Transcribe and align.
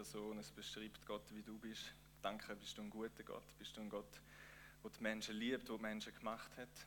Person. 0.00 0.38
Es 0.38 0.50
beschreibt 0.50 1.04
Gott, 1.04 1.30
wie 1.34 1.42
du 1.42 1.58
bist. 1.58 1.92
Danke, 2.22 2.56
bist 2.56 2.78
du 2.78 2.80
ein 2.80 2.88
guter 2.88 3.22
Gott. 3.22 3.44
Bist 3.58 3.76
du 3.76 3.82
ein 3.82 3.90
Gott, 3.90 4.22
der 4.82 4.90
die 4.90 5.02
Menschen 5.02 5.36
liebt, 5.36 5.68
der 5.68 5.76
die 5.76 5.82
Menschen 5.82 6.14
gemacht 6.14 6.50
hat, 6.56 6.86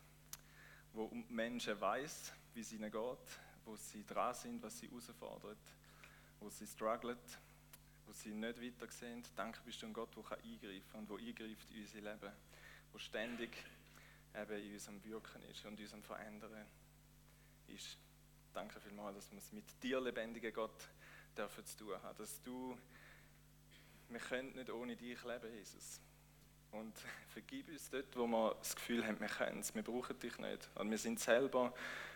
wo 0.93 1.11
Menschen 1.29 1.79
weiß, 1.79 2.33
wie 2.55 2.61
es 2.61 2.71
ihnen 2.71 2.91
geht, 2.91 3.39
wo 3.65 3.75
sie 3.75 4.03
dran 4.03 4.33
sind, 4.33 4.63
was 4.63 4.79
sie 4.79 4.87
herausfordert, 4.87 5.59
wo 6.39 6.49
sie 6.49 6.65
strugglen, 6.65 7.19
wo 8.07 8.13
sie 8.13 8.33
nicht 8.33 8.59
weitersehen. 8.59 9.21
Danke, 9.35 9.59
bist 9.63 9.79
du 9.83 9.85
ein 9.85 9.93
Gott, 9.93 10.09
der 10.15 10.39
eingreifen 10.39 10.91
kann 10.91 11.01
und 11.01 11.09
der 11.11 11.17
eingreift 11.17 11.69
in 11.69 11.81
unser 11.81 12.01
Leben, 12.01 12.31
der 12.93 12.99
ständig 12.99 13.51
eben 14.33 14.59
in 14.59 14.73
unserem 14.73 15.03
Wirken 15.03 15.43
ist 15.51 15.63
und 15.65 15.77
in 15.77 15.85
unserem 15.85 16.01
Verändern 16.01 16.65
ist. 17.67 17.95
Danke 18.55 18.79
vielmals, 18.79 19.17
dass 19.17 19.31
wir 19.31 19.37
es 19.37 19.51
mit 19.51 19.83
dir, 19.83 20.01
lebendigen 20.01 20.51
Gott, 20.51 20.89
dürfen 21.37 21.65
zu 21.65 21.77
tun 21.77 22.03
haben. 22.03 22.17
Dass 22.17 22.41
du, 22.41 22.77
wir 24.09 24.19
können 24.19 24.53
nicht 24.55 24.69
ohne 24.69 24.95
dich 24.95 25.23
leben, 25.23 25.53
Jesus. 25.55 25.99
Und 26.71 26.93
vergib 27.29 27.69
uns 27.69 27.89
dort, 27.89 28.15
wo 28.15 28.27
wir 28.27 28.55
das 28.59 28.75
Gefühl 28.75 29.05
haben, 29.05 29.19
wir 29.19 29.27
können 29.27 29.59
es, 29.59 29.73
wir 29.73 29.83
brauchen 29.83 30.19
dich 30.19 30.37
nicht. 30.37 30.69
Und 30.75 30.89
wir 30.89 30.97
sind 30.97 31.19
selber 31.19 31.73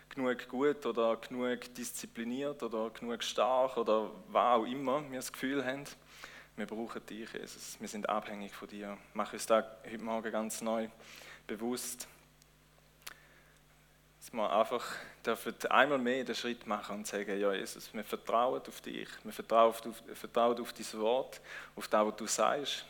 genug 0.08 0.48
gut 0.48 0.84
oder 0.86 1.16
genug 1.16 1.74
diszipliniert 1.74 2.62
oder 2.62 2.90
genug 2.90 3.22
stark 3.22 3.76
oder 3.76 4.10
was 4.28 4.58
auch 4.58 4.64
immer 4.64 5.02
wir 5.10 5.18
das 5.18 5.32
Gefühl 5.32 5.64
haben. 5.64 5.84
Wir 6.56 6.66
brauchen 6.66 7.04
dich, 7.06 7.32
Jesus. 7.32 7.78
Wir 7.78 7.88
sind 7.88 8.08
abhängig 8.08 8.52
von 8.52 8.68
dir. 8.68 8.98
Mach 9.14 9.32
uns 9.32 9.46
da 9.46 9.78
heute 9.84 10.02
Morgen 10.02 10.32
ganz 10.32 10.60
neu 10.60 10.88
bewusst, 11.46 12.08
dass 14.28 14.34
wir 14.34 14.52
einfach 14.52 15.70
einmal 15.70 15.98
mehr 15.98 16.24
den 16.24 16.34
Schritt 16.34 16.66
machen 16.66 16.96
und 16.96 17.06
sagen, 17.06 17.38
ja 17.38 17.52
Jesus, 17.52 17.92
wir 17.94 18.04
vertrauen 18.04 18.60
auf 18.60 18.80
dich, 18.80 19.08
wir 19.24 19.32
vertrauen 19.32 19.70
auf, 19.70 20.02
vertrauen 20.14 20.60
auf 20.60 20.72
dein 20.72 21.00
Wort, 21.00 21.40
auf 21.74 21.88
das, 21.88 22.06
was 22.06 22.16
du 22.16 22.26
sagst 22.26 22.84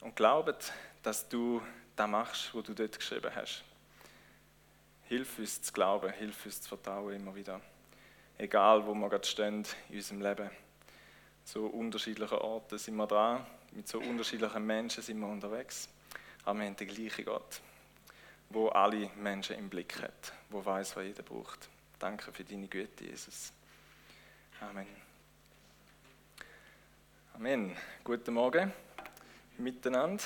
und 0.00 0.14
glauben, 0.14 0.54
dass 1.02 1.28
du 1.28 1.60
das 1.96 2.08
machst, 2.08 2.54
was 2.54 2.64
du 2.64 2.74
dort 2.74 2.96
geschrieben 2.96 3.30
hast. 3.34 3.64
Hilf 5.04 5.38
uns 5.38 5.62
zu 5.62 5.72
glauben, 5.72 6.12
hilf 6.12 6.46
uns 6.46 6.60
zu 6.60 6.68
vertrauen 6.68 7.14
immer 7.14 7.34
wieder. 7.34 7.60
Egal, 8.38 8.86
wo 8.86 8.94
wir 8.94 9.08
gerade 9.08 9.26
stehen 9.26 9.66
in 9.88 9.96
unserem 9.96 10.22
Leben. 10.22 10.50
So 11.44 11.66
unterschiedlichen 11.66 12.38
Orten 12.38 12.78
sind 12.78 12.96
wir 12.96 13.06
dran, 13.06 13.44
mit 13.72 13.88
so 13.88 13.98
unterschiedlichen 13.98 14.64
Menschen 14.64 15.02
sind 15.02 15.18
wir 15.18 15.26
unterwegs. 15.26 15.88
Aber 16.44 16.60
wir 16.60 16.66
haben 16.66 16.76
den 16.76 16.88
gleichen 16.88 17.24
Gott 17.24 17.60
wo 18.52 18.68
alle 18.68 19.08
Menschen 19.16 19.56
im 19.56 19.70
Blick 19.70 20.02
hat, 20.02 20.32
wo 20.50 20.64
weiß, 20.64 20.96
was 20.96 21.04
jeder 21.04 21.22
braucht. 21.22 21.68
Danke 21.98 22.32
für 22.32 22.44
deine 22.44 22.68
Güte, 22.68 23.04
Jesus. 23.04 23.52
Amen. 24.60 24.86
Amen. 27.34 27.74
Guten 28.04 28.34
Morgen 28.34 28.70
miteinander. 29.56 30.22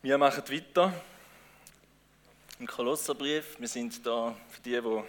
Wir 0.00 0.16
machen 0.16 0.42
weiter 0.48 0.94
im 2.58 2.66
Kolosserbrief. 2.66 3.56
Wir 3.58 3.68
sind 3.68 4.06
da, 4.06 4.34
für 4.48 4.62
die, 4.62 4.80
die 4.80 5.02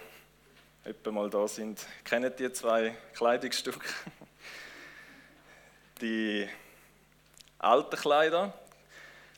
etwa 0.88 1.10
mal 1.10 1.30
da 1.30 1.48
sind, 1.48 1.86
kennen 2.04 2.32
die 2.38 2.52
zwei 2.52 2.94
Kleidungsstücke. 3.14 3.88
Die 6.02 6.46
alten 7.58 7.96
Kleider 7.96 8.52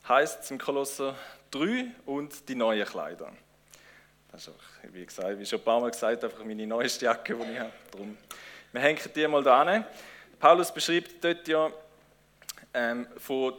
heißt 0.08 0.50
im 0.50 0.58
Kolosser 0.58 1.16
3 1.50 1.86
und 2.06 2.48
die 2.48 2.54
neuen 2.54 2.86
Kleider. 2.86 3.32
Das 4.30 4.42
ist 4.42 4.48
auch, 4.48 4.92
wie 4.92 5.06
gesagt, 5.06 5.38
wie 5.38 5.46
schon 5.46 5.60
ein 5.60 5.64
paar 5.64 5.80
Mal 5.80 5.90
gesagt, 5.90 6.22
einfach 6.22 6.44
meine 6.44 6.66
neueste 6.66 7.06
Jacke, 7.06 7.34
die 7.34 7.52
ich 7.52 7.58
habe. 7.58 7.72
Darum. 7.90 8.16
Wir 8.72 8.80
hängen 8.80 9.00
die 9.14 9.26
mal 9.26 9.42
da 9.42 9.62
an. 9.62 9.84
Paulus 10.38 10.72
beschreibt 10.72 11.24
dort 11.24 11.48
ja 11.48 11.70
ähm, 12.74 13.06
von 13.16 13.54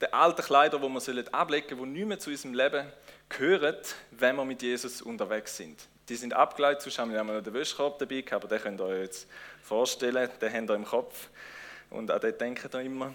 den 0.00 0.12
alten 0.12 0.42
Kleidern, 0.42 0.80
die 0.80 0.88
wir 1.16 1.34
ablegen 1.34 1.76
sollen, 1.76 1.94
die 1.94 2.00
nicht 2.00 2.08
mehr 2.08 2.18
zu 2.18 2.30
unserem 2.30 2.54
Leben 2.54 2.86
gehören, 3.28 3.76
wenn 4.10 4.36
wir 4.36 4.44
mit 4.44 4.62
Jesus 4.62 5.02
unterwegs 5.02 5.56
sind. 5.56 5.86
Die 6.08 6.16
sind 6.16 6.32
abgeleitet, 6.32 6.82
sonst 6.82 6.98
haben 6.98 7.12
wir 7.12 7.22
noch 7.22 7.42
den 7.42 7.54
Wäschkorb 7.54 7.98
dabei 7.98 8.24
aber 8.30 8.48
den 8.48 8.60
könnt 8.60 8.80
ihr 8.80 8.86
euch 8.86 9.02
jetzt 9.02 9.28
vorstellen, 9.62 10.28
den 10.40 10.52
habt 10.52 10.70
ihr 10.70 10.74
im 10.74 10.84
Kopf 10.84 11.28
und 11.90 12.10
an 12.10 12.20
den 12.20 12.36
denkt 12.36 12.74
ihr 12.74 12.80
immer. 12.80 13.14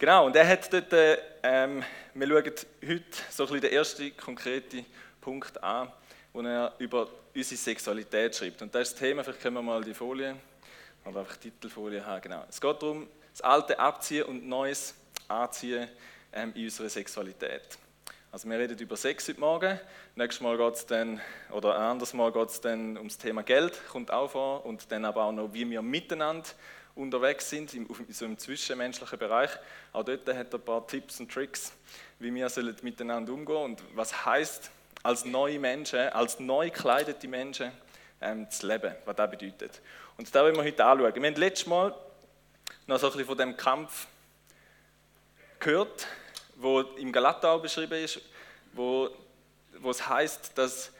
Genau, 0.00 0.24
und 0.24 0.34
er 0.34 0.48
hat 0.48 0.72
dort, 0.72 1.18
ähm, 1.42 1.84
wir 2.14 2.26
schauen 2.26 2.42
heute 2.42 3.04
so 3.28 3.42
ein 3.42 3.48
bisschen 3.48 3.60
den 3.60 3.72
ersten 3.72 4.16
konkreten 4.16 4.86
Punkt 5.20 5.62
an, 5.62 5.92
wo 6.32 6.40
er 6.40 6.72
über 6.78 7.06
unsere 7.34 7.58
Sexualität 7.58 8.34
schreibt. 8.34 8.62
Und 8.62 8.74
das 8.74 8.88
ist 8.88 8.92
das 8.94 9.00
Thema, 9.00 9.22
vielleicht 9.22 9.42
können 9.42 9.56
wir 9.56 9.62
mal 9.62 9.84
die 9.84 9.92
Folie, 9.92 10.36
oder 11.04 11.20
einfach 11.20 11.36
die 11.36 11.50
Titelfolie 11.50 12.02
haben, 12.02 12.22
genau. 12.22 12.46
Es 12.48 12.58
geht 12.58 12.82
darum, 12.82 13.08
das 13.30 13.42
Alte 13.42 13.78
abziehen 13.78 14.22
und 14.22 14.48
Neues 14.48 14.94
anziehen 15.28 15.86
ähm, 16.32 16.52
in 16.54 16.64
unserer 16.64 16.88
Sexualität. 16.88 17.76
Also 18.32 18.48
wir 18.48 18.58
reden 18.58 18.78
über 18.78 18.96
Sex 18.96 19.28
heute 19.28 19.40
Morgen, 19.40 19.78
nächstes 20.14 20.40
Mal 20.40 20.56
geht 20.56 20.76
es 20.76 20.86
dann, 20.86 21.20
oder 21.50 21.76
ein 21.76 21.82
anderes 21.82 22.14
Mal 22.14 22.32
geht 22.32 22.48
es 22.48 22.58
dann 22.62 22.96
ums 22.96 23.18
Thema 23.18 23.42
Geld, 23.42 23.78
kommt 23.90 24.10
auch 24.10 24.30
vor, 24.30 24.64
und 24.64 24.90
dann 24.90 25.04
aber 25.04 25.24
auch 25.24 25.32
noch, 25.32 25.52
wie 25.52 25.68
wir 25.68 25.82
miteinander 25.82 26.48
unterwegs 27.00 27.48
sind, 27.50 27.74
in 27.74 27.86
so 28.08 28.24
im 28.24 28.38
zwischenmenschlichen 28.38 29.18
Bereich. 29.18 29.50
Auch 29.92 30.04
dort 30.04 30.28
hat 30.28 30.52
er 30.52 30.58
ein 30.58 30.64
paar 30.64 30.86
Tipps 30.86 31.20
und 31.20 31.32
Tricks, 31.32 31.72
wie 32.18 32.34
wir 32.34 32.50
miteinander 32.82 33.32
umgehen 33.32 33.56
und 33.56 33.82
was 33.94 34.24
heißt 34.24 34.70
als 35.02 35.24
neue 35.24 35.58
Menschen, 35.58 35.98
als 36.10 36.38
neu 36.38 36.70
gekleidete 36.70 37.26
Menschen 37.26 37.72
ähm, 38.20 38.50
zu 38.50 38.66
leben, 38.66 38.94
was 39.04 39.16
das 39.16 39.30
bedeutet. 39.30 39.80
Und 40.16 40.34
da 40.34 40.42
wollen 40.42 40.56
wir 40.56 40.64
heute 40.64 40.84
anschauen. 40.84 41.14
Wir 41.14 41.30
haben 41.30 41.36
letztes 41.36 41.66
Mal 41.66 41.94
noch 42.86 42.98
so 42.98 43.06
ein 43.06 43.12
bisschen 43.12 43.26
von 43.26 43.38
dem 43.38 43.56
Kampf 43.56 44.06
gehört, 45.58 46.06
wo 46.56 46.80
im 46.80 47.12
Galatau 47.12 47.58
beschrieben 47.58 48.04
ist, 48.04 48.20
wo, 48.72 49.10
wo 49.78 49.90
es 49.90 50.06
heißt, 50.06 50.56
dass 50.56 50.92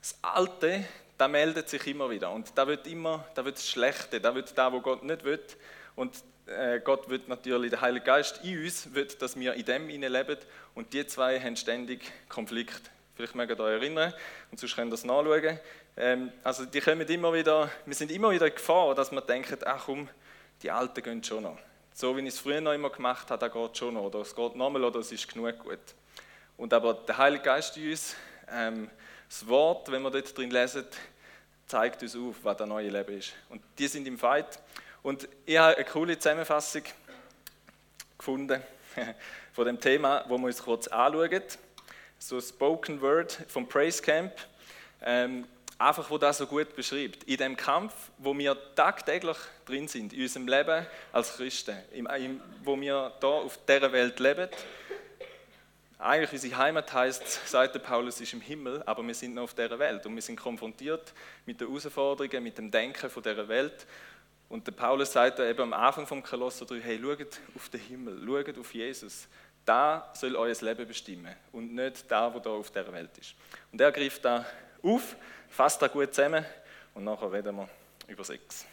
das 0.00 0.18
Alte 0.22 0.84
da 1.22 1.28
meldet 1.28 1.68
sich 1.68 1.86
immer 1.86 2.10
wieder. 2.10 2.32
Und 2.32 2.50
da 2.58 2.66
wird 2.66 2.84
immer, 2.88 3.24
da 3.34 3.44
wird 3.44 3.54
das 3.54 3.68
Schlechte, 3.68 4.20
da 4.20 4.34
wird 4.34 4.58
da, 4.58 4.72
wo 4.72 4.80
Gott 4.80 5.04
nicht 5.04 5.22
will. 5.22 5.38
Und 5.94 6.16
äh, 6.46 6.80
Gott 6.80 7.08
wird 7.08 7.28
natürlich, 7.28 7.70
der 7.70 7.80
Heilige 7.80 8.06
Geist 8.06 8.40
in 8.42 8.60
uns, 8.60 8.92
wird, 8.92 9.22
dass 9.22 9.38
wir 9.38 9.54
in 9.54 9.64
dem 9.64 9.86
leben. 9.86 10.36
Und 10.74 10.92
die 10.92 11.06
zwei 11.06 11.38
haben 11.38 11.54
ständig 11.54 12.10
Konflikt. 12.28 12.90
Vielleicht 13.14 13.36
mögt 13.36 13.52
ihr 13.52 13.60
euch 13.60 13.74
erinnern, 13.74 14.12
und 14.50 14.58
sonst 14.58 14.74
könnt 14.74 14.88
ihr 14.88 14.90
das 14.90 15.04
nachschauen. 15.04 15.60
Ähm, 15.96 16.32
also 16.42 16.64
die 16.64 16.80
kommen 16.80 17.06
immer 17.06 17.32
wieder, 17.32 17.70
wir 17.86 17.94
sind 17.94 18.10
immer 18.10 18.32
wieder 18.32 18.48
in 18.48 18.54
Gefahr, 18.56 18.92
dass 18.96 19.12
wir 19.12 19.20
denken, 19.20 19.58
ach 19.64 19.84
komm, 19.86 20.08
die 20.60 20.72
Alten 20.72 21.04
gehen 21.04 21.22
schon 21.22 21.44
noch. 21.44 21.58
So 21.94 22.16
wie 22.16 22.22
ich 22.22 22.34
es 22.34 22.40
früher 22.40 22.60
noch 22.60 22.72
immer 22.72 22.90
gemacht 22.90 23.30
habe, 23.30 23.38
da 23.38 23.46
geht 23.46 23.78
schon 23.78 23.94
noch. 23.94 24.06
Oder 24.06 24.22
es 24.22 24.34
geht 24.34 24.56
nochmal 24.56 24.82
oder 24.82 24.98
es 24.98 25.12
ist 25.12 25.32
genug 25.32 25.56
gut. 25.60 25.78
Und 26.56 26.74
aber 26.74 26.94
der 26.94 27.16
Heilige 27.16 27.44
Geist 27.44 27.76
in 27.76 27.90
uns, 27.90 28.16
ähm, 28.50 28.90
das 29.28 29.48
Wort, 29.48 29.90
wenn 29.90 30.02
wir 30.02 30.10
dort 30.10 30.36
drin 30.36 30.50
lesen, 30.50 30.84
zeigt 31.72 32.02
uns 32.02 32.14
auf, 32.14 32.36
was 32.42 32.58
das 32.58 32.68
neue 32.68 32.90
Leben 32.90 33.16
ist. 33.16 33.32
Und 33.48 33.62
die 33.78 33.86
sind 33.86 34.06
im 34.06 34.18
Fight. 34.18 34.60
Und 35.02 35.26
ich 35.46 35.56
habe 35.56 35.74
eine 35.74 35.86
coole 35.86 36.18
Zusammenfassung 36.18 36.82
gefunden 38.18 38.62
von 39.54 39.64
dem 39.64 39.80
Thema, 39.80 40.22
wo 40.28 40.36
wir 40.36 40.48
uns 40.48 40.62
kurz 40.62 40.86
anschauen. 40.86 41.42
So 42.18 42.36
ein 42.36 42.42
Spoken 42.42 43.00
Word 43.00 43.46
vom 43.48 43.66
Praise 43.66 44.02
Camp. 44.02 44.34
Ähm, 45.00 45.46
einfach, 45.78 46.10
wo 46.10 46.18
das 46.18 46.36
so 46.36 46.46
gut 46.46 46.76
beschreibt. 46.76 47.24
In 47.24 47.38
dem 47.38 47.56
Kampf, 47.56 47.94
wo 48.18 48.36
wir 48.36 48.54
tagtäglich 48.74 49.38
drin 49.64 49.88
sind, 49.88 50.12
in 50.12 50.20
unserem 50.20 50.48
Leben 50.48 50.86
als 51.10 51.36
Christen, 51.36 51.78
im, 51.94 52.06
im, 52.06 52.42
wo 52.62 52.78
wir 52.78 53.14
hier 53.18 53.28
auf 53.30 53.58
dieser 53.66 53.90
Welt 53.92 54.20
leben, 54.20 54.50
eigentlich 56.02 56.32
unsere 56.32 56.56
Heimat 56.56 56.92
heißt, 56.92 57.48
sagt 57.48 57.74
der 57.74 57.80
Paulus, 57.80 58.20
ist 58.20 58.32
im 58.32 58.40
Himmel, 58.40 58.82
aber 58.86 59.06
wir 59.06 59.14
sind 59.14 59.34
noch 59.34 59.44
auf 59.44 59.54
dieser 59.54 59.78
Welt 59.78 60.04
und 60.04 60.14
wir 60.14 60.22
sind 60.22 60.36
konfrontiert 60.36 61.12
mit 61.46 61.60
den 61.60 61.68
Herausforderungen, 61.68 62.42
mit 62.42 62.58
dem 62.58 62.70
Denken 62.70 63.08
von 63.08 63.22
dieser 63.22 63.46
Welt. 63.48 63.86
Und 64.48 64.66
der 64.66 64.72
Paulus 64.72 65.12
sagt 65.12 65.38
da 65.38 65.48
eben 65.48 65.62
am 65.62 65.72
Anfang 65.72 66.06
vom 66.06 66.22
Kolosser 66.22 66.66
3, 66.66 66.80
hey, 66.80 67.00
schaut 67.00 67.40
auf 67.54 67.68
den 67.68 67.80
Himmel, 67.80 68.20
schaut 68.26 68.58
auf 68.58 68.74
Jesus. 68.74 69.28
Da 69.64 70.10
soll 70.14 70.34
euer 70.34 70.54
Leben 70.60 70.86
bestimmen 70.86 71.34
und 71.52 71.72
nicht 71.72 72.10
da, 72.10 72.34
wo 72.34 72.40
da 72.40 72.50
auf 72.50 72.70
der 72.70 72.92
Welt 72.92 73.16
ist. 73.18 73.34
Und 73.70 73.80
er 73.80 73.92
greift 73.92 74.24
da 74.24 74.44
auf, 74.82 75.16
fasst 75.48 75.80
da 75.80 75.86
gut 75.86 76.12
zusammen 76.12 76.44
und 76.94 77.04
nachher 77.04 77.32
reden 77.32 77.56
wir 77.56 77.68
über 78.08 78.24
Sex. 78.24 78.66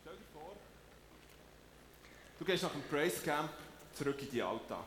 Stell 0.00 0.14
dir 0.14 0.18
vor, 0.32 0.56
du 2.38 2.44
gehst 2.46 2.62
nach 2.62 2.72
dem 2.72 2.82
Praise 2.84 3.22
Camp 3.22 3.50
zurück 3.98 4.22
in 4.22 4.30
den 4.30 4.42
Alltag. 4.42 4.86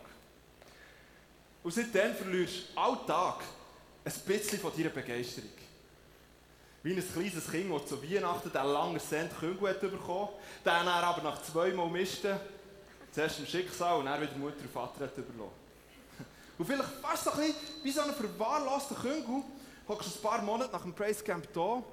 Und 1.64 1.74
seitdem 1.74 2.16
verlierst 2.16 2.70
du 2.74 2.80
Alltag 2.80 3.44
ein 4.04 4.14
bisschen 4.26 4.60
von 4.60 4.72
deiner 4.76 4.90
Begeisterung. 4.90 5.50
Wie 6.84 6.94
ein 6.94 7.14
kleines 7.14 7.52
Kind, 7.52 7.72
das 7.72 7.86
zu 7.86 8.02
Weihnachten 8.02 8.58
einen 8.58 8.74
langen 8.74 9.00
Cent 9.00 9.38
Küngel 9.38 9.70
hat 9.70 9.82
bekommen, 9.82 10.30
dann 10.64 10.88
aber 10.88 11.22
nach 11.22 11.42
zweimal 11.44 11.90
Misten 11.90 12.40
zuerst 13.12 13.40
im 13.40 13.46
Schicksal 13.46 14.00
und 14.00 14.06
dann 14.06 14.22
wieder 14.22 14.36
Mutter 14.38 14.62
und 14.62 14.72
Vater 14.72 15.06
hat 15.06 15.18
überlassen. 15.18 15.62
Und 16.58 16.66
vielleicht 16.66 16.90
fast 17.02 17.26
so 17.26 17.32
ein 17.32 17.38
bisschen 17.38 17.56
wie 17.84 17.92
so 17.92 18.02
ein 18.02 18.14
verwahrloster 18.14 18.96
Küngel, 18.96 19.44
hockst 19.88 20.16
du 20.16 20.20
ein 20.20 20.22
paar 20.24 20.42
Monate 20.42 20.72
nach 20.72 20.82
dem 20.82 20.94
Praise 20.94 21.24
Camp 21.24 21.48
da 21.54 21.84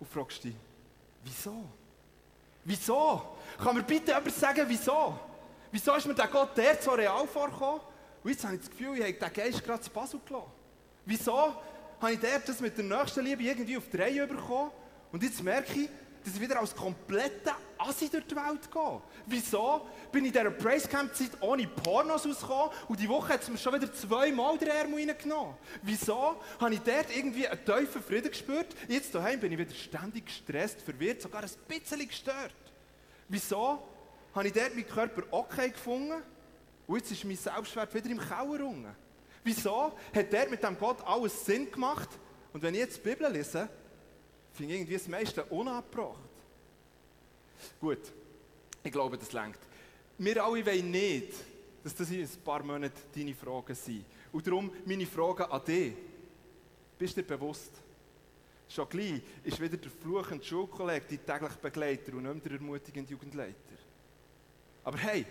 und 0.00 0.10
fragst 0.10 0.44
dich, 0.44 0.54
Wieso? 1.24 1.64
Wieso? 2.64 3.36
Kann 3.62 3.76
mir 3.76 3.82
bitte 3.82 4.12
jemand 4.12 4.34
sagen, 4.34 4.64
wieso? 4.66 5.18
Wieso 5.70 5.94
ist 5.94 6.06
mir 6.06 6.14
der 6.14 6.28
Gott 6.28 6.56
der 6.56 6.80
so 6.80 6.92
real 6.92 7.26
vorgekommen? 7.26 7.80
Und 8.22 8.30
jetzt 8.30 8.44
habe 8.44 8.54
ich 8.54 8.60
das 8.60 8.70
Gefühl, 8.70 8.98
ich 8.98 9.02
habe 9.02 9.12
den 9.12 9.32
Geist 9.32 9.64
gerade 9.64 9.80
zu 9.80 9.90
Basel 9.90 10.20
gelassen. 10.26 10.50
Wieso 11.04 11.54
habe 12.00 12.12
ich 12.12 12.20
der 12.20 12.38
das 12.40 12.60
mit 12.60 12.76
der 12.76 12.84
nächsten 12.84 13.24
Liebe 13.24 13.42
irgendwie 13.42 13.76
auf 13.76 13.88
die 13.90 13.96
Reihe 13.96 14.26
bekommen? 14.26 14.70
Und 15.12 15.22
jetzt 15.22 15.42
merke 15.42 15.72
ich, 15.72 15.88
dass 16.24 16.34
ich 16.34 16.40
wieder 16.40 16.58
als 16.58 16.74
kompletter 16.74 17.56
Assi 17.78 18.08
durch 18.08 18.26
die 18.26 18.36
Welt 18.36 18.70
gehe. 18.70 19.02
Wieso 19.26 19.86
bin 20.12 20.24
ich 20.24 20.34
in 20.34 20.38
dieser 20.38 20.50
Praise-Camp-Zeit 20.50 21.30
ohne 21.40 21.66
Pornos 21.66 22.26
rausgekommen 22.26 22.70
und 22.88 23.00
die 23.00 23.08
Woche 23.08 23.34
hat 23.34 23.42
es 23.42 23.48
mir 23.48 23.56
schon 23.56 23.74
wieder 23.74 23.92
zweimal 23.92 24.58
den 24.58 24.68
Ärmel 24.68 25.08
reingenommen? 25.08 25.54
Wieso 25.82 26.36
habe 26.60 26.74
ich 26.74 26.80
dort 26.80 27.16
irgendwie 27.16 27.46
einen 27.48 27.64
tiefen 27.64 28.02
Frieden 28.02 28.30
gespürt? 28.30 28.74
Jetzt 28.88 29.14
daheim 29.14 29.40
bin 29.40 29.52
ich 29.52 29.58
wieder 29.58 29.74
ständig 29.74 30.26
gestresst, 30.26 30.82
verwirrt, 30.82 31.22
sogar 31.22 31.42
ein 31.42 31.50
bisschen 31.66 32.06
gestört. 32.06 32.52
Wieso 33.28 33.82
habe 34.34 34.48
ich 34.48 34.52
dort 34.52 34.74
meinen 34.74 34.88
Körper 34.88 35.22
okay 35.30 35.70
gefunden 35.70 36.22
und 36.86 36.96
jetzt 36.96 37.10
ist 37.10 37.24
mein 37.24 37.36
Selbstwert 37.36 37.94
wieder 37.94 38.10
im 38.10 38.18
Keller 38.18 38.66
unten? 38.66 38.94
Wieso 39.44 39.92
hat 40.14 40.32
dort 40.32 40.50
mit 40.50 40.62
dem 40.62 40.78
Gott 40.78 41.04
alles 41.06 41.44
Sinn 41.44 41.70
gemacht? 41.70 42.08
Und 42.52 42.62
wenn 42.62 42.74
ich 42.74 42.80
jetzt 42.80 42.96
die 42.96 43.08
Bibel 43.08 43.30
lese, 43.30 43.68
finde 44.52 44.72
ich 44.72 44.80
irgendwie 44.80 44.94
das 44.94 45.08
meiste 45.08 45.44
unabgebracht. 45.44 46.18
Gut, 47.80 48.12
ich 48.82 48.92
glaube, 48.92 49.18
das 49.18 49.32
lenkt. 49.32 49.60
Wir 50.18 50.44
alle 50.44 50.64
wollen 50.66 50.90
nicht, 50.90 51.34
dass 51.82 51.94
das 51.94 52.10
in 52.10 52.22
ein 52.22 52.44
paar 52.44 52.62
Monaten 52.62 53.00
deine 53.14 53.34
Fragen 53.34 53.74
sind. 53.74 54.04
Und 54.32 54.46
darum 54.46 54.70
meine 54.84 55.06
Frage 55.06 55.50
an 55.50 55.64
dich. 55.64 55.94
Bist 56.98 57.16
du 57.16 57.22
dir 57.22 57.28
bewusst? 57.28 57.72
Schon 58.68 58.88
gleich 58.88 59.22
ist 59.44 59.60
wieder 59.60 59.76
der 59.76 59.90
fluchende 59.90 60.44
Schulkollege 60.44 61.06
dein 61.08 61.38
täglich 61.38 61.56
Begleiter 61.58 62.12
und 62.14 62.24
nicht 62.24 62.34
mehr 62.34 62.42
der 62.42 62.52
ermutigende 62.52 63.10
Jugendleiter. 63.10 63.54
Aber 64.84 64.98
hey, 64.98 65.26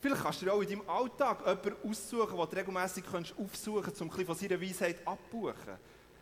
vielleicht 0.00 0.22
kannst 0.22 0.40
du 0.40 0.46
dir 0.46 0.52
auch 0.52 0.62
in 0.62 0.68
deinem 0.68 0.88
Alltag 0.88 1.40
jemanden 1.40 1.88
aussuchen, 1.88 2.36
den 2.36 2.48
du 2.48 2.56
regelmässig 2.56 3.04
aufsuchen 3.36 3.82
kannst, 3.82 4.02
um 4.02 4.10
ein 4.10 4.26
von 4.26 4.34
seiner 4.34 4.60
Weisheit 4.60 4.96
abzubuchen. 5.06 5.78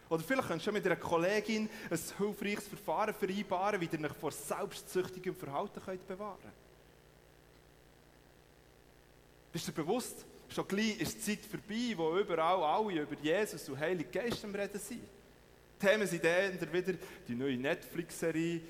Oder 0.09 0.23
vielleicht 0.25 0.49
könntest 0.49 0.67
du 0.67 0.73
mit 0.73 0.85
einer 0.85 0.97
Kollegin 0.97 1.71
ein 1.89 1.99
hilfreiches 2.19 2.67
Verfahren 2.67 3.15
vereinbaren, 3.15 3.81
wie 3.81 3.89
ihr 3.91 4.05
euch 4.05 4.17
vor 4.17 4.33
selbstsüchtigem 4.33 5.37
Verhalten 5.37 5.81
könnt 5.81 6.07
bewahren 6.07 6.39
könnt. 6.43 6.55
Bist 9.53 9.69
du 9.69 9.73
dir 9.73 9.83
bewusst? 9.83 10.27
Schon 10.49 10.67
gleich 10.67 11.01
ist 11.01 11.17
die 11.17 11.39
Zeit 11.39 11.47
vorbei, 11.47 11.95
wo 11.97 12.19
überall 12.19 12.63
alle 12.63 13.03
über 13.03 13.17
Jesus 13.23 13.69
und 13.69 13.79
Heilige 13.79 14.11
Geist 14.11 14.45
am 14.45 14.53
Reden 14.53 14.81
sind. 14.81 15.01
Die 15.81 15.87
Themen 15.87 16.07
sind 16.09 16.25
dann 16.25 16.73
wieder 16.73 16.95
die 17.27 17.35
neue 17.35 17.57
Netflix-Serie, 17.57 18.61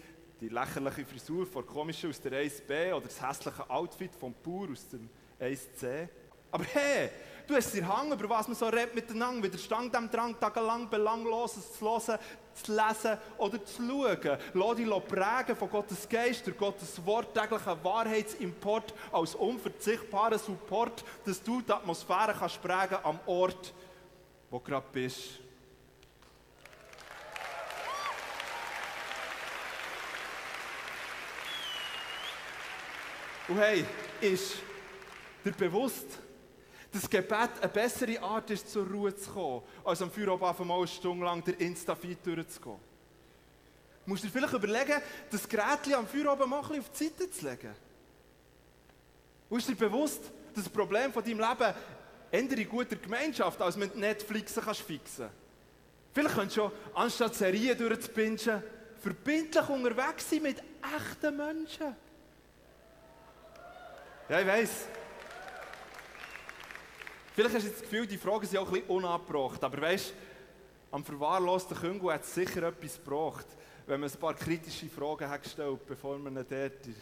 die 0.41 0.49
lächerliche 0.49 1.05
Frisur 1.05 1.47
von 1.47 1.67
komischen 1.67 2.11
aus 2.11 2.21
der 2.21 2.33
1b 2.33 2.95
oder 2.95 3.07
das 3.07 3.21
hässliche 3.21 3.69
Outfit 3.69 4.15
vom 4.15 4.35
Pur 4.35 4.71
aus 4.71 4.89
dem 4.89 5.09
1c. 5.39 6.09
Aber 6.51 6.65
hey, 6.65 7.11
Du 7.51 7.57
hast 7.57 7.75
dir 7.75 7.85
Hang, 7.85 8.13
über 8.13 8.29
was 8.29 8.47
man 8.47 8.55
so 8.55 8.67
redet 8.67 8.95
miteinander, 8.95 9.43
widerstand 9.43 9.93
dem 9.93 10.09
Drang, 10.09 10.39
tagelang 10.39 10.89
Belangloses 10.89 11.77
zu 11.77 11.85
hören, 11.85 12.17
zu 12.55 12.73
lesen 12.73 13.19
oder 13.39 13.65
zu 13.65 13.83
schauen. 13.83 14.39
Lass 14.55 14.77
dich 14.77 15.09
prägen 15.09 15.57
von 15.57 15.69
Gottes 15.69 16.09
Geist, 16.09 16.47
durch 16.47 16.57
Gottes 16.57 17.05
Wort, 17.05 17.35
täglicher 17.35 17.77
Wahrheitsimport 17.83 18.95
als 19.11 19.35
unverzichtbaren 19.35 20.39
Support, 20.39 21.05
dass 21.25 21.43
du 21.43 21.61
die 21.61 21.73
Atmosphäre 21.73 22.37
kannst 22.39 22.63
prägen 22.63 22.99
am 23.03 23.19
Ort, 23.27 23.75
wo 24.49 24.59
du 24.59 24.65
gerade 24.65 24.87
bist. 24.93 25.41
Und 33.51 33.59
hey, 33.59 33.85
ist 34.21 34.59
dir 35.45 35.51
bewusst, 35.51 36.07
dass 36.93 37.11
Gebet 37.11 37.51
eine 37.61 37.69
bessere 37.69 38.23
Art 38.23 38.49
ist, 38.51 38.71
zur 38.71 38.87
Ruhe 38.87 39.13
zu 39.13 39.29
kommen, 39.29 39.63
als 39.85 40.01
am 40.01 40.11
Feierabend 40.13 40.65
mal 40.69 40.79
eine 40.79 40.87
Stunde 40.87 41.25
lang 41.25 41.43
der 41.43 41.61
Insta-Feed 41.61 42.25
durchzugehen. 42.25 42.79
Du 44.05 44.11
musst 44.11 44.23
dir 44.23 44.29
vielleicht 44.29 44.53
überlegen, 44.53 45.03
das 45.33 45.49
Gerät 45.49 45.93
am 45.97 46.07
Feierabend 46.07 46.49
mal 46.49 46.61
auf 46.61 46.71
die 46.71 47.05
Seite 47.05 47.29
zu 47.29 47.45
legen. 47.45 47.75
Und 49.49 49.59
ist 49.59 49.69
dir 49.69 49.75
bewusst, 49.75 50.23
dass 50.55 50.63
das 50.63 50.73
Problem 50.73 51.13
von 51.13 51.25
deinem 51.25 51.41
Leben 51.41 51.75
eher 52.31 52.59
in 52.59 52.69
guter 52.69 52.95
Gemeinschaft 52.95 53.61
als 53.61 53.77
mit 53.77 53.97
Netflix 53.97 54.55
kannst 54.55 54.83
fixen 54.83 55.29
Vielleicht 56.13 56.37
könntest 56.37 56.57
du 56.57 56.61
schon, 56.61 56.73
anstatt 56.95 57.35
Serien 57.35 57.77
durchzubingen, 57.77 58.63
verbindlich 59.01 59.69
unterwegs 59.69 60.31
sein 60.31 60.43
mit 60.43 60.63
echten 60.97 61.37
Menschen. 61.37 61.97
Ja, 64.31 64.41
ich 64.41 64.47
weiss. 64.47 64.87
Vielleicht 67.35 67.55
hast 67.57 67.67
du 67.67 67.71
das 67.71 67.81
Gefühl, 67.81 68.07
die 68.07 68.17
Fragen 68.17 68.47
sind 68.47 68.61
auch 68.61 68.69
ein 68.69 68.75
bisschen 68.75 68.89
unabgebracht. 68.89 69.65
Aber 69.65 69.81
weißt 69.81 70.15
am 70.93 71.05
verwahrlosten 71.05 71.77
Küngel 71.77 72.13
hat 72.13 72.23
es 72.23 72.33
sicher 72.33 72.63
etwas 72.63 72.95
gebracht, 73.03 73.47
wenn 73.89 73.99
man 73.99 74.09
ein 74.09 74.19
paar 74.21 74.35
kritische 74.35 74.89
Fragen 74.89 75.29
hat 75.29 75.43
gestellt 75.43 75.85
bevor 75.85 76.17
man 76.21 76.35
dort 76.35 76.87
die 76.87 76.95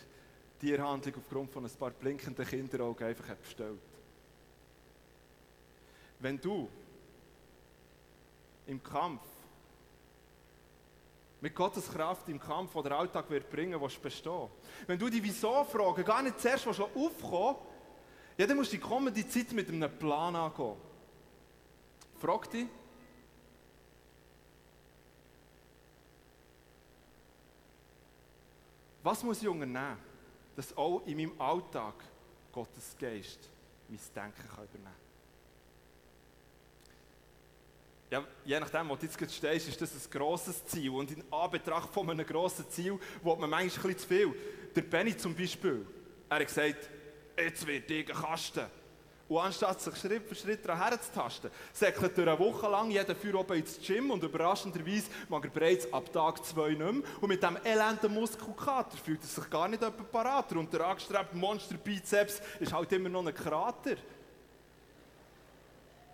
Tierhandlung 0.59 1.17
aufgrund 1.17 1.53
von 1.53 1.67
ein 1.67 1.71
paar 1.71 1.91
blinkenden 1.91 2.47
Kinderaugen 2.47 3.07
einfach 3.07 3.29
hat 3.29 3.43
bestellt. 3.43 3.79
Wenn 6.21 6.41
du 6.41 6.67
im 8.67 8.83
Kampf 8.83 9.21
mit 11.41 11.55
Gottes 11.55 11.91
Kraft 11.91 12.29
im 12.29 12.41
Kampf, 12.41 12.73
den 12.73 12.83
der 12.85 12.99
Alltag 12.99 13.31
wird 13.31 13.49
bringen, 13.49 13.81
willst 13.81 14.03
bestehen. 14.03 14.49
Wenn 14.87 14.99
du 14.99 15.09
die 15.09 15.23
Wieso-Fragen 15.23 16.05
gar 16.05 16.23
nicht 16.23 16.41
zuerst 16.41 16.67
aufkommen 16.67 17.57
ja, 18.39 18.47
dann 18.47 18.57
musst 18.57 18.73
du 18.73 18.77
die 18.77 18.83
kommende 18.83 19.27
Zeit 19.29 19.51
mit 19.51 19.69
einem 19.69 19.91
Plan 19.99 20.35
angehen. 20.37 20.77
Frag 22.21 22.49
dich, 22.49 22.69
was 29.03 29.25
muss 29.25 29.43
ich 29.43 29.49
unternehmen, 29.49 29.99
dass 30.55 30.77
auch 30.77 31.05
in 31.05 31.17
meinem 31.17 31.41
Alltag 31.41 31.95
Gottes 32.53 32.95
Geist 32.97 33.41
mein 33.89 33.99
Denken 34.15 34.49
kann 34.55 34.65
übernehmen 34.65 34.85
kann? 34.85 35.08
Ja, 38.11 38.25
je 38.45 38.59
nachdem, 38.59 38.89
wo 38.89 38.97
du 38.97 39.05
jetzt 39.05 39.35
stehst, 39.35 39.69
ist 39.69 39.81
das 39.81 39.93
ein 39.93 40.11
grosses 40.11 40.65
Ziel. 40.65 40.91
Und 40.91 41.11
in 41.11 41.23
Anbetracht 41.31 41.93
von 41.93 42.09
einem 42.09 42.27
grossen 42.27 42.65
Ziel 42.71 42.99
will 43.23 43.37
man 43.37 43.51
manchmal 43.51 43.61
ein 43.61 43.95
bisschen 43.95 43.99
zu 43.99 44.09
viel. 44.09 44.35
Der 44.75 44.83
Benny 44.83 45.17
zum 45.17 45.35
Beispiel, 45.35 45.87
er 46.29 46.39
hat 46.39 46.47
gesagt, 46.47 46.89
jetzt 47.37 47.67
wird 47.67 47.91
ich 47.91 48.07
Kasten. 48.07 48.67
Und 49.29 49.39
anstatt 49.41 49.79
sich 49.83 49.95
Schritt 49.97 50.27
für 50.27 50.35
Schritt 50.35 50.65
daran 50.65 50.83
herzutasten, 50.83 51.51
säckelt 51.75 52.17
er 52.17 52.29
eine 52.29 52.39
Woche 52.39 52.67
lang 52.67 52.91
jeden 52.91 53.15
Führer 53.15 53.41
oben 53.41 53.59
ins 53.59 53.79
Gym 53.79 54.11
und 54.11 54.23
überraschenderweise 54.23 55.11
mag 55.29 55.45
er 55.45 55.51
bereits 55.51 55.93
ab 55.93 56.11
Tag 56.11 56.43
2 56.43 56.69
nicht 56.71 56.79
mehr. 56.79 57.03
Und 57.21 57.29
mit 57.29 57.43
diesem 57.43 57.59
elenden 57.63 58.15
Muskelkater 58.15 58.97
fühlt 58.97 59.21
er 59.21 59.27
sich 59.27 59.51
gar 59.51 59.69
nicht 59.69 59.83
jemand 59.83 60.11
parat. 60.11 60.51
Und 60.53 60.73
der 60.73 60.87
angestrebte 60.87 61.37
Monster-Bizeps 61.37 62.41
ist 62.59 62.73
halt 62.73 62.91
immer 62.93 63.11
noch 63.11 63.27
ein 63.27 63.35
Krater. 63.35 63.97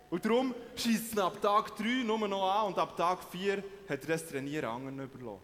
Und 0.09 0.23
darum 0.23 0.53
schießt 0.75 1.13
es 1.13 1.17
ab 1.17 1.41
Tag 1.41 1.75
3 1.75 2.03
nur 2.03 2.27
noch 2.27 2.49
an 2.49 2.67
und 2.67 2.77
ab 2.77 2.95
Tag 2.95 3.23
4 3.31 3.57
hat 3.89 4.01
er 4.01 4.07
das 4.07 4.27
Trainieren 4.27 4.69
anderen 4.69 4.99
überlassen. 4.99 5.41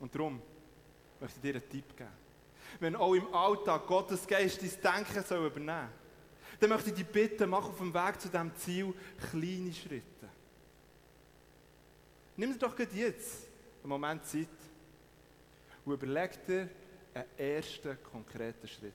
Und 0.00 0.14
darum 0.14 0.40
möchte 1.20 1.36
ich 1.36 1.42
dir 1.42 1.54
einen 1.60 1.68
Tipp 1.68 1.96
geben 1.96 2.28
wenn 2.80 2.96
auch 2.96 3.14
im 3.14 3.32
Alltag 3.34 3.86
Gottes 3.86 4.26
Geist 4.26 4.62
dein 4.62 5.04
Denken 5.04 5.24
soll 5.24 5.46
übernehmen 5.46 5.88
soll, 5.88 6.58
dann 6.60 6.70
möchte 6.70 6.90
ich 6.90 6.96
dich 6.96 7.06
bitten, 7.06 7.50
mach 7.50 7.68
auf 7.68 7.78
dem 7.78 7.94
Weg 7.94 8.20
zu 8.20 8.28
diesem 8.28 8.54
Ziel 8.56 8.94
kleine 9.30 9.72
Schritte. 9.72 10.28
Nimm 12.36 12.52
dir 12.52 12.58
doch 12.58 12.78
jetzt 12.78 13.48
einen 13.82 13.88
Moment 13.88 14.24
Zeit 14.24 14.48
und 15.84 15.92
überleg 15.92 16.44
dir 16.46 16.68
einen 17.14 17.26
ersten 17.36 17.98
konkreten 18.02 18.68
Schritt. 18.68 18.92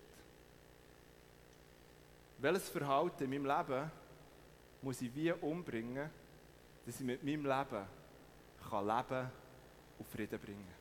Welches 2.37 2.69
Verhalten 2.69 3.23
in 3.23 3.29
meinem 3.29 3.45
Leben 3.45 3.91
muss 4.83 5.01
ich 5.01 5.15
wie 5.15 5.31
umbringen, 5.31 6.09
dass 6.85 6.99
ich 6.99 7.05
mit 7.05 7.23
meinem 7.23 7.45
Leben 7.45 7.87
kann 8.69 8.87
leben 8.87 9.31
und 9.97 10.09
Frieden 10.09 10.39
bringen 10.39 10.65
kann? 10.65 10.75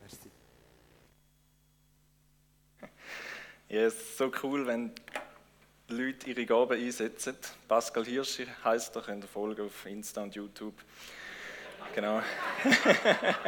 Merci. 0.00 0.30
Ja, 3.68 3.82
es 3.82 3.94
ist 3.94 4.18
so 4.18 4.32
cool, 4.42 4.66
wenn 4.66 4.92
Leute 5.88 6.30
ihre 6.30 6.46
Gaben 6.46 6.80
einsetzen. 6.80 7.36
Pascal 7.66 8.04
Hirschi 8.04 8.46
heißt, 8.64 8.94
da 8.94 9.00
könnt 9.00 9.24
ihr 9.24 9.28
folgen 9.28 9.66
auf 9.66 9.86
Insta 9.86 10.22
und 10.22 10.34
YouTube. 10.34 10.74
Genau. 11.94 12.20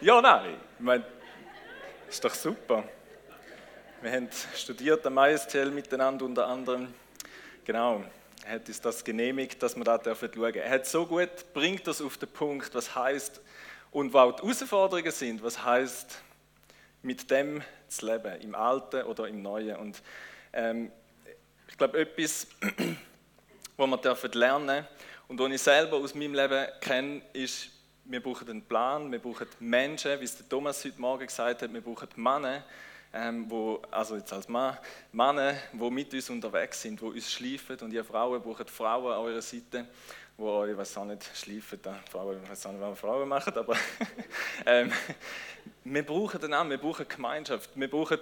ja, 0.00 0.20
nein, 0.20 0.56
ich 0.78 0.84
meine, 0.84 1.04
ist 2.08 2.24
doch 2.24 2.34
super. 2.34 2.84
Wir 4.00 4.12
haben 4.12 4.28
studiert 4.56 5.06
am 5.06 5.18
ISTL 5.18 5.70
miteinander 5.70 6.24
unter 6.24 6.46
anderem. 6.46 6.94
Genau, 7.64 8.04
er 8.44 8.56
hat 8.56 8.68
uns 8.68 8.80
das 8.82 9.02
genehmigt, 9.02 9.62
dass 9.62 9.74
wir 9.74 9.84
da 9.84 9.98
schauen 10.02 10.30
dürfen. 10.30 10.54
Er 10.56 10.70
hat 10.70 10.86
so 10.86 11.06
gut, 11.06 11.30
bringt 11.54 11.86
das 11.86 12.02
auf 12.02 12.18
den 12.18 12.28
Punkt, 12.28 12.74
was 12.74 12.94
heißt 12.94 13.40
Und 13.90 14.12
wo 14.12 14.18
auch 14.18 14.32
die 14.32 14.42
Herausforderungen 14.42 15.10
sind, 15.10 15.42
was 15.42 15.64
heißt 15.64 16.20
mit 17.02 17.30
dem 17.30 17.62
zu 17.88 18.04
leben, 18.04 18.38
im 18.42 18.54
Alten 18.54 19.04
oder 19.04 19.28
im 19.28 19.40
Neuen. 19.40 19.76
Und 19.76 20.02
ähm, 20.52 20.92
ich 21.68 21.78
glaube, 21.78 22.00
etwas, 22.00 22.48
was 23.78 23.86
wir 23.88 23.96
dürfen 23.98 24.32
lernen 24.32 24.86
und 25.28 25.38
was 25.38 25.50
ich 25.50 25.62
selber 25.62 25.96
aus 25.96 26.14
meinem 26.14 26.34
Leben 26.34 26.66
kenne, 26.82 27.22
ist, 27.32 27.70
wir 28.04 28.22
brauchen 28.22 28.50
einen 28.50 28.62
Plan, 28.62 29.10
wir 29.10 29.20
brauchen 29.20 29.46
Menschen, 29.60 30.20
wie 30.20 30.24
es 30.24 30.36
der 30.36 30.46
Thomas 30.46 30.84
heute 30.84 31.00
Morgen 31.00 31.26
gesagt 31.26 31.62
hat, 31.62 31.72
wir 31.72 31.80
brauchen 31.80 32.08
Männer, 32.16 32.62
ähm, 33.14 33.48
wo, 33.48 33.80
also 33.90 34.16
jetzt 34.16 34.32
als 34.32 34.48
Mann, 34.48 34.76
Männer, 35.12 35.54
die 35.72 35.90
mit 35.90 36.12
uns 36.12 36.28
unterwegs 36.30 36.82
sind, 36.82 37.00
die 37.00 37.04
uns 37.04 37.30
schleifen 37.30 37.78
und 37.80 37.92
ihr 37.92 38.04
Frauen 38.04 38.42
brauchen 38.42 38.66
Frauen 38.66 39.12
an 39.12 39.18
eurer 39.20 39.40
Seite, 39.40 39.86
wo 40.36 40.48
euch, 40.50 40.72
ich 40.72 40.76
weiß 40.76 40.98
auch 40.98 41.04
nicht, 41.04 41.24
schleifen. 41.32 41.78
Frauen, 42.10 42.42
ich 42.42 42.50
weiß 42.50 42.66
auch 42.66 42.72
nicht, 42.72 42.80
was 42.80 42.98
Frauen 42.98 43.28
machen, 43.28 43.56
aber 43.56 43.76
ähm, 44.66 44.92
wir 45.84 46.04
brauchen 46.04 46.40
den 46.40 46.54
auch, 46.54 46.68
wir 46.68 46.78
brauchen 46.78 47.06
Gemeinschaft, 47.06 47.70
wir 47.74 47.88
brauchen, 47.88 48.18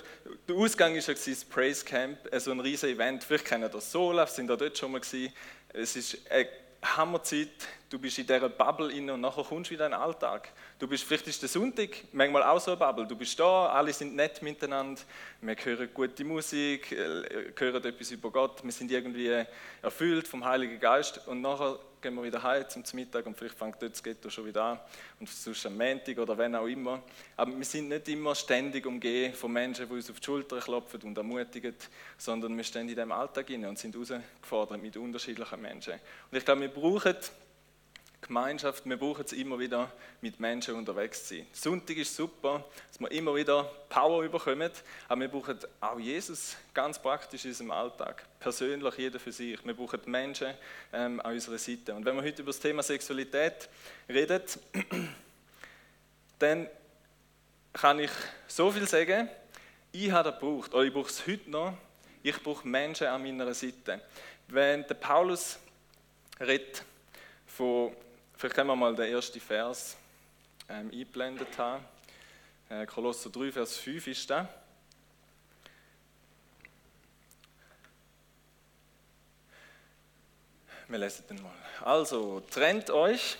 der 0.46 0.56
Ausgang 0.56 0.94
war 0.94 1.00
ja 1.00 1.14
das 1.14 1.44
Praise 1.46 1.84
Camp, 1.84 2.18
so 2.24 2.30
also 2.30 2.50
ein 2.50 2.60
riesiges 2.60 2.94
Event, 2.94 3.24
vielleicht 3.24 3.46
kennen 3.46 3.70
das 3.70 3.90
Solaf, 3.90 4.28
sind 4.28 4.48
da 4.48 4.56
dort 4.56 4.76
schon 4.76 4.92
mal 4.92 5.00
gewesen, 5.00 5.32
es 5.72 5.96
ist 5.96 6.30
eine 6.30 6.48
Hammerzeit, 6.82 7.48
du 7.90 7.98
bist 7.98 8.18
in 8.18 8.26
dieser 8.26 8.48
Bubble 8.48 8.92
inne 8.92 9.14
und 9.14 9.20
nachher 9.20 9.44
kommst 9.44 9.70
du 9.70 9.74
wieder 9.74 9.86
in 9.86 9.92
den 9.92 10.00
Alltag. 10.00 10.50
Du 10.78 10.88
bist, 10.88 11.04
vielleicht 11.04 11.28
ist 11.28 11.40
der 11.40 11.48
Sonntag 11.48 11.90
manchmal 12.12 12.42
auch 12.42 12.60
so 12.60 12.72
eine 12.72 12.78
Bubble. 12.78 13.06
Du 13.06 13.14
bist 13.14 13.38
da, 13.38 13.66
alle 13.66 13.92
sind 13.92 14.16
nett 14.16 14.42
miteinander, 14.42 15.00
wir 15.40 15.56
hören 15.56 15.88
gute 15.94 16.24
Musik, 16.24 16.90
äh, 16.92 17.52
hören 17.56 17.84
etwas 17.84 18.10
über 18.10 18.30
Gott, 18.30 18.64
wir 18.64 18.72
sind 18.72 18.90
irgendwie 18.90 19.44
erfüllt 19.80 20.26
vom 20.26 20.44
Heiligen 20.44 20.80
Geist 20.80 21.26
und 21.28 21.40
nachher 21.40 21.78
gehen 22.02 22.14
wir 22.14 22.24
wieder 22.24 22.42
heim 22.42 22.64
zum 22.68 22.82
Mittag 22.94 23.24
und 23.26 23.36
vielleicht 23.36 23.56
fängt 23.56 23.80
dort 23.80 23.92
das 23.92 24.02
Ghetto 24.02 24.28
schon 24.28 24.46
wieder 24.46 24.64
an 24.64 24.80
und 25.20 25.28
sonst 25.28 25.64
am 25.64 25.76
Montag 25.76 26.18
oder 26.18 26.36
wenn 26.36 26.54
auch 26.56 26.66
immer. 26.66 27.02
Aber 27.36 27.56
wir 27.56 27.64
sind 27.64 27.88
nicht 27.88 28.08
immer 28.08 28.34
ständig 28.34 28.84
umgeben 28.84 29.32
von 29.34 29.52
Menschen, 29.52 29.88
die 29.88 29.94
uns 29.94 30.10
auf 30.10 30.18
die 30.18 30.24
Schulter 30.24 30.58
klopfen 30.58 31.00
und 31.02 31.16
ermutigen, 31.16 31.74
sondern 32.18 32.56
wir 32.56 32.64
stehen 32.64 32.82
in 32.82 32.88
diesem 32.88 33.12
Alltag 33.12 33.48
und 33.50 33.78
sind 33.78 33.94
herausgefordert 33.94 34.82
mit 34.82 34.96
unterschiedlichen 34.96 35.62
Menschen. 35.62 35.94
Und 36.30 36.36
ich 36.36 36.44
glaube, 36.44 36.62
wir 36.62 36.68
brauchen 36.68 37.16
Gemeinschaft, 38.22 38.86
wir 38.86 38.96
brauchen 38.96 39.24
es 39.24 39.32
immer 39.32 39.58
wieder, 39.58 39.90
mit 40.20 40.38
Menschen 40.38 40.76
unterwegs 40.76 41.26
zu 41.26 41.34
sein. 41.34 41.46
Sonntag 41.52 41.96
ist 41.96 42.14
super, 42.14 42.64
dass 42.88 43.00
wir 43.00 43.10
immer 43.10 43.34
wieder 43.34 43.64
Power 43.88 44.26
bekommen, 44.28 44.70
aber 45.08 45.20
wir 45.20 45.28
brauchen 45.28 45.58
auch 45.80 45.98
Jesus 45.98 46.56
ganz 46.72 47.00
praktisch 47.00 47.44
in 47.44 47.50
unserem 47.50 47.72
Alltag, 47.72 48.24
persönlich, 48.38 48.96
jeder 48.96 49.18
für 49.18 49.32
sich. 49.32 49.64
Wir 49.64 49.74
brauchen 49.74 50.00
Menschen 50.06 50.54
ähm, 50.92 51.20
an 51.20 51.32
unserer 51.32 51.58
Seite. 51.58 51.94
Und 51.94 52.04
wenn 52.04 52.14
wir 52.14 52.22
heute 52.22 52.42
über 52.42 52.52
das 52.52 52.60
Thema 52.60 52.82
Sexualität 52.82 53.68
reden, 54.08 54.42
dann 56.38 56.68
kann 57.72 57.98
ich 57.98 58.10
so 58.46 58.70
viel 58.70 58.86
sagen, 58.86 59.28
ich 59.90 60.10
habe 60.12 60.30
das 60.30 60.38
gebraucht, 60.38 60.72
oder 60.72 60.84
ich 60.84 60.92
brauche 60.92 61.10
es 61.10 61.26
heute 61.26 61.50
noch, 61.50 61.74
ich 62.22 62.40
brauche 62.40 62.66
Menschen 62.68 63.08
an 63.08 63.20
meiner 63.20 63.52
Seite. 63.52 64.00
Wenn 64.46 64.86
der 64.86 64.94
Paulus 64.94 65.58
redet 66.38 66.84
von 67.46 67.92
Vielleicht 68.42 68.56
können 68.56 68.70
wir 68.70 68.74
mal 68.74 68.92
den 68.92 69.08
ersten 69.08 69.38
Vers 69.38 69.96
ähm, 70.68 70.90
eingeblendet 70.90 71.56
haben. 71.56 71.84
Äh, 72.68 72.86
Kolosser 72.86 73.30
3, 73.30 73.52
Vers 73.52 73.76
5 73.76 74.04
ist 74.08 74.28
da. 74.28 74.48
Wir 80.88 80.98
lesen 80.98 81.24
den 81.30 81.40
mal. 81.40 81.52
Also, 81.84 82.40
trennt 82.50 82.90
euch 82.90 83.38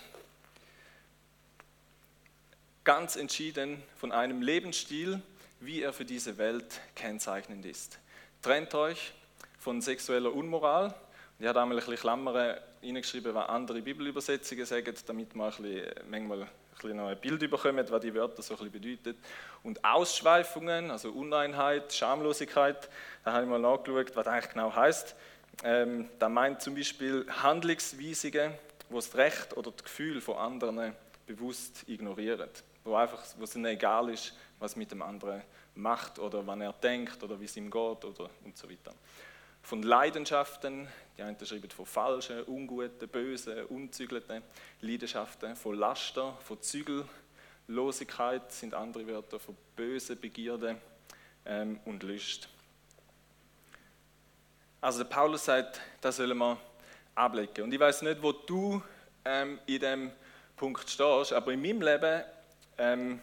ganz 2.84 3.16
entschieden 3.16 3.82
von 3.96 4.12
einem 4.12 4.40
Lebensstil, 4.40 5.20
wie 5.58 5.82
er 5.82 5.92
für 5.92 6.04
diese 6.04 6.38
Welt 6.38 6.80
kennzeichnend 6.94 7.66
ist. 7.66 7.98
Trennt 8.40 8.72
euch 8.76 9.12
von 9.58 9.82
sexueller 9.82 10.32
Unmoral. 10.32 10.94
Ich 11.40 11.46
habe 11.48 11.60
einmal 11.60 11.76
ein 11.76 11.84
bisschen 11.84 11.98
Klammern 11.98 12.56
reingeschrieben, 12.82 13.34
was 13.34 13.48
andere 13.48 13.80
Bibelübersetzungen 13.80 14.66
sagen, 14.66 14.94
damit 15.06 15.34
man 15.34 15.52
ein 15.52 15.62
bisschen, 15.62 16.10
manchmal 16.10 16.42
ein 16.42 16.48
bisschen 16.74 16.96
noch 16.96 17.08
ein 17.08 17.20
Bild 17.20 17.40
bekommt, 17.40 17.90
was 17.90 18.00
die 18.00 18.14
Wörter 18.14 18.42
so 18.42 18.54
ein 18.54 18.70
bisschen 18.70 18.98
bedeuten. 18.98 19.18
Und 19.62 19.84
Ausschweifungen, 19.84 20.90
also 20.90 21.10
Uneinheit, 21.10 21.92
Schamlosigkeit, 21.92 22.88
da 23.24 23.32
habe 23.32 23.44
ich 23.44 23.50
mal 23.50 23.58
nachgeschaut, 23.58 24.16
was 24.16 24.24
das 24.24 24.26
eigentlich 24.26 24.52
genau 24.52 24.74
heißt. 24.74 25.14
Ähm, 25.64 26.08
da 26.18 26.28
meint 26.28 26.62
zum 26.62 26.74
Beispiel 26.74 27.26
Handlungsweisungen, 27.28 28.52
wo 28.88 28.96
das 28.96 29.14
Recht 29.14 29.56
oder 29.56 29.70
das 29.70 29.84
Gefühl 29.84 30.20
von 30.20 30.36
anderen 30.36 30.94
bewusst 31.26 31.84
ignorieren, 31.86 32.48
wo 32.84 32.94
einfach, 32.94 33.22
wo 33.38 33.44
es 33.44 33.54
ihnen 33.54 33.66
egal 33.66 34.10
ist, 34.10 34.34
was 34.58 34.76
mit 34.76 34.90
dem 34.90 35.02
anderen 35.02 35.42
macht 35.74 36.18
oder 36.18 36.46
wann 36.46 36.60
er 36.60 36.72
denkt 36.72 37.22
oder 37.22 37.40
wie 37.40 37.44
es 37.44 37.56
ihm 37.56 37.70
geht 37.70 38.04
oder 38.04 38.28
und 38.44 38.56
so 38.56 38.68
weiter 38.68 38.92
von 39.62 39.82
Leidenschaften, 39.82 40.88
die 41.16 41.22
einen 41.22 41.36
schreiben 41.44 41.70
von 41.70 41.86
falschen, 41.86 42.42
unguten, 42.44 43.08
bösen, 43.08 43.64
unzügelten 43.66 44.42
Leidenschaften, 44.80 45.56
von 45.56 45.76
Laster, 45.76 46.36
von 46.44 46.60
Zügellosigkeit 46.60 48.50
sind 48.52 48.74
andere 48.74 49.06
Wörter, 49.06 49.38
von 49.38 49.56
bösen 49.76 50.20
Begierden 50.20 50.78
ähm, 51.46 51.80
und 51.84 52.02
Lust. 52.02 52.48
Also 54.80 55.04
der 55.04 55.10
Paulus 55.10 55.44
sagt, 55.44 55.80
das 56.00 56.16
sollen 56.16 56.36
wir 56.36 56.58
ablegen. 57.14 57.62
Und 57.64 57.72
ich 57.72 57.78
weiß 57.78 58.02
nicht, 58.02 58.20
wo 58.20 58.32
du 58.32 58.82
ähm, 59.24 59.60
in 59.66 59.80
dem 59.80 60.12
Punkt 60.56 60.90
stehst, 60.90 61.32
aber 61.32 61.52
in 61.52 61.62
meinem 61.62 61.82
Leben, 61.82 62.24
ähm, 62.78 63.22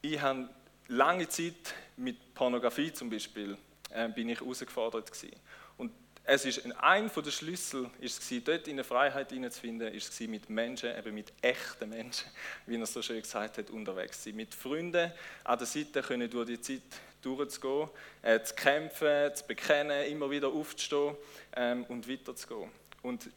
ich 0.00 0.20
habe 0.20 0.48
lange 0.88 1.28
Zeit 1.28 1.74
mit 1.96 2.34
Pornografie 2.34 2.92
zum 2.92 3.08
Beispiel 3.08 3.56
äh, 3.94 4.08
bin 4.08 4.28
ich 4.28 4.40
herausgefordert 4.40 5.10
gewesen. 5.10 5.36
Und 5.76 5.92
es 6.24 6.44
ist 6.44 6.64
ein 6.78 7.10
der 7.14 7.30
Schlüssel, 7.30 7.90
ist 7.98 8.22
es 8.22 8.44
dort 8.44 8.68
in 8.68 8.74
eine 8.74 8.84
Freiheit 8.84 9.30
hineinzufinden, 9.30 9.92
ist 9.92 10.12
es 10.12 10.28
mit 10.28 10.48
Menschen, 10.48 10.96
eben 10.96 11.14
mit 11.14 11.32
echten 11.42 11.88
Menschen, 11.88 12.28
wie 12.66 12.76
er 12.78 12.86
so 12.86 13.02
schön 13.02 13.20
gesagt 13.20 13.58
hat, 13.58 13.70
unterwegs 13.70 14.22
sein. 14.22 14.36
Mit 14.36 14.54
Freunden 14.54 15.12
an 15.44 15.58
der 15.58 15.66
Seite 15.66 16.02
können 16.02 16.30
durch 16.30 16.46
die 16.46 16.60
Zeit 16.60 16.82
durchzugehen, 17.22 17.88
äh, 18.22 18.40
zu 18.42 18.54
kämpfen, 18.54 19.34
zu 19.34 19.46
bekennen, 19.46 20.06
immer 20.06 20.30
wieder 20.30 20.48
aufzustehen 20.48 21.16
ähm, 21.56 21.84
und 21.84 22.08
weiterzugehen. 22.08 22.70
Und 23.02 23.30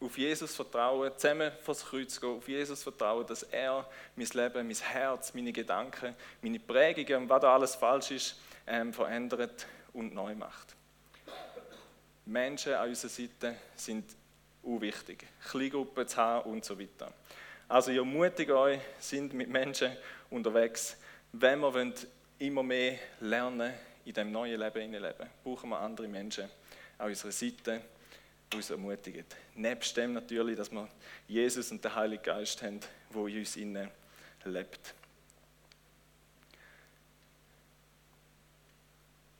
auf 0.00 0.18
Jesus 0.18 0.54
vertrauen, 0.54 1.10
zusammen 1.16 1.50
vor 1.62 1.74
das 1.74 1.84
Kreuz 1.84 2.20
gehen, 2.20 2.36
auf 2.36 2.48
Jesus 2.48 2.82
vertrauen, 2.82 3.26
dass 3.26 3.42
er 3.44 3.88
mein 4.14 4.26
Leben, 4.26 4.66
mein 4.66 4.76
Herz, 4.76 5.32
meine 5.32 5.52
Gedanken, 5.52 6.14
meine 6.42 6.60
Prägungen 6.60 7.22
und 7.22 7.28
was 7.28 7.40
da 7.40 7.54
alles 7.54 7.74
falsch 7.74 8.10
ist, 8.10 8.40
ähm, 8.66 8.92
verändert 8.92 9.66
und 9.96 10.14
neu 10.14 10.34
macht. 10.34 10.76
Menschen 12.26 12.74
an 12.74 12.88
unserer 12.88 13.10
Seite 13.10 13.56
sind 13.74 14.04
unwichtig. 14.62 15.26
Kleingruppen 15.48 16.06
zu 16.06 16.16
haben 16.16 16.50
und 16.50 16.64
so 16.64 16.78
weiter. 16.78 17.12
Also 17.68 17.90
ich 17.90 17.96
ermutige 17.96 18.56
euch, 18.56 18.80
sind 18.98 19.32
mit 19.32 19.48
Menschen 19.48 19.96
unterwegs. 20.30 20.96
Wenn 21.32 21.60
wir 21.60 21.92
immer 22.38 22.62
mehr 22.62 22.98
lernen, 23.20 23.72
in 24.04 24.12
dem 24.12 24.30
neuen 24.30 24.60
Leben 24.60 24.92
leben, 24.92 25.30
brauchen 25.42 25.70
wir 25.70 25.80
andere 25.80 26.06
Menschen 26.06 26.48
an 26.98 27.08
unserer 27.08 27.32
Seite, 27.32 27.80
die 28.52 28.56
uns 28.56 28.70
ermutigen. 28.70 29.24
Nebst 29.54 29.96
dem 29.96 30.12
natürlich, 30.12 30.56
dass 30.56 30.70
wir 30.70 30.88
Jesus 31.26 31.72
und 31.72 31.82
den 31.82 31.94
Heiligen 31.94 32.22
Geist 32.22 32.62
haben, 32.62 32.80
der 33.12 33.26
in 33.26 33.38
uns 33.38 33.56
innen 33.56 33.90
lebt. 34.44 34.94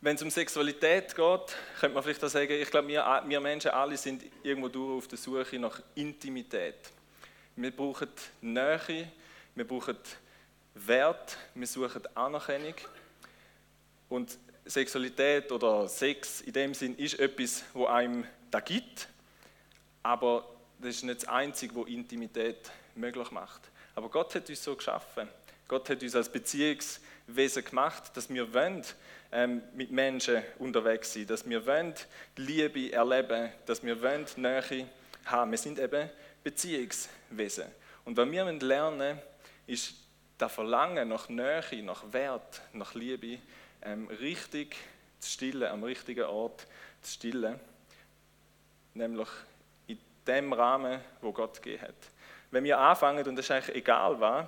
Wenn 0.07 0.15
es 0.15 0.23
um 0.23 0.31
Sexualität 0.31 1.17
geht, 1.17 1.57
könnte 1.81 1.95
man 1.95 2.01
vielleicht 2.01 2.23
auch 2.23 2.29
sagen, 2.29 2.53
ich 2.53 2.71
glaube, 2.71 2.87
wir, 2.87 3.25
wir 3.27 3.41
Menschen 3.41 3.73
alle 3.73 3.97
sind 3.97 4.23
irgendwo 4.45 4.69
durch 4.69 4.99
auf 4.99 5.09
der 5.09 5.19
Suche 5.19 5.59
nach 5.59 5.81
Intimität. 5.97 6.77
Wir 7.57 7.73
brauchen 7.73 8.11
Nähe, 8.41 9.11
wir 9.57 9.67
brauchen 9.67 9.97
Wert, 10.75 11.37
wir 11.57 11.67
suchen 11.67 12.03
Anerkennung. 12.15 12.77
Und 14.09 14.39
Sexualität 14.65 15.51
oder 15.51 15.89
Sex 15.89 16.41
in 16.43 16.53
dem 16.53 16.73
Sinn 16.73 16.97
ist 16.97 17.19
etwas, 17.19 17.65
wo 17.73 17.87
einem 17.87 18.29
da 18.53 18.61
gibt, 18.61 19.09
aber 20.05 20.49
das 20.79 20.95
ist 20.95 21.03
nicht 21.03 21.23
das 21.23 21.29
Einzige, 21.29 21.75
was 21.75 21.89
Intimität 21.89 22.71
möglich 22.95 23.33
macht. 23.33 23.63
Aber 23.97 24.09
Gott 24.09 24.37
hat 24.37 24.49
uns 24.49 24.63
so 24.63 24.77
geschaffen. 24.77 25.29
Gott 25.67 25.91
hat 25.91 26.01
uns 26.01 26.15
als 26.15 26.31
Beziehungswesen 26.31 27.65
gemacht, 27.65 28.17
dass 28.17 28.29
wir 28.29 28.55
wollen, 28.55 28.85
ähm, 29.33 29.63
mit 29.75 29.91
Menschen 29.91 30.43
unterwegs 30.59 31.13
sein, 31.13 31.27
dass 31.27 31.49
wir 31.49 31.67
wollen 31.67 31.95
Liebe 32.37 32.93
erleben, 32.93 33.53
dass 33.67 33.83
wir 33.83 34.01
wollen 34.03 34.27
Nähe 34.37 34.87
haben. 35.25 35.51
Wir 35.51 35.59
sind 35.59 35.79
eben 35.79 36.09
Beziehungswesen. 36.43 37.67
Und 38.05 38.17
was 38.17 38.31
wir 38.31 38.45
lernen 38.45 39.19
ist 39.67 39.95
das 40.39 40.53
Verlangen 40.53 41.09
nach 41.09 41.29
Nähe, 41.29 41.83
nach 41.83 42.13
Wert, 42.13 42.61
nach 42.73 42.95
Liebe 42.95 43.39
ähm, 43.83 44.09
richtig 44.21 44.77
zu 45.19 45.31
stillen, 45.31 45.71
am 45.71 45.83
richtigen 45.83 46.25
Ort 46.25 46.67
zu 47.03 47.15
stillen, 47.15 47.59
nämlich 48.95 49.29
in 49.87 49.99
dem 50.27 50.53
Rahmen, 50.53 51.01
wo 51.21 51.33
Gott 51.33 51.63
gegeben 51.63 51.83
hat. 51.83 51.95
wenn 52.51 52.65
wir 52.65 52.79
anfangen, 52.79 53.27
und 53.27 53.37
das 53.37 53.47
ist 53.47 53.51
eigentlich 53.51 53.77
egal 53.77 54.21
was, 54.21 54.47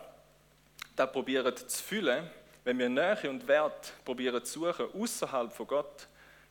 da 0.97 1.07
probieren 1.07 1.57
zu 1.57 1.83
fühlen, 1.83 2.29
wenn 2.69 2.79
wir 2.79 2.91
Nähe 2.91 3.31
und 3.31 3.49
Wert 3.49 3.95
probieren 4.05 4.45
zu 4.45 4.61
suchen, 4.61 4.89
außerhalb 4.93 5.51
von 5.55 5.67
Gott, 5.67 6.07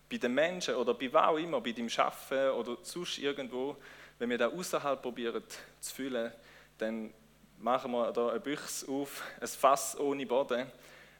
bei 0.10 0.18
den 0.18 0.34
Menschen 0.34 0.74
oder 0.74 0.96
bei 0.96 1.14
wo 1.14 1.20
auch 1.20 1.38
immer, 1.38 1.62
bei 1.62 1.74
dem 1.74 1.88
Schaffen 1.88 2.50
oder 2.50 2.76
sonst 2.82 3.20
irgendwo, 3.20 3.78
wenn 4.18 4.32
wir 4.32 4.40
da 4.40 4.48
außerhalb 4.48 5.00
probieren 5.00 5.44
zu 5.80 5.94
fühlen, 5.94 6.32
dann 6.80 7.14
machen 7.60 7.92
wir 7.92 8.12
da 8.12 8.30
ein 8.30 8.42
Büchs 8.42 8.84
auf, 8.90 9.22
ein 9.40 9.48
Fass 9.48 9.96
ohne 10.00 10.26
Boden, 10.26 10.66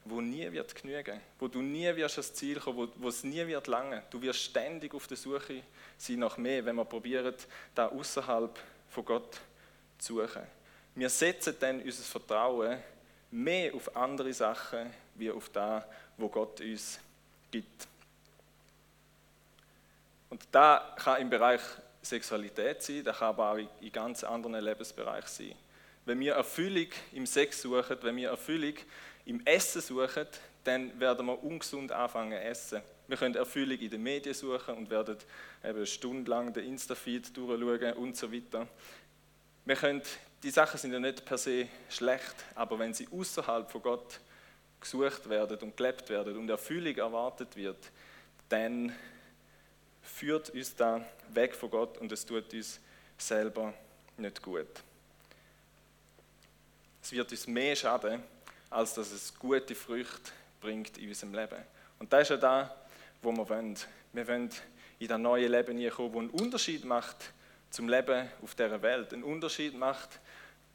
wo 0.04 0.20
nie 0.20 0.50
wird 0.50 0.74
genügen, 0.74 1.20
wo 1.38 1.46
du 1.46 1.62
nie 1.62 1.94
wirst 1.94 2.18
ans 2.18 2.34
Ziel 2.34 2.58
kommen, 2.58 2.78
wo, 2.78 2.88
wo 2.96 3.06
es 3.06 3.22
nie 3.22 3.46
wird 3.46 3.68
lange. 3.68 4.02
Du 4.10 4.20
wirst 4.20 4.40
ständig 4.40 4.92
auf 4.94 5.06
der 5.06 5.16
Suche 5.16 5.62
sein 5.96 6.18
nach 6.18 6.36
mehr, 6.38 6.64
wenn 6.64 6.74
wir 6.74 6.84
probieren, 6.84 7.34
da 7.72 7.86
außerhalb 7.86 8.58
von 8.88 9.04
Gott 9.04 9.38
zu 9.96 10.16
suchen. 10.16 10.42
Wir 10.96 11.08
setzen 11.08 11.54
dann 11.60 11.82
unser 11.82 12.02
Vertrauen 12.02 12.78
mehr 13.30 13.74
auf 13.74 13.94
andere 13.96 14.32
Sachen, 14.32 14.90
wie 15.14 15.30
auf 15.30 15.48
das, 15.50 15.84
wo 16.16 16.28
Gott 16.28 16.60
uns 16.60 16.98
gibt. 17.50 17.86
Und 20.30 20.42
da 20.52 20.94
kann 20.96 21.22
im 21.22 21.30
Bereich 21.30 21.60
Sexualität 22.02 22.82
sein, 22.82 23.04
das 23.04 23.18
kann 23.18 23.28
aber 23.28 23.52
auch 23.52 23.56
in 23.56 23.92
ganz 23.92 24.24
anderen 24.24 24.64
Lebensbereichen 24.64 25.28
sein. 25.28 25.54
Wenn 26.04 26.20
wir 26.20 26.34
Erfüllung 26.34 26.88
im 27.12 27.26
Sex 27.26 27.62
suchen, 27.62 27.98
wenn 28.02 28.16
wir 28.16 28.30
Erfüllung 28.30 28.74
im 29.26 29.44
Essen 29.44 29.82
suchen, 29.82 30.26
dann 30.64 30.98
werden 30.98 31.26
wir 31.26 31.42
ungesund 31.42 31.92
anfangen 31.92 32.32
zu 32.32 32.44
essen. 32.44 32.82
Wir 33.06 33.16
können 33.16 33.34
Erfüllung 33.34 33.78
in 33.78 33.90
den 33.90 34.02
Medien 34.02 34.34
suchen 34.34 34.74
und 34.76 34.90
werden 34.90 35.16
eben 35.64 35.86
stundenlang 35.86 36.52
den 36.52 36.66
Insta-Feed 36.66 37.36
durchschauen 37.36 37.94
und 37.94 38.16
so 38.16 38.32
weiter. 38.32 38.68
Wir 39.64 39.76
können, 39.76 40.02
die 40.42 40.50
Sachen 40.50 40.78
sind 40.78 40.92
ja 40.92 41.00
nicht 41.00 41.24
per 41.24 41.38
se 41.38 41.68
schlecht, 41.88 42.34
aber 42.54 42.78
wenn 42.78 42.94
sie 42.94 43.08
außerhalb 43.10 43.70
von 43.70 43.82
Gott 43.82 44.20
gesucht 44.80 45.28
werden 45.28 45.58
und 45.58 45.76
gelebt 45.76 46.08
werden 46.08 46.36
und 46.36 46.48
Erfüllung 46.48 46.96
erwartet 46.96 47.56
wird, 47.56 47.90
dann 48.48 48.94
führt 50.02 50.50
uns 50.50 50.74
da 50.74 51.04
weg 51.30 51.54
von 51.54 51.70
Gott 51.70 51.98
und 51.98 52.12
es 52.12 52.24
tut 52.24 52.52
uns 52.52 52.80
selber 53.16 53.74
nicht 54.16 54.42
gut. 54.42 54.66
Es 57.02 57.12
wird 57.12 57.30
uns 57.30 57.46
mehr 57.46 57.74
schaden, 57.74 58.22
als 58.70 58.94
dass 58.94 59.12
es 59.12 59.36
gute 59.38 59.74
Früchte 59.74 60.30
bringt 60.60 60.98
in 60.98 61.08
unserem 61.08 61.34
Leben. 61.34 61.62
Und 61.98 62.12
das 62.12 62.22
ist 62.22 62.30
ja 62.30 62.36
da, 62.36 62.76
wo 63.22 63.32
wir 63.32 63.48
wollen. 63.48 63.76
Wir 64.12 64.26
wollen 64.28 64.50
in 64.98 65.08
das 65.08 65.18
neue 65.18 65.48
Leben 65.48 65.76
hineinkommen, 65.76 66.12
das 66.12 66.20
einen 66.20 66.30
Unterschied 66.30 66.84
macht 66.84 67.32
zum 67.70 67.88
Leben 67.88 68.28
auf 68.42 68.54
dieser 68.54 68.80
Welt. 68.82 69.12
Einen 69.12 69.24
Unterschied 69.24 69.76
macht 69.76 70.20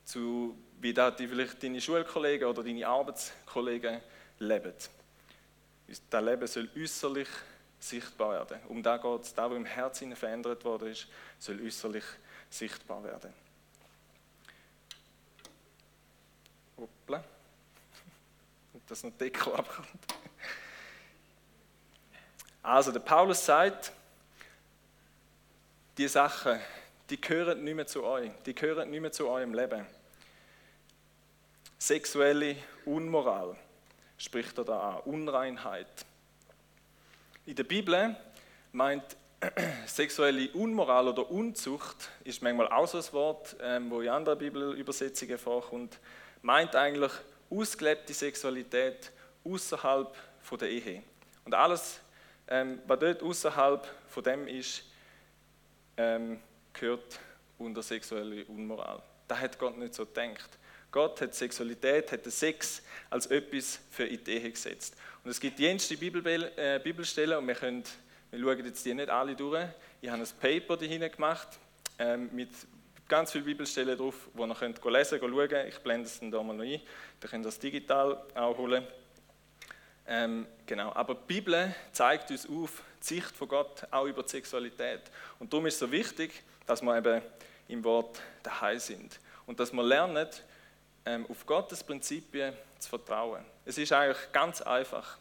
zu, 0.05 0.57
wie 0.79 0.93
da 0.93 1.11
die, 1.11 1.27
vielleicht 1.27 1.61
deine 1.63 1.81
Schulkollegen 1.81 2.47
oder 2.47 2.63
deine 2.63 2.87
Arbeitskollegen 2.87 4.01
leben. 4.39 4.73
Das 6.09 6.23
Leben 6.23 6.47
soll 6.47 6.69
äußerlich 6.75 7.27
sichtbar 7.79 8.31
werden. 8.31 8.59
Um 8.67 8.81
da 8.81 8.97
geht 8.97 9.21
es, 9.21 9.33
da, 9.33 9.49
was 9.49 9.57
im 9.57 9.65
Herzen 9.65 10.15
verändert 10.15 10.63
worden 10.63 10.89
ist, 10.89 11.07
soll 11.37 11.61
äußerlich 11.61 12.05
sichtbar 12.49 13.03
werden. 13.03 13.33
Hoppla. 16.77 17.23
Dass 18.87 19.03
noch 19.03 19.11
Deko 19.11 19.53
abkommt. 19.53 19.87
Also, 22.61 22.91
der 22.91 22.99
Paulus 23.01 23.45
sagt, 23.45 23.91
die 25.97 26.07
Sachen, 26.07 26.59
die 27.13 27.21
gehören 27.21 27.63
nicht 27.63 27.75
mehr 27.75 27.85
zu 27.85 28.03
euch. 28.03 28.31
Die 28.43 28.55
gehören 28.55 28.89
nicht 28.89 28.99
mehr 28.99 29.11
zu 29.11 29.29
eurem 29.29 29.53
Leben. 29.53 29.85
Sexuelle 31.77 32.55
Unmoral 32.85 33.55
spricht 34.17 34.57
er 34.57 34.63
da 34.63 34.95
an. 34.95 34.99
Unreinheit. 35.01 36.07
In 37.45 37.55
der 37.55 37.65
Bibel 37.65 38.15
meint 38.71 39.03
sexuelle 39.85 40.49
Unmoral 40.53 41.09
oder 41.09 41.29
Unzucht, 41.29 42.09
ist 42.23 42.41
manchmal 42.41 42.69
auch 42.69 42.87
so 42.87 42.97
ein 42.97 43.13
Wort, 43.13 43.57
ähm, 43.61 43.91
wo 43.91 44.01
in 44.01 44.09
anderen 44.09 44.39
Bibelübersetzungen 44.39 45.37
vorkommt, 45.37 45.99
meint 46.41 46.75
eigentlich 46.75 47.11
ausgelebte 47.47 48.15
Sexualität 48.15 49.11
außerhalb 49.43 50.15
der 50.59 50.67
Ehe. 50.67 51.03
Und 51.45 51.53
alles, 51.53 51.99
ähm, 52.47 52.81
was 52.87 52.97
dort 52.97 53.21
außerhalb 53.21 53.87
von 54.07 54.23
dem 54.23 54.47
ist, 54.47 54.83
ähm, 55.95 56.41
gehört 56.73 57.19
unter 57.57 57.83
sexuelle 57.83 58.45
Unmoral. 58.45 59.01
Das 59.27 59.39
hat 59.39 59.57
Gott 59.57 59.77
nicht 59.77 59.93
so 59.93 60.05
gedacht. 60.05 60.57
Gott 60.91 61.21
hat 61.21 61.33
Sexualität, 61.33 62.11
hat 62.11 62.23
den 62.23 62.31
Sex 62.31 62.83
als 63.09 63.25
etwas 63.25 63.79
für 63.89 64.05
Ehe 64.05 64.51
gesetzt. 64.51 64.95
Und 65.23 65.31
es 65.31 65.39
gibt 65.39 65.59
jenste 65.59 65.95
äh, 65.95 66.79
Bibelstellen 66.83 67.37
und 67.37 67.47
wir, 67.47 67.55
können, 67.55 67.83
wir 68.29 68.39
schauen 68.39 68.65
jetzt 68.65 68.85
die 68.85 68.93
nicht 68.93 69.09
alle 69.09 69.35
durch. 69.35 69.65
Ich 70.01 70.09
habe 70.09 70.21
ein 70.21 70.29
Paper 70.39 70.77
dahin 70.77 71.01
gemacht 71.11 71.47
ähm, 71.97 72.29
mit 72.31 72.49
ganz 73.07 73.31
vielen 73.31 73.45
Bibelstellen 73.45 73.97
drauf, 73.97 74.27
wo 74.33 74.45
ihr 74.45 74.53
könnt 74.53 74.83
lesen 74.83 75.19
könnt, 75.19 75.33
schauen. 75.33 75.67
Ich 75.67 75.79
blende 75.79 76.07
es 76.07 76.19
dann 76.19 76.29
da 76.29 76.43
mal 76.43 76.55
noch 76.55 76.63
ein. 76.63 76.81
Dann 77.19 77.31
könnt 77.31 77.45
das 77.45 77.57
digital 77.57 78.23
auch 78.35 78.57
holen. 78.57 78.85
Ähm, 80.05 80.45
genau. 80.65 80.91
Aber 80.93 81.15
die 81.15 81.21
Bibel 81.25 81.73
zeigt 81.91 82.29
uns 82.29 82.47
auf 82.47 82.83
die 83.01 83.15
Sicht 83.15 83.31
von 83.31 83.47
Gott 83.47 83.87
auch 83.89 84.05
über 84.05 84.23
die 84.23 84.29
Sexualität. 84.29 85.01
Und 85.39 85.51
darum 85.51 85.65
ist 85.65 85.75
es 85.75 85.79
so 85.79 85.91
wichtig, 85.91 86.43
dass 86.65 86.81
wir 86.81 86.97
eben 86.97 87.21
im 87.67 87.83
Wort 87.83 88.21
daheim 88.41 88.79
sind. 88.79 89.19
Und 89.45 89.59
dass 89.59 89.71
wir 89.71 89.83
lernen, 89.83 90.27
ähm, 91.05 91.25
auf 91.29 91.45
Gottes 91.45 91.83
Prinzipien 91.83 92.53
zu 92.79 92.89
vertrauen. 92.89 93.43
Es 93.65 93.77
ist 93.77 93.91
eigentlich 93.91 94.31
ganz 94.31 94.61
einfach. 94.61 95.17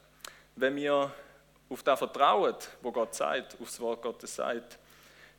Wenn 0.55 0.77
wir 0.77 1.13
auf 1.69 1.83
das 1.83 1.99
vertrauen, 1.99 2.55
wo 2.83 2.93
Gott 2.93 3.15
sagt, 3.15 3.55
auf 3.61 3.67
das 3.67 3.81
Wort 3.81 4.03
Gottes 4.03 4.35
sagt, 4.35 4.79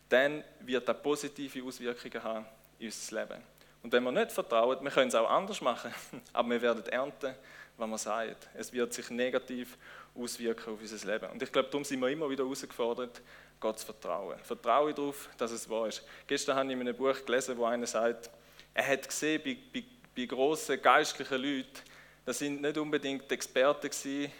dann 0.09 0.43
wird 0.59 0.87
das 0.87 1.01
positive 1.01 1.63
Auswirkungen 1.63 2.23
haben 2.23 2.45
in 2.79 2.87
unser 2.87 3.21
Leben. 3.21 3.41
Und 3.81 3.91
wenn 3.91 4.03
wir 4.03 4.11
nicht 4.11 4.31
vertrauen, 4.31 4.77
wir 4.81 4.91
können 4.91 5.09
es 5.09 5.15
auch 5.15 5.29
anders 5.29 5.61
machen, 5.61 5.93
aber 6.33 6.49
wir 6.49 6.61
werden 6.61 6.85
ernten, 6.87 7.35
was 7.77 7.89
man 7.89 7.97
sagt. 7.97 8.49
Es 8.53 8.71
wird 8.71 8.93
sich 8.93 9.09
negativ 9.09 9.77
auswirken 10.15 10.73
auf 10.73 10.79
unser 10.79 11.07
Leben. 11.11 11.31
Und 11.31 11.41
ich 11.41 11.51
glaube, 11.51 11.69
darum 11.69 11.83
sind 11.83 11.99
wir 11.99 12.09
immer 12.09 12.29
wieder 12.29 12.43
herausgefordert, 12.43 13.21
Gott 13.63 13.79
zu 13.79 13.85
vertrauen. 13.85 14.37
Vertraue 14.39 14.93
darauf, 14.93 15.29
dass 15.37 15.51
es 15.51 15.69
wahr 15.69 15.87
ist. 15.87 16.03
Gestern 16.27 16.57
habe 16.57 16.67
ich 16.67 16.73
in 16.73 16.81
einem 16.81 16.95
Buch 16.95 17.25
gelesen, 17.25 17.57
wo 17.57 17.63
einer 17.63 17.87
sagt, 17.87 18.29
er 18.73 18.85
hat 18.85 19.07
gesehen, 19.07 19.41
bei, 19.43 19.57
bei, 19.73 19.83
bei 20.15 20.25
grossen 20.25 20.81
geistlichen 20.81 21.41
Leuten, 21.41 21.79
das 22.25 22.39
sind 22.39 22.61
nicht 22.61 22.77
unbedingt 22.77 23.31
Experten 23.31 23.89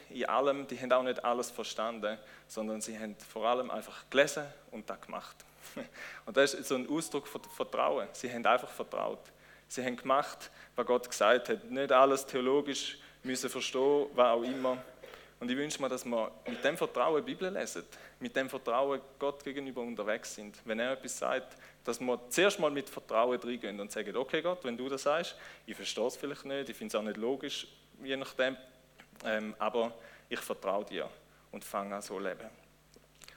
in 0.10 0.26
allem, 0.26 0.68
die 0.68 0.80
haben 0.80 0.92
auch 0.92 1.04
nicht 1.04 1.24
alles 1.24 1.52
verstanden, 1.52 2.18
sondern 2.48 2.82
sie 2.82 3.00
haben 3.00 3.16
vor 3.16 3.46
allem 3.46 3.72
einfach 3.72 4.10
gelesen 4.10 4.44
und 4.72 4.90
das 4.90 5.00
gemacht. 5.02 5.38
Und 6.26 6.36
das 6.36 6.54
ist 6.54 6.68
so 6.68 6.76
ein 6.76 6.90
Ausdruck 6.90 7.26
von 7.26 7.42
Vertrauen. 7.44 8.08
Sie 8.12 8.32
haben 8.32 8.46
einfach 8.46 8.70
vertraut. 8.70 9.32
Sie 9.70 9.84
haben 9.84 9.96
gemacht, 9.96 10.52
was 10.76 10.86
Gott 10.86 11.10
gesagt 11.10 11.48
hat. 11.48 11.64
Nicht 11.72 11.92
alles 11.92 12.26
theologisch 12.26 12.98
müssen 13.24 13.50
verstehen, 13.50 14.08
was 14.14 14.28
auch 14.28 14.44
immer. 14.44 14.78
Und 15.44 15.52
ich 15.52 15.58
wünsche 15.58 15.82
mir, 15.82 15.90
dass 15.90 16.06
wir 16.06 16.32
mit 16.48 16.64
dem 16.64 16.78
Vertrauen 16.78 17.18
die 17.18 17.34
Bibel 17.34 17.52
lesen, 17.52 17.84
mit 18.22 18.34
dem 18.34 18.50
Vertrauen 18.50 19.02
Gott 19.20 19.44
gegenüber 19.44 19.82
unterwegs 19.82 20.36
sind. 20.36 20.58
Wenn 20.64 20.80
er 20.80 20.94
etwas 20.94 21.18
sagt, 21.18 21.58
dass 21.84 22.00
wir 22.00 22.18
zuerst 22.30 22.62
mal 22.62 22.72
mit 22.72 22.90
Vertrauen 22.90 23.38
reingehen 23.38 23.78
und 23.82 23.92
sagen, 23.92 24.16
okay 24.16 24.42
Gott, 24.42 24.64
wenn 24.64 24.78
du 24.78 24.88
das 24.88 25.04
sagst, 25.04 25.36
ich 25.66 25.76
verstehe 25.76 26.08
es 26.08 26.16
vielleicht 26.16 26.46
nicht, 26.46 26.70
ich 26.70 26.78
finde 26.78 26.96
es 26.96 26.96
auch 26.96 27.06
nicht 27.06 27.18
logisch, 27.18 27.68
je 28.02 28.16
nachdem, 28.16 28.56
ähm, 29.26 29.54
aber 29.60 29.94
ich 30.30 30.40
vertraue 30.40 30.86
dir 30.86 31.10
und 31.52 31.66
fange 31.66 31.94
an 31.94 32.02
so 32.02 32.18
leben. 32.18 32.50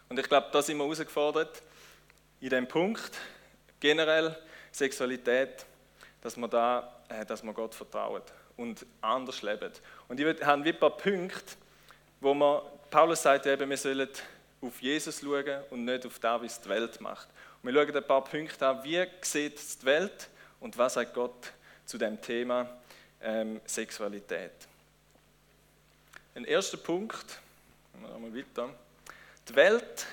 Und 0.08 0.16
ich 0.16 0.28
glaube, 0.28 0.46
da 0.52 0.62
sind 0.62 0.76
wir 0.76 0.84
herausgefordert, 0.84 1.60
in 2.38 2.50
dem 2.50 2.68
Punkt, 2.68 3.18
generell 3.80 4.36
Sexualität, 4.70 5.66
dass 6.20 6.36
man 6.36 6.50
da, 6.50 7.02
äh, 7.08 7.26
dass 7.26 7.42
man 7.42 7.52
Gott 7.52 7.74
vertraut 7.74 8.32
und 8.56 8.86
anders 9.00 9.42
lebt. 9.42 9.82
Und 10.06 10.20
ich 10.20 10.40
habe 10.44 10.62
ein 10.62 10.78
paar 10.78 10.96
Punkte, 10.96 11.56
wo 12.20 12.34
man, 12.34 12.62
Paulus 12.90 13.22
sagt 13.22 13.46
eben, 13.46 13.68
wir 13.68 13.76
sollen 13.76 14.08
auf 14.60 14.80
Jesus 14.80 15.20
schauen 15.20 15.62
und 15.70 15.84
nicht 15.84 16.06
auf 16.06 16.18
das, 16.18 16.42
es 16.42 16.60
die 16.60 16.68
Welt 16.68 17.00
macht. 17.00 17.28
Wir 17.62 17.72
schauen 17.72 17.96
ein 17.96 18.06
paar 18.06 18.24
Punkte 18.24 18.66
an, 18.66 18.82
wie 18.84 19.04
sieht 19.20 19.58
die 19.82 19.86
Welt 19.86 20.28
und 20.60 20.76
was 20.78 20.94
sagt 20.94 21.14
Gott 21.14 21.52
zu 21.84 21.98
dem 21.98 22.20
Thema 22.20 22.68
ähm, 23.20 23.60
Sexualität. 23.66 24.52
Ein 26.34 26.44
erster 26.44 26.76
Punkt, 26.76 27.40
mal 28.00 28.34
weiter. 28.34 28.68
Die 29.48 29.54
Welt, 29.54 30.06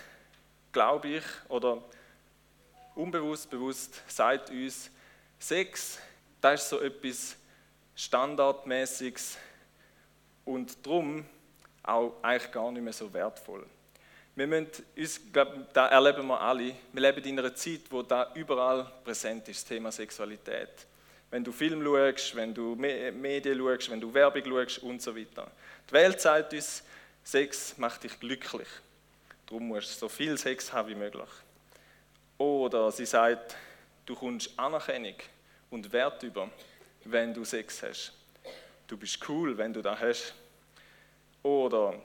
glaube 0.71 1.07
ich, 1.07 1.23
oder 1.49 1.81
unbewusst, 2.95 3.49
bewusst, 3.49 4.01
sagt 4.07 4.49
uns, 4.49 4.89
Sex, 5.39 5.99
das 6.39 6.63
ist 6.63 6.69
so 6.69 6.79
etwas 6.79 7.35
Standardmäßiges 7.95 9.37
und 10.45 10.85
darum 10.85 11.25
auch 11.83 12.13
eigentlich 12.21 12.51
gar 12.51 12.71
nicht 12.71 12.81
mehr 12.81 12.93
so 12.93 13.11
wertvoll. 13.13 13.65
Wir 14.35 14.47
müssen 14.47 14.67
uns, 14.97 15.21
glaube, 15.31 15.67
da 15.73 15.87
erleben 15.87 16.25
wir 16.25 16.41
alle, 16.41 16.73
wir 16.91 17.01
leben 17.01 17.23
in 17.23 17.39
einer 17.39 17.53
Zeit, 17.53 17.81
wo 17.89 18.01
da 18.01 18.31
überall 18.33 18.91
präsent 19.03 19.47
ist, 19.47 19.61
das 19.61 19.65
Thema 19.65 19.91
Sexualität. 19.91 20.87
wenn 21.33 21.43
du 21.43 21.51
Film 21.51 21.83
schaust, 21.83 22.35
wenn 22.35 22.53
du 22.53 22.75
Medien 22.75 23.57
schaust, 23.57 23.89
wenn 23.89 23.99
du 23.99 24.13
Werbung 24.13 24.43
schaust 24.45 24.83
und 24.83 25.01
so 25.01 25.15
weiter. 25.15 25.49
Die 25.89 25.93
Welt 25.93 26.21
sagt 26.21 26.53
uns, 26.53 26.83
Sex 27.23 27.75
macht 27.79 28.03
dich 28.03 28.19
glücklich. 28.19 28.67
Darum 29.47 29.67
musst 29.67 29.95
du 29.95 29.99
so 30.01 30.09
viel 30.09 30.37
Sex 30.37 30.71
haben 30.71 30.89
wie 30.89 30.95
möglich. 30.95 31.29
Oder 32.37 32.91
sie 32.91 33.07
sagt, 33.07 33.55
du 34.05 34.13
kommst 34.13 34.51
Anerkennung 34.57 35.15
und 35.71 35.91
Wert 35.91 36.21
über, 36.21 36.51
wenn 37.05 37.33
du 37.33 37.43
Sex 37.43 37.81
hast. 37.81 38.13
Du 38.85 38.95
bist 38.95 39.17
cool, 39.27 39.57
wenn 39.57 39.73
du 39.73 39.81
das 39.81 39.99
hast. 39.99 40.35
Oder 41.43 42.01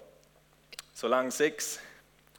solange 0.93 1.31
Sex 1.31 1.79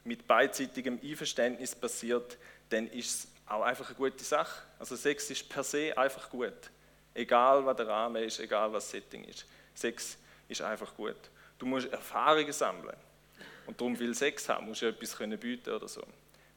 mit 0.04 0.26
beidseitigem 0.26 1.00
Einverständnis 1.02 1.74
passiert, 1.74 2.36
dann 2.68 2.86
ist 2.88 3.10
es 3.24 3.28
auch 3.46 3.62
einfach 3.62 3.88
eine 3.88 3.96
gute 3.96 4.22
Sache. 4.22 4.62
Also 4.78 4.96
Sex 4.96 5.30
ist 5.30 5.48
per 5.48 5.64
se 5.64 5.96
einfach 5.96 6.30
gut. 6.30 6.70
Egal, 7.14 7.66
was 7.66 7.76
der 7.76 7.88
Rahmen 7.88 8.22
ist, 8.22 8.38
egal, 8.38 8.72
was 8.72 8.84
das 8.84 8.92
Setting 8.92 9.24
ist. 9.24 9.44
Sex 9.74 10.16
ist 10.48 10.62
einfach 10.62 10.94
gut. 10.94 11.16
Du 11.58 11.66
musst 11.66 11.90
Erfahrungen 11.92 12.52
sammeln. 12.52 12.96
Und 13.66 13.80
darum 13.80 13.98
will 13.98 14.14
Sex 14.14 14.48
haben, 14.48 14.66
musst 14.66 14.82
du 14.82 14.86
etwas 14.86 15.16
können 15.16 15.38
bieten 15.38 15.70
oder 15.70 15.88
so. 15.88 16.02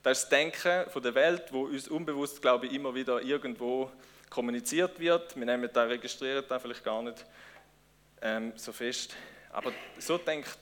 Das 0.03 0.17
ist 0.17 0.23
das 0.23 0.29
Denken 0.29 0.89
von 0.89 1.01
der 1.01 1.15
Welt, 1.15 1.43
wo 1.51 1.63
uns 1.63 1.88
unbewusst, 1.88 2.41
glaube 2.41 2.67
ich, 2.67 2.73
immer 2.73 2.93
wieder 2.93 3.21
irgendwo 3.21 3.89
kommuniziert 4.29 4.99
wird. 4.99 5.36
Wir 5.36 5.45
nehmen 5.45 5.69
da, 5.71 5.84
registrieren 5.84 6.43
da 6.47 6.60
vielleicht 6.60 6.84
gar 6.84 7.01
nicht 7.01 7.25
ähm, 8.21 8.53
so 8.56 8.71
fest. 8.71 9.15
Aber 9.53 9.71
so 9.99 10.17
denkt 10.17 10.57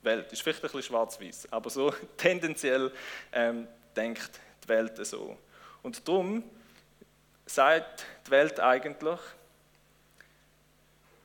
die 0.00 0.04
Welt. 0.04 0.32
Ist 0.32 0.42
vielleicht 0.42 0.60
ein 0.60 0.62
bisschen 0.62 0.82
schwarz-weiß, 0.84 1.52
aber 1.52 1.68
so 1.68 1.92
tendenziell 2.16 2.92
ähm, 3.32 3.66
denkt 3.94 4.30
die 4.64 4.68
Welt 4.68 5.04
so. 5.04 5.36
Und 5.82 6.06
darum 6.06 6.44
sagt 7.44 8.06
die 8.26 8.30
Welt 8.30 8.60
eigentlich, 8.60 9.18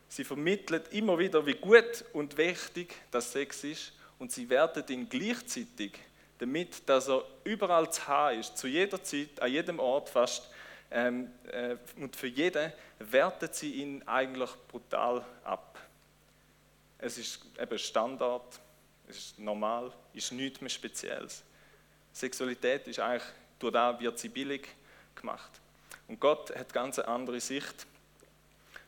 sie 0.07 0.23
vermittelt 0.23 0.91
immer 0.91 1.17
wieder, 1.19 1.45
wie 1.45 1.53
gut 1.53 2.03
und 2.13 2.35
wichtig 2.37 2.95
das 3.11 3.31
Sex 3.31 3.63
ist 3.63 3.93
und 4.17 4.31
sie 4.31 4.49
wertet 4.49 4.89
ihn 4.89 5.07
gleichzeitig, 5.07 5.99
damit 6.39 6.87
dass 6.89 7.09
er 7.09 7.23
überall 7.43 7.91
zu 7.91 8.07
haben 8.07 8.39
ist, 8.39 8.57
zu 8.57 8.67
jeder 8.67 9.03
Zeit, 9.03 9.39
an 9.39 9.51
jedem 9.51 9.79
Ort 9.79 10.09
fast. 10.09 10.49
Ähm, 10.89 11.31
äh, 11.51 11.75
und 11.97 12.15
für 12.15 12.27
jeden 12.27 12.71
wertet 12.99 13.55
sie 13.55 13.73
ihn 13.73 14.03
eigentlich 14.07 14.49
brutal 14.67 15.25
ab. 15.43 15.72
Es 17.03 17.17
ist 17.17 17.41
eben 17.59 17.77
Standard, 17.77 18.61
es 19.09 19.17
ist 19.17 19.39
normal, 19.39 19.91
ist 20.13 20.31
nichts 20.31 20.61
mehr 20.61 20.69
Spezielles. 20.69 21.43
Sexualität 22.13 22.87
ist 22.87 22.99
eigentlich, 22.99 23.27
durch 23.59 23.73
das 23.73 23.99
wird 23.99 24.19
sie 24.19 24.29
billig 24.29 24.69
gemacht. 25.13 25.51
Und 26.07 26.21
Gott 26.21 26.55
hat 26.55 26.71
ganz 26.71 26.99
eine 26.99 27.09
andere 27.09 27.41
Sicht. 27.41 27.85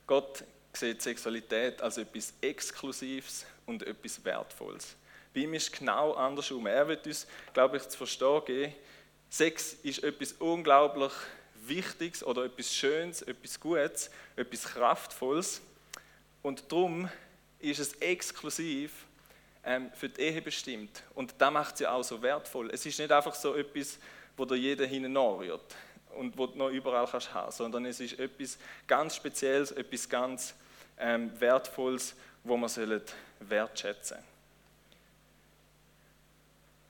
Gott 0.08 0.46
sieht 0.72 1.02
Sexualität 1.02 1.82
als 1.82 1.98
etwas 1.98 2.34
Exklusives 2.40 3.46
und 3.66 3.84
etwas 3.84 4.24
Wertvolles. 4.24 4.96
Bei 5.34 5.42
ihm 5.42 5.54
ist 5.54 5.74
es 5.74 5.80
genau 5.80 6.14
andersrum. 6.14 6.68
Er 6.68 6.88
wird 6.88 7.06
uns, 7.06 7.28
glaube 7.54 7.76
ich, 7.76 7.84
zu 7.90 7.98
verstehen 7.98 8.46
geben, 8.46 8.76
Sex 9.30 9.74
ist 9.84 10.02
etwas 10.04 10.32
unglaublich 10.34 11.12
Wichtiges 11.66 12.24
oder 12.24 12.46
etwas 12.46 12.74
Schönes, 12.74 13.24
etwas 13.24 13.60
Gutes, 13.60 14.10
etwas 14.38 14.64
Kraftvolles. 14.64 15.62
Und 16.42 16.72
darum 16.72 17.10
ist 17.70 17.80
es 17.80 17.94
exklusiv 17.94 19.06
ähm, 19.64 19.92
für 19.94 20.10
die 20.10 20.22
Ehe 20.22 20.42
bestimmt. 20.42 21.04
Und 21.14 21.34
das 21.38 21.52
macht 21.52 21.78
sie 21.78 21.88
auch 21.88 22.04
so 22.04 22.22
wertvoll. 22.22 22.70
Es 22.72 22.86
ist 22.86 23.00
nicht 23.00 23.12
einfach 23.12 23.36
so 23.36 23.56
etwas, 23.56 23.98
wo 24.38 24.46
da 24.46 24.56
jeder 24.56 24.86
hinein 24.86 25.16
rührt 25.18 25.76
und 26.16 26.38
wo 26.38 26.48
du 26.48 26.58
noch 26.58 26.70
überall 26.70 27.08
kannst 27.08 27.34
haben, 27.34 27.52
sondern 27.52 27.86
es 27.86 28.00
ist 28.00 28.20
etwas 28.20 28.58
ganz 28.88 29.16
Spezielles, 29.16 29.72
etwas 29.72 30.08
ganz 30.08 30.54
ähm, 30.98 31.32
Wertvolles, 31.40 32.16
wo 32.44 32.56
man 32.58 32.70
wertschätzen 33.40 34.18
sollen. 34.18 34.36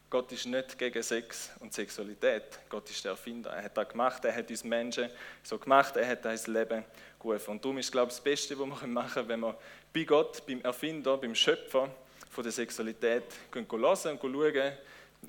Gott 0.09 0.31
ist 0.31 0.45
nicht 0.45 0.77
gegen 0.77 1.03
Sex 1.03 1.49
und 1.59 1.73
Sexualität. 1.73 2.59
Gott 2.69 2.89
ist 2.89 3.03
der 3.03 3.11
Erfinder. 3.11 3.49
Er 3.49 3.63
hat 3.63 3.75
das 3.75 3.89
gemacht, 3.89 4.23
er 4.23 4.35
hat 4.35 4.49
uns 4.49 4.63
Menschen 4.63 5.09
so 5.43 5.57
gemacht, 5.57 5.97
er 5.97 6.07
hat 6.07 6.23
das 6.23 6.47
Leben 6.47 6.85
gerufen. 7.19 7.51
Und 7.51 7.65
darum 7.65 7.77
ist, 7.79 7.91
glaube 7.91 8.09
ich, 8.09 8.15
das 8.15 8.23
Beste, 8.23 8.57
was 8.57 8.81
wir 8.81 8.87
machen 8.87 9.13
können, 9.13 9.27
wenn 9.27 9.39
wir 9.41 9.57
bei 9.95 10.03
Gott, 10.03 10.45
beim 10.45 10.59
Erfinder, 10.61 11.15
beim 11.15 11.33
Schöpfer 11.33 11.89
von 12.29 12.43
der 12.43 12.51
Sexualität 12.51 13.23
gehen 13.49 13.65
hören 13.71 14.19
und 14.19 14.33
schauen, 14.33 14.57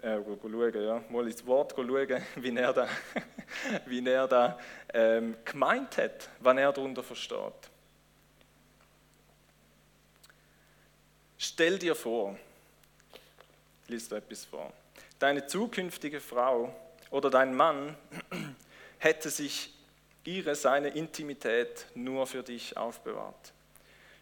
äh, 0.02 0.18
schauen, 0.24 0.84
ja, 0.84 1.04
mal 1.08 1.26
ins 1.28 1.46
Wort 1.46 1.72
schauen, 1.76 1.88
wie 2.34 2.56
er 2.56 2.72
da, 2.72 2.88
wie 3.86 4.04
er 4.04 4.26
da 4.26 4.58
ähm, 4.92 5.36
gemeint 5.44 5.96
hat, 5.98 6.28
was 6.40 6.56
er 6.58 6.72
darunter 6.72 7.04
versteht. 7.04 7.70
Stell 11.38 11.78
dir 11.78 11.94
vor, 11.94 12.36
liest 13.86 14.10
du 14.10 14.16
etwas 14.16 14.44
vor, 14.46 14.72
deine 15.20 15.46
zukünftige 15.46 16.20
Frau 16.20 16.74
oder 17.12 17.30
dein 17.30 17.54
Mann 17.54 17.96
hätte 18.98 19.30
sich 19.30 19.72
ihre, 20.24 20.56
seine 20.56 20.88
Intimität 20.88 21.86
nur 21.94 22.26
für 22.26 22.42
dich 22.42 22.76
aufbewahrt. 22.76 23.52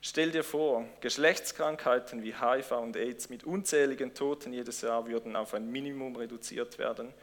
Stell 0.06 0.30
dir 0.30 0.44
vor, 0.44 0.84
Geschlechtskrankheiten 1.00 2.22
wie 2.22 2.34
HIV 2.34 2.72
und 2.72 2.94
AIDS 2.94 3.30
mit 3.30 3.44
unzähligen 3.44 4.12
Toten 4.12 4.52
jedes 4.52 4.82
Jahr 4.82 5.06
würden 5.06 5.34
auf 5.34 5.54
ein 5.54 5.72
Minimum 5.72 6.14
reduziert 6.16 6.76
werden, 6.76 7.14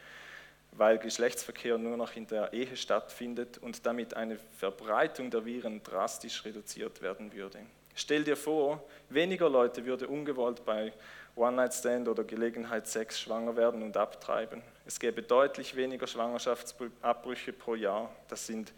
weil 0.71 0.97
Geschlechtsverkehr 0.97 1.77
nur 1.77 1.95
noch 1.95 2.15
in 2.15 2.25
der 2.25 2.53
Ehe 2.53 2.75
stattfindet 2.75 3.59
und 3.59 3.85
damit 3.85 4.15
eine 4.15 4.39
Verbreitung 4.57 5.29
der 5.29 5.45
Viren 5.45 5.83
drastisch 5.83 6.43
reduziert 6.43 7.03
werden 7.03 7.31
würde. 7.33 7.59
Stell 7.93 8.23
dir 8.23 8.35
vor, 8.35 8.83
weniger 9.09 9.47
Leute 9.47 9.85
würden 9.85 10.07
ungewollt 10.07 10.65
bei 10.65 10.91
One-Night-Stand 11.35 12.07
oder 12.07 12.23
Gelegenheitssex 12.23 13.19
schwanger 13.19 13.55
werden 13.55 13.83
und 13.83 13.95
abtreiben. 13.95 14.63
Es 14.87 14.99
gäbe 14.99 15.21
deutlich 15.21 15.75
weniger 15.75 16.07
Schwangerschaftsabbrüche 16.07 17.53
pro 17.53 17.75
Jahr. 17.75 18.09
Das 18.27 18.47
sind 18.47 18.73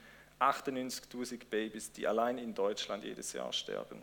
98.000 0.51 1.45
Babys, 1.49 1.91
die 1.91 2.07
allein 2.07 2.37
in 2.37 2.53
Deutschland 2.53 3.03
jedes 3.03 3.33
Jahr 3.33 3.53
sterben. 3.53 4.01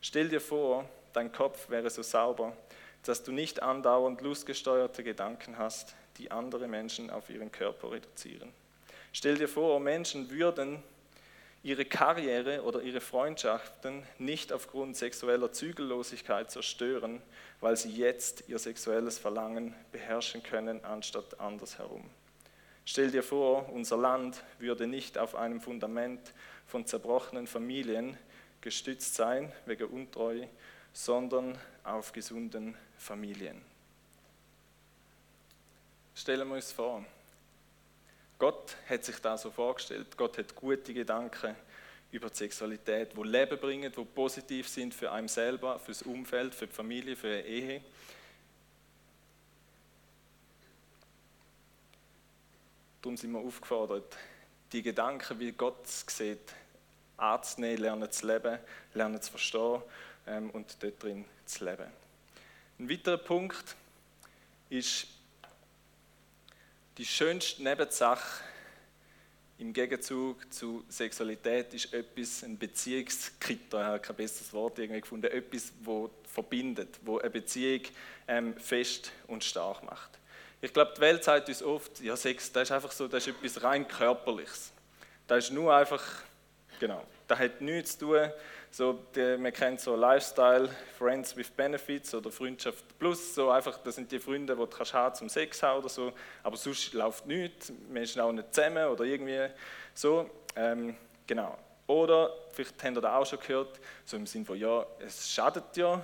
Stell 0.00 0.28
dir 0.28 0.40
vor, 0.40 0.88
dein 1.12 1.30
Kopf 1.30 1.70
wäre 1.70 1.90
so 1.90 2.02
sauber, 2.02 2.56
dass 3.04 3.22
du 3.22 3.32
nicht 3.32 3.62
andauernd 3.62 4.20
lustgesteuerte 4.20 5.04
Gedanken 5.04 5.58
hast, 5.58 5.94
die 6.18 6.30
andere 6.30 6.66
Menschen 6.68 7.10
auf 7.10 7.30
ihren 7.30 7.52
Körper 7.52 7.92
reduzieren. 7.92 8.52
Stell 9.12 9.36
dir 9.36 9.48
vor, 9.48 9.78
Menschen 9.80 10.30
würden 10.30 10.82
ihre 11.62 11.84
Karriere 11.84 12.62
oder 12.62 12.82
ihre 12.82 13.00
Freundschaften 13.00 14.02
nicht 14.18 14.52
aufgrund 14.52 14.96
sexueller 14.96 15.52
Zügellosigkeit 15.52 16.50
zerstören, 16.50 17.22
weil 17.60 17.76
sie 17.76 17.90
jetzt 17.90 18.44
ihr 18.48 18.58
sexuelles 18.58 19.18
Verlangen 19.18 19.74
beherrschen 19.92 20.42
können, 20.42 20.84
anstatt 20.84 21.38
andersherum. 21.38 22.08
Stell 22.84 23.10
dir 23.10 23.22
vor, 23.22 23.68
unser 23.72 23.96
Land 23.96 24.42
würde 24.58 24.86
nicht 24.86 25.16
auf 25.16 25.34
einem 25.34 25.60
Fundament 25.60 26.32
von 26.66 26.84
zerbrochenen 26.84 27.46
Familien 27.46 28.18
gestützt 28.60 29.14
sein, 29.14 29.52
wegen 29.66 29.88
Untreue, 29.88 30.48
sondern 30.92 31.58
auf 31.84 32.12
gesunden 32.12 32.76
Familien. 32.98 33.62
Stellen 36.14 36.48
wir 36.48 36.56
uns 36.56 36.72
vor, 36.72 37.04
Gott 38.38 38.76
hat 38.88 39.04
sich 39.04 39.18
da 39.18 39.38
so 39.38 39.50
vorgestellt. 39.50 40.16
Gott 40.16 40.36
hat 40.36 40.54
gute 40.54 40.92
Gedanken 40.92 41.54
über 42.10 42.28
die 42.28 42.36
Sexualität, 42.36 43.16
wo 43.16 43.22
Leben 43.22 43.58
bringen, 43.58 43.92
wo 43.94 44.04
positiv 44.04 44.68
sind 44.68 44.92
für 44.94 45.12
einen 45.12 45.28
selber, 45.28 45.78
für 45.78 45.92
das 45.92 46.02
Umfeld, 46.02 46.54
für 46.54 46.66
die 46.66 46.72
Familie, 46.72 47.16
für 47.16 47.40
die 47.40 47.48
Ehe. 47.48 47.80
Darum 53.02 53.16
sind 53.16 53.32
wir 53.32 53.40
aufgefordert, 53.40 54.16
die 54.70 54.80
Gedanken, 54.80 55.40
wie 55.40 55.50
Gott 55.50 55.84
es 55.84 56.06
sieht, 56.08 56.54
anzunehmen, 57.16 57.78
lernen 57.78 58.12
zu 58.12 58.28
leben, 58.28 58.60
lernen 58.94 59.20
zu 59.20 59.32
verstehen 59.32 59.82
ähm, 60.28 60.50
und 60.50 60.80
dort 60.80 61.02
drin 61.02 61.24
zu 61.44 61.64
leben. 61.64 61.86
Ein 62.78 62.88
weiterer 62.88 63.18
Punkt 63.18 63.74
ist, 64.70 65.08
die 66.96 67.04
schönste 67.04 67.64
Nebensache 67.64 68.44
im 69.58 69.72
Gegenzug 69.72 70.52
zu 70.52 70.84
Sexualität 70.88 71.74
ist 71.74 71.92
etwas, 71.92 72.44
ein 72.44 72.56
Beziehungskritter, 72.56 73.80
ich 73.80 73.84
habe 73.84 73.98
kein 73.98 74.16
besseres 74.16 74.52
Wort 74.52 74.78
irgendwie 74.78 75.00
gefunden, 75.00 75.26
etwas, 75.26 75.72
das 75.84 76.10
verbindet, 76.32 77.00
wo 77.02 77.18
eine 77.18 77.30
Beziehung 77.30 77.82
ähm, 78.28 78.56
fest 78.56 79.10
und 79.26 79.42
stark 79.42 79.82
macht. 79.82 80.21
Ich 80.62 80.72
glaube, 80.72 80.92
die 80.96 81.00
Welt 81.02 81.22
sagt 81.22 81.48
uns 81.48 81.62
oft, 81.62 82.00
ja, 82.00 82.16
Sex, 82.16 82.50
das 82.52 82.62
ist 82.62 82.72
einfach 82.72 82.92
so, 82.92 83.08
das 83.08 83.26
ist 83.26 83.36
etwas 83.36 83.62
rein 83.62 83.86
körperliches. 83.86 84.72
Das 85.26 85.44
ist 85.44 85.50
nur 85.50 85.74
einfach, 85.74 86.02
genau, 86.80 87.04
das 87.28 87.38
hat 87.38 87.60
nichts 87.60 87.98
zu 87.98 88.06
tun 88.06 88.30
so, 88.74 88.98
die, 89.14 89.36
man 89.36 89.52
kennt 89.52 89.80
so 89.80 89.94
Lifestyle, 89.94 90.66
Friends 90.96 91.36
with 91.36 91.50
Benefits 91.50 92.14
oder 92.14 92.30
Freundschaft 92.30 92.98
Plus, 92.98 93.34
so 93.34 93.50
einfach, 93.50 93.76
das 93.78 93.96
sind 93.96 94.10
die 94.10 94.18
Freunde, 94.18 94.54
die 94.54 94.60
du 94.60 94.66
kannst 94.66 94.94
haben 94.94 95.14
zum 95.14 95.28
Sex 95.28 95.62
haben 95.62 95.80
oder 95.80 95.90
so, 95.90 96.12
aber 96.42 96.56
sonst 96.56 96.94
läuft 96.94 97.26
nichts, 97.26 97.70
man 97.92 98.02
ist 98.02 98.18
auch 98.18 98.32
nicht 98.32 98.54
zusammen 98.54 98.86
oder 98.86 99.04
irgendwie 99.04 99.46
so. 99.92 100.30
Ähm, 100.56 100.96
genau, 101.26 101.58
Oder, 101.86 102.34
vielleicht 102.52 102.82
habt 102.82 102.96
ihr 102.96 103.00
das 103.02 103.12
auch 103.12 103.26
schon 103.26 103.40
gehört, 103.40 103.78
so 104.06 104.16
im 104.16 104.26
Sinne 104.26 104.46
von, 104.46 104.58
ja, 104.58 104.86
es 105.00 105.30
schadet 105.30 105.76
ja 105.76 106.02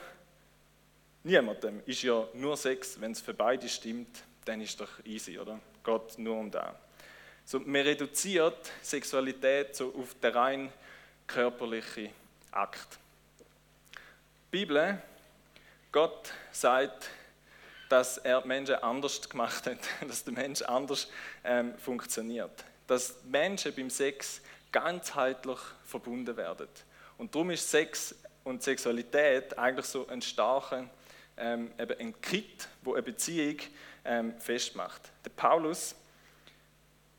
niemandem. 1.25 1.81
Ist 1.87 2.03
ja 2.03 2.27
nur 2.35 2.57
Sex, 2.57 3.01
wenn 3.01 3.12
es 3.12 3.21
für 3.21 3.33
beide 3.33 3.66
stimmt, 3.66 4.25
dann 4.48 4.62
ist 4.62 4.80
doch 4.80 5.04
easy, 5.04 5.38
oder? 5.38 5.61
Geht 5.84 6.18
nur 6.18 6.38
um 6.38 6.50
das. 6.50 6.74
So, 7.44 7.61
man 7.61 7.82
reduziert 7.82 8.70
Sexualität 8.82 9.76
so 9.76 9.94
auf 9.94 10.14
den 10.14 10.32
rein 10.32 10.72
körperlichen 11.26 12.11
Akt. 12.50 12.98
Die 13.92 13.98
Bibel, 14.50 15.02
Gott 15.92 16.32
sagt, 16.50 17.11
dass 17.90 18.18
er 18.18 18.44
Menschen 18.46 18.76
anders 18.76 19.28
gemacht 19.28 19.66
hat, 19.66 19.78
dass 20.08 20.24
der 20.24 20.32
Mensch 20.32 20.62
anders 20.62 21.08
ähm, 21.44 21.76
funktioniert. 21.76 22.64
Dass 22.87 23.16
Menschen 23.24 23.74
beim 23.74 23.90
Sex 23.90 24.40
ganzheitlich 24.72 25.58
verbunden 25.84 26.37
werden. 26.38 26.68
Und 27.18 27.34
darum 27.34 27.50
ist 27.50 27.70
Sex 27.70 28.14
und 28.44 28.62
Sexualität 28.62 29.58
eigentlich 29.58 29.87
so 29.87 30.06
ein 30.08 30.22
starker 30.22 30.88
ähm, 31.38 31.70
eben 31.78 31.98
ein 31.98 32.20
Kit, 32.20 32.68
wo 32.82 32.94
eine 32.94 33.02
Beziehung 33.02 33.58
ähm, 34.04 34.38
festmacht. 34.40 35.11
Der 35.24 35.30
Paulus 35.30 35.94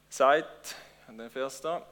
sagt, 0.10 0.76
an 1.08 1.18
den 1.18 1.30
Vers 1.30 1.62
da, 1.62 1.86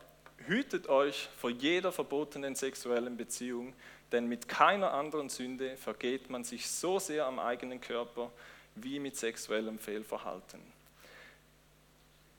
hütet 0.45 0.87
euch 0.87 1.29
vor 1.37 1.49
jeder 1.49 1.91
verbotenen 1.91 2.55
sexuellen 2.55 3.17
Beziehung, 3.17 3.73
denn 4.11 4.27
mit 4.27 4.47
keiner 4.47 4.93
anderen 4.93 5.29
Sünde 5.29 5.75
vergeht 5.77 6.29
man 6.29 6.43
sich 6.43 6.69
so 6.69 6.99
sehr 6.99 7.25
am 7.25 7.39
eigenen 7.39 7.81
Körper 7.81 8.31
wie 8.75 8.99
mit 8.99 9.17
sexuellem 9.17 9.79
Fehlverhalten. 9.79 10.61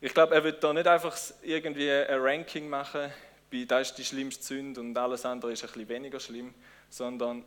Ich 0.00 0.14
glaube, 0.14 0.34
er 0.34 0.44
wird 0.44 0.62
da 0.62 0.72
nicht 0.72 0.87
einfach 0.87 1.16
irgendwie 1.42 1.90
ein 1.90 2.20
Ranking 2.20 2.68
machen, 2.68 3.12
bei 3.50 3.64
das 3.64 3.90
ist 3.90 3.98
die 3.98 4.04
schlimmste 4.04 4.44
Sünde 4.44 4.80
und 4.80 4.96
alles 4.96 5.24
andere 5.24 5.52
ist 5.52 5.64
ein 5.64 5.68
bisschen 5.68 5.88
weniger 5.88 6.20
schlimm, 6.20 6.54
sondern 6.90 7.44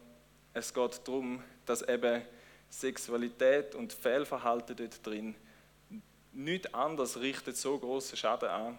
es 0.53 0.73
geht 0.73 1.07
darum, 1.07 1.41
dass 1.65 1.81
eben 1.83 2.23
Sexualität 2.71 3.75
und 3.75 3.93
Fehlverhalten 3.93 4.75
dort 4.75 5.05
drin 5.05 5.35
nichts 6.33 6.73
anderes 6.73 7.19
richtet 7.19 7.57
so 7.57 7.77
großen 7.77 8.17
Schaden 8.17 8.49
an 8.49 8.77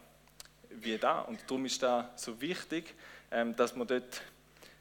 wie 0.71 0.97
da. 0.99 1.21
Und 1.21 1.41
darum 1.47 1.67
ist 1.67 1.83
da 1.83 2.11
so 2.17 2.41
wichtig, 2.41 2.95
ähm, 3.31 3.55
dass 3.57 3.75
wir 3.77 3.85
dort 3.85 4.23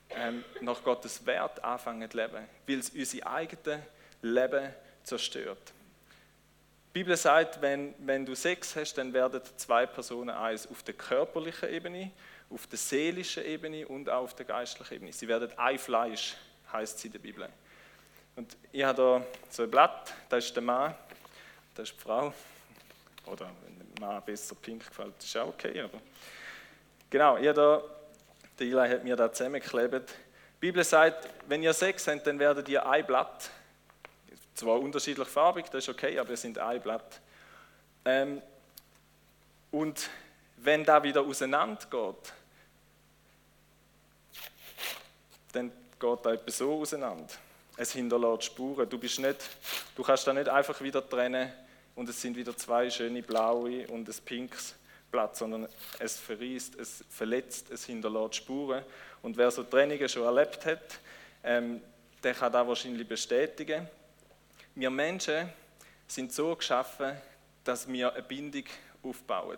ähm, 0.10 0.43
nach 0.62 0.84
Gottes 0.84 1.26
Wert 1.26 1.63
anfangen 1.63 2.10
zu 2.10 2.17
leben, 2.17 2.45
weil 2.67 2.80
es 2.80 2.89
unser 2.89 3.28
eigenes 3.28 3.80
Leben 4.21 4.74
zerstört. 5.04 5.74
Die 6.93 7.00
Bibel 7.00 7.15
sagt, 7.15 7.62
wenn, 7.62 7.93
wenn 8.00 8.26
du 8.26 8.36
Sex 8.36 8.76
hast, 8.76 8.95
dann 8.95 9.13
werden 9.13 9.41
zwei 9.56 9.86
Personen 9.86 10.30
eins 10.30 10.67
auf 10.67 10.84
der 10.84 10.93
körperlichen 10.93 11.69
Ebene, 11.69 12.12
auf 12.50 12.67
der 12.67 12.78
seelischen 12.78 13.45
Ebene 13.45 13.88
und 13.88 14.10
auch 14.10 14.24
auf 14.24 14.36
der 14.36 14.45
geistlichen 14.45 14.95
Ebene. 14.95 15.13
Sie 15.13 15.28
werden 15.28 15.58
ein 15.58 15.80
Fleisch, 15.80 16.36
heißt 16.71 17.00
sie 17.00 17.08
in 17.08 17.13
der 17.13 17.19
Bibel. 17.19 17.47
Und 18.36 18.56
ich 18.72 18.84
habe 18.84 18.98
da 18.98 19.26
so 19.50 19.63
ein 19.63 19.72
Blatt, 19.72 20.13
das 20.30 20.46
ist 20.46 20.56
der 20.56 20.63
Mann, 20.63 20.96
das 21.76 21.89
ist 21.89 21.98
die 21.98 22.02
Frau. 22.02 22.34
Oder 23.26 23.50
wenn 23.63 23.80
dem 23.80 23.94
Mann 24.00 24.22
besser 24.24 24.56
pink 24.56 24.88
gefällt, 24.88 25.13
ist 25.20 25.38
auch 25.38 25.50
okay. 25.50 25.82
Aber 25.82 26.00
genau, 27.10 27.38
ich 27.38 27.54
da, 27.54 27.82
der 28.60 28.67
Eli 28.67 28.89
hat 28.89 29.04
mir 29.04 29.15
da 29.15 29.32
zusammengeklebt. 29.32 30.10
Die 30.10 30.60
Bibel 30.60 30.84
sagt, 30.84 31.30
wenn 31.48 31.63
ihr 31.63 31.74
Sex 31.74 32.08
habt, 32.08 32.26
dann 32.26 32.39
werdet 32.39 32.70
ihr 32.70 32.86
ein 32.86 33.06
Blatt 33.06 33.50
zwar 34.62 34.80
unterschiedlich 34.80 35.28
farbig, 35.28 35.65
das 35.72 35.84
ist 35.86 35.89
okay, 35.89 36.17
aber 36.20 36.32
es 36.32 36.41
sind 36.41 36.58
ein 36.60 36.82
Blatt. 36.82 37.20
Ähm, 38.06 38.41
und 39.72 40.10
wenn 40.58 40.84
da 40.84 41.02
wieder 41.02 41.22
auseinander 41.22 41.82
geht, 41.89 42.34
dann 45.54 45.72
geht 46.00 46.26
da 46.26 46.34
etwas 46.34 46.58
so 46.58 46.82
auseinander. 46.82 47.34
Es 47.82 47.94
hinterlässt 47.94 48.44
Spuren. 48.44 48.88
Du, 48.88 49.00
bist 49.00 49.17
nicht, 49.17 49.38
du 49.96 50.04
kannst 50.04 50.28
da 50.28 50.34
nicht 50.34 50.48
einfach 50.48 50.80
wieder 50.82 51.10
trennen 51.10 51.52
und 51.96 52.08
es 52.08 52.22
sind 52.22 52.38
wieder 52.38 52.56
zwei 52.56 52.91
schöne 52.91 53.24
blaue 53.24 53.88
und 53.88 54.08
ein 54.08 54.15
pinkes 54.24 54.76
Blatt, 55.10 55.36
sondern 55.36 55.67
es 55.98 56.20
verriest, 56.20 56.76
es 56.76 57.04
verletzt, 57.10 57.72
es 57.72 57.86
hinterlässt 57.86 58.36
Spuren. 58.36 58.84
Und 59.24 59.36
wer 59.36 59.50
so 59.50 59.63
Trennungen 59.63 60.08
schon 60.08 60.22
erlebt 60.22 60.63
hat, 60.63 61.00
ähm, 61.44 61.82
der 62.22 62.36
kann 62.36 62.54
das 62.54 62.67
wahrscheinlich 62.67 63.08
bestätigen. 63.08 63.88
Wir 64.76 64.91
Menschen 64.91 65.50
sind 66.06 66.32
so 66.32 66.56
geschaffen, 66.56 67.17
dass 67.63 67.91
wir 67.91 68.13
eine 68.13 68.22
Bindung 68.22 68.65
aufbauen. 69.02 69.58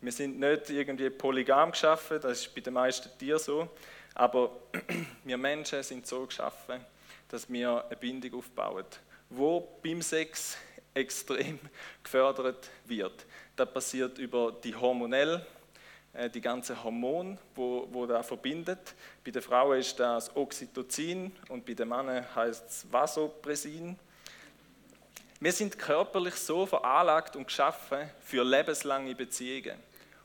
Wir 0.00 0.12
sind 0.12 0.38
nicht 0.38 0.70
irgendwie 0.70 1.10
polygam 1.10 1.72
geschaffen, 1.72 2.20
das 2.20 2.42
ist 2.42 2.54
bei 2.54 2.60
den 2.60 2.74
meisten 2.74 3.10
Tieren 3.18 3.40
so, 3.40 3.68
aber 4.14 4.52
wir 5.24 5.36
Menschen 5.36 5.82
sind 5.82 6.06
so 6.06 6.24
geschaffen, 6.24 6.86
dass 7.30 7.50
wir 7.50 7.84
eine 7.86 7.96
Bindung 7.96 8.34
aufbauen, 8.34 8.84
wo 9.30 9.60
beim 9.82 10.02
Sex 10.02 10.56
extrem 10.92 11.58
gefördert 12.02 12.68
wird. 12.84 13.24
Das 13.56 13.72
passiert 13.72 14.18
über 14.18 14.52
die 14.52 14.74
hormonell, 14.74 15.44
äh, 16.12 16.28
die 16.28 16.40
ganzen 16.40 16.82
Hormone, 16.82 17.38
wo, 17.54 17.88
wo 17.90 18.06
da 18.06 18.22
verbindet. 18.22 18.94
Bei 19.24 19.30
der 19.30 19.42
Frau 19.42 19.72
ist 19.72 19.98
das 19.98 20.34
Oxytocin 20.34 21.32
und 21.48 21.64
bei 21.64 21.74
den 21.74 21.88
Männern 21.88 22.24
heißt 22.34 22.68
es 22.68 22.92
Vasopressin. 22.92 23.96
Wir 25.38 25.52
sind 25.52 25.78
körperlich 25.78 26.34
so 26.34 26.66
veranlagt 26.66 27.36
und 27.36 27.46
geschaffen 27.46 28.10
für 28.20 28.44
lebenslange 28.44 29.14
Beziehungen 29.14 29.78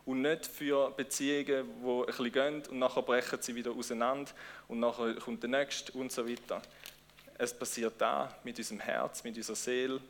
und 0.05 0.21
nicht 0.21 0.45
für 0.45 0.91
Beziehungen, 0.91 1.45
die 1.83 1.89
ein 1.89 2.05
bisschen 2.05 2.31
gehen 2.31 2.63
und 2.69 2.79
nachher 2.79 3.01
brechen 3.01 3.41
sie 3.41 3.55
wieder 3.55 3.71
auseinander 3.71 4.31
und 4.67 4.79
nachher 4.79 5.15
kommt 5.15 5.43
der 5.43 5.49
nächste 5.49 5.91
und 5.93 6.11
so 6.11 6.27
weiter. 6.27 6.61
Es 7.37 7.53
passiert 7.53 7.93
da 7.97 8.33
mit 8.43 8.57
unserem 8.57 8.79
Herz, 8.79 9.23
mit 9.23 9.35
unserer 9.35 9.55
Seele, 9.55 10.01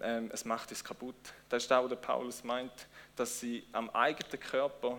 ähm, 0.00 0.30
es 0.32 0.44
macht 0.44 0.72
es 0.72 0.82
kaputt. 0.82 1.14
Das 1.48 1.64
ist 1.64 1.72
auch, 1.72 1.90
was 1.90 2.00
Paulus 2.00 2.42
meint, 2.42 2.72
dass 3.16 3.40
sie 3.40 3.66
am 3.72 3.90
eigenen 3.90 4.40
Körper 4.40 4.98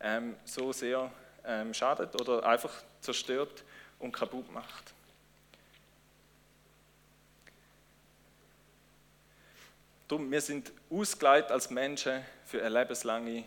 ähm, 0.00 0.36
so 0.44 0.72
sehr 0.72 1.10
ähm, 1.44 1.72
schadet 1.72 2.20
oder 2.20 2.44
einfach 2.44 2.72
zerstört 3.00 3.64
und 3.98 4.12
kaputt 4.12 4.52
macht. 4.52 4.92
Darum, 10.06 10.30
wir 10.30 10.40
sind 10.42 10.70
ausgeleitet 10.90 11.50
als 11.50 11.70
Menschen 11.70 12.22
für 12.44 12.60
eine 12.62 12.80
lebenslange 12.80 13.44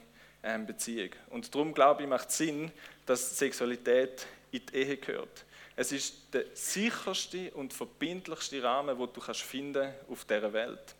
Beziehung. 0.65 1.09
Und 1.29 1.53
darum 1.53 1.73
glaube 1.73 2.03
ich, 2.03 2.09
macht 2.09 2.29
es 2.29 2.37
Sinn, 2.37 2.71
dass 3.05 3.37
Sexualität 3.37 4.27
in 4.51 4.63
die 4.65 4.75
Ehe 4.75 4.97
gehört. 4.97 5.44
Es 5.75 5.91
ist 5.91 6.33
der 6.33 6.45
sicherste 6.53 7.51
und 7.51 7.73
verbindlichste 7.73 8.63
Rahmen, 8.63 8.97
den 8.97 9.09
du 9.13 9.19
kannst 9.19 9.45
auf 10.09 10.25
dieser 10.25 10.53
Welt. 10.53 10.95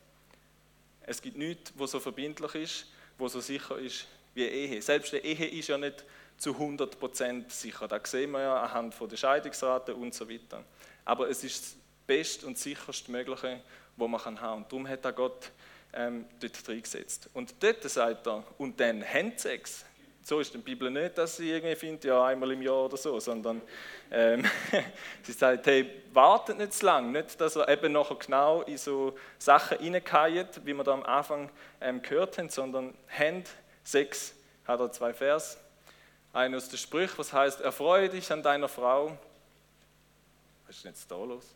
Es 1.02 1.22
gibt 1.22 1.38
nichts, 1.38 1.72
was 1.76 1.92
so 1.92 2.00
verbindlich 2.00 2.56
ist, 2.56 2.88
was 3.18 3.34
so 3.34 3.40
sicher 3.40 3.78
ist 3.78 4.08
wie 4.34 4.44
Ehe. 4.44 4.82
Selbst 4.82 5.14
eine 5.14 5.24
Ehe 5.24 5.48
ist 5.48 5.70
ja 5.70 5.78
nicht 5.78 6.04
zu 6.38 6.52
100% 6.52 7.50
sicher. 7.50 7.88
Das 7.88 8.12
sehen 8.12 8.32
wir 8.32 8.42
ja 8.42 8.62
anhand 8.64 8.96
der 9.00 9.16
Scheidungsrate 9.16 9.96
und 9.96 10.14
so 10.14 10.30
weiter. 10.30 10.64
Aber 11.06 11.30
es 11.30 11.44
ist 11.44 11.64
das 11.64 11.76
beste 12.06 12.46
und 12.46 12.58
sicherste 12.58 13.12
Mögliche, 13.12 13.62
was 13.96 14.10
man 14.10 14.22
haben 14.22 14.36
kann. 14.36 14.58
Und 14.58 14.72
darum 14.72 14.88
hat 14.88 15.06
er 15.06 15.14
Gott 15.14 15.52
ähm, 15.94 16.26
dort 16.40 16.68
reingesetzt. 16.68 17.30
Und 17.34 17.56
dort 17.62 17.84
sagt 17.84 18.28
er, 18.28 18.44
und 18.58 18.80
dann 18.80 19.04
Handsex. 19.04 19.86
So 20.28 20.40
ist 20.40 20.56
die 20.56 20.58
Bibel 20.58 20.90
nicht, 20.90 21.20
dass 21.20 21.38
sie 21.38 21.52
irgendwie 21.52 21.76
findet, 21.76 22.06
ja, 22.06 22.26
einmal 22.26 22.52
im 22.52 22.64
Jahr 22.64 22.86
oder 22.86 22.98
so, 22.98 23.20
sondern 23.20 23.62
ähm, 24.10 24.44
sie 25.22 25.34
sagt, 25.34 25.68
hey, 25.68 26.02
wartet 26.14 26.58
nicht 26.58 26.74
zu 26.74 26.84
lange, 26.88 27.12
nicht, 27.12 27.40
dass 27.40 27.56
er 27.56 27.70
eben 27.70 27.94
nachher 27.94 28.16
genau 28.16 28.64
in 28.64 28.80
so 28.80 29.16
Sachen 29.38 29.78
reingeht, 29.78 30.66
wie 30.66 30.74
wir 30.74 30.84
da 30.84 30.94
am 30.94 31.04
Anfang 31.04 31.52
ähm, 31.80 32.02
gehört 32.02 32.40
haben, 32.40 32.50
sondern 32.50 32.96
Hand, 33.08 33.52
Sex, 33.84 34.34
hat 34.66 34.80
er 34.80 34.92
zwei 34.92 35.14
Vers. 35.14 35.60
Einer 36.34 36.58
aus 36.58 36.70
der 36.70 36.78
Sprüche, 36.78 37.16
was 37.20 37.32
heißt, 37.32 37.62
erfreue 37.62 38.10
dich 38.10 38.32
an 38.32 38.42
deiner 38.42 38.68
Frau. 38.68 39.16
Was 40.66 40.78
ist 40.78 40.86
denn 40.86 40.92
jetzt 40.92 41.12
da 41.12 41.18
los? 41.18 41.54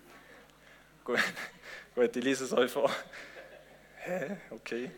Gut, 1.04 1.18
gut 1.94 2.16
ich 2.16 2.24
lese 2.24 2.44
es 2.44 2.52
euch 2.54 2.70
vor. 2.70 2.90
Hä? 3.98 4.38
Okay. 4.48 4.90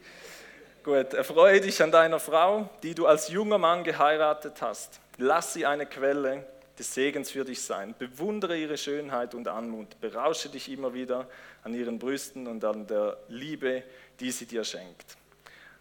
Gut, 0.87 1.15
erfreue 1.15 1.61
dich 1.61 1.83
an 1.83 1.91
deiner 1.91 2.21
Frau, 2.21 2.71
die 2.85 2.95
du 2.95 3.07
als 3.07 3.29
junger 3.29 3.59
Mann 3.59 3.83
geheiratet 3.83 4.63
hast. 4.63 5.01
Lass 5.17 5.53
sie 5.53 5.67
eine 5.67 5.85
Quelle 5.85 6.47
des 6.79 6.95
Segens 6.95 7.33
für 7.33 7.45
dich 7.45 7.61
sein. 7.61 7.93
Bewundere 7.99 8.57
ihre 8.57 8.79
Schönheit 8.79 9.35
und 9.35 9.49
Anmut. 9.49 10.01
Berausche 10.01 10.49
dich 10.49 10.71
immer 10.71 10.95
wieder 10.95 11.27
an 11.65 11.75
ihren 11.75 11.99
Brüsten 11.99 12.47
und 12.47 12.65
an 12.65 12.87
der 12.87 13.17
Liebe, 13.27 13.83
die 14.21 14.31
sie 14.31 14.47
dir 14.47 14.63
schenkt. 14.63 15.17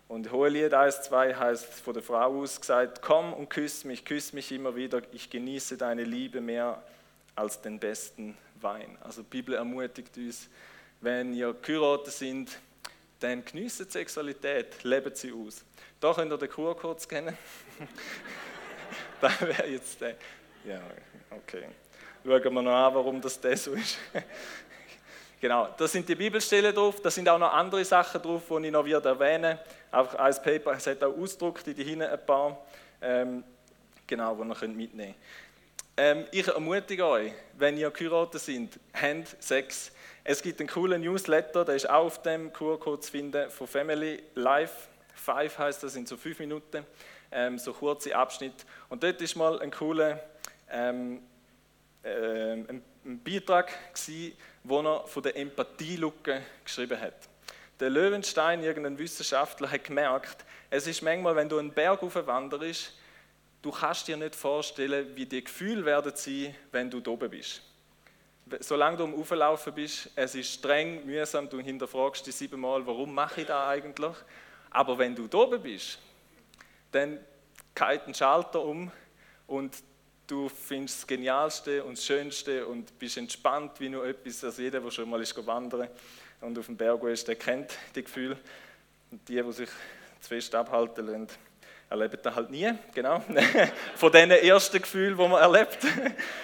Und 0.08 0.32
Hohelied 0.32 0.74
1,2 0.74 1.36
heißt 1.36 1.66
von 1.66 1.94
der 1.94 2.02
Frau 2.02 2.42
aus 2.42 2.60
gesagt: 2.60 3.04
Komm 3.04 3.32
und 3.32 3.48
küss 3.52 3.84
mich, 3.84 4.06
küss 4.06 4.34
mich 4.34 4.52
immer 4.52 4.76
wieder. 4.76 5.04
Ich 5.12 5.30
genieße 5.30 5.78
deine 5.78 6.04
Liebe 6.04 6.42
mehr 6.42 6.82
als 7.36 7.62
den 7.62 7.78
besten 7.78 8.36
Wein. 8.60 8.98
Also 9.04 9.22
die 9.22 9.30
Bibel 9.30 9.54
ermutigt 9.54 10.18
uns, 10.18 10.50
wenn 11.00 11.32
ihr 11.36 11.54
geheiratet 11.62 12.12
sind, 12.12 12.58
dann 13.20 13.44
geniessen 13.44 13.86
die 13.86 13.92
Sexualität, 13.92 14.84
leben 14.84 15.14
sie 15.16 15.32
aus. 15.32 15.64
Da 16.00 16.14
könnt 16.14 16.32
ihr 16.32 16.38
den 16.38 16.50
Kur 16.50 16.76
kurz 16.78 17.08
kennen. 17.08 17.38
das 19.22 19.42
wäre 19.42 19.68
jetzt 19.68 20.00
der. 20.02 20.16
Ja, 20.66 20.82
okay. 21.32 21.66
Schauen 22.24 22.54
wir 22.56 22.62
noch 22.62 22.72
an, 22.72 22.96
warum 22.96 23.22
das 23.22 23.40
der 23.40 23.56
so 23.56 23.74
ist. 23.74 23.98
genau, 25.40 25.70
da 25.78 25.88
sind 25.88 26.08
die 26.10 26.16
Bibelstellen 26.16 26.74
drauf, 26.74 27.02
da 27.02 27.12
sind 27.12 27.30
auch 27.30 27.38
noch 27.38 27.54
andere 27.54 27.86
Sachen 27.86 28.22
drauf, 28.22 28.44
die 28.50 28.66
ich 28.66 28.72
noch 28.72 28.84
wieder 28.84 29.04
erwähnen 29.04 29.60
Auch 29.92 30.14
als 30.16 30.42
Paper, 30.42 30.72
es 30.72 30.88
hat 30.88 31.04
auch 31.04 31.16
ausgedruckt, 31.16 31.68
die 31.68 31.84
hinten 31.84 32.02
ein 32.02 32.26
paar, 32.26 32.66
ähm, 33.02 33.44
genau, 34.08 34.36
die 34.36 34.42
ihr 34.42 34.68
mitnehmen 34.70 35.14
könnt. 35.14 35.16
Ähm, 35.98 36.26
ich 36.32 36.48
ermutige 36.48 37.06
euch, 37.06 37.32
wenn 37.58 37.78
ihr 37.78 37.90
geheiratet 37.90 38.42
sind, 38.42 38.80
habt 38.94 39.42
Sex. 39.42 39.92
Es 40.28 40.42
gibt 40.42 40.60
einen 40.60 40.68
coolen 40.68 41.04
Newsletter, 41.04 41.64
der 41.64 41.76
ist 41.76 41.88
auch 41.88 42.06
auf 42.06 42.24
dem 42.24 42.52
QR-Code 42.52 43.00
zu 43.00 43.12
finden, 43.12 43.48
von 43.52 43.68
Family 43.68 44.24
Life. 44.34 44.88
Five 45.14 45.56
heißt 45.60 45.84
das, 45.84 45.94
sind 45.94 46.08
so 46.08 46.18
fünf 46.18 46.40
Minuten, 46.40 46.84
ähm, 47.32 47.60
so 47.60 47.72
kurze 47.74 48.16
Abschnitte. 48.16 48.66
Und 48.90 49.04
dort 49.04 49.22
ist 49.22 49.36
mal 49.36 49.62
ein 49.62 49.70
cooler 49.70 50.20
ähm, 50.72 51.22
äh, 52.02 52.54
ein, 52.54 52.82
ein 53.06 53.24
Beitrag 53.24 53.72
gewesen, 53.94 54.36
wo 54.64 54.82
er 54.82 55.06
von 55.06 55.22
der 55.22 55.38
Empathielücke 55.38 56.42
geschrieben 56.64 57.00
hat. 57.00 57.30
Der 57.80 57.92
Löwenstein, 57.92 58.64
irgendein 58.64 58.98
Wissenschaftler, 58.98 59.70
hat 59.70 59.84
gemerkt, 59.84 60.44
es 60.72 60.88
ist 60.88 61.04
manchmal, 61.04 61.36
wenn 61.36 61.50
du 61.50 61.60
einen 61.60 61.72
Berg 61.72 62.02
aufwanderst, 62.02 62.94
du 63.62 63.70
kannst 63.70 64.08
dir 64.08 64.18
nicht 64.18 64.36
vorstellen, 64.36 65.16
wie 65.16 65.28
die 65.28 65.44
Gefühle 65.44 65.86
werden 65.86 66.14
sein, 66.16 66.56
wenn 66.72 66.90
du 66.90 67.00
oben 67.12 67.30
bist 67.30 67.62
solange 68.60 68.98
du 68.98 69.04
am 69.06 69.16
Auflaufen 69.16 69.74
bist, 69.74 70.10
es 70.16 70.36
ist 70.36 70.54
streng, 70.54 71.06
mühsam, 71.06 71.50
du 71.50 71.60
hinterfragst 71.60 72.26
dich 72.26 72.36
siebenmal, 72.36 72.86
warum 72.86 73.14
mache 73.14 73.42
ich 73.42 73.48
das 73.48 73.68
eigentlich? 73.68 74.16
Aber 74.70 74.98
wenn 74.98 75.16
du 75.16 75.28
da 75.28 75.40
oben 75.40 75.62
bist, 75.62 76.00
dann 76.92 77.20
geht 77.74 78.08
ein 78.08 78.14
Schalter 78.14 78.62
um 78.62 78.92
und 79.48 79.76
du 80.28 80.50
findest 80.50 81.00
das 81.00 81.08
Genialste 81.08 81.84
und 81.84 81.98
das 81.98 82.06
Schönste 82.06 82.66
und 82.66 82.98
bist 83.00 83.18
entspannt 83.18 83.80
wie 83.80 83.90
nur 83.90 84.06
etwas. 84.06 84.44
Also 84.44 84.62
jeder, 84.62 84.80
der 84.80 84.92
schon 84.92 85.10
mal 85.10 85.22
ist 85.22 85.36
wandern 85.46 85.90
und 86.42 86.58
auf 86.58 86.66
dem 86.66 86.78
Berg 86.78 87.04
ist, 87.04 87.28
der 87.28 87.36
kennt 87.36 87.78
die 87.96 88.04
Gefühle. 88.04 88.38
Und 89.12 89.28
die, 89.28 89.42
die 89.42 89.52
sich 89.52 89.70
zu 90.20 90.30
fest 90.30 90.54
abhalten 90.56 91.06
lassen, 91.06 91.28
erleben 91.90 92.20
das 92.22 92.36
halt 92.36 92.50
nie, 92.50 92.72
genau. 92.94 93.24
Von 93.96 94.12
diesen 94.12 94.32
ersten 94.32 94.82
Gefühlen, 94.82 95.18
die 95.18 95.28
man 95.28 95.42
erlebt. 95.42 95.78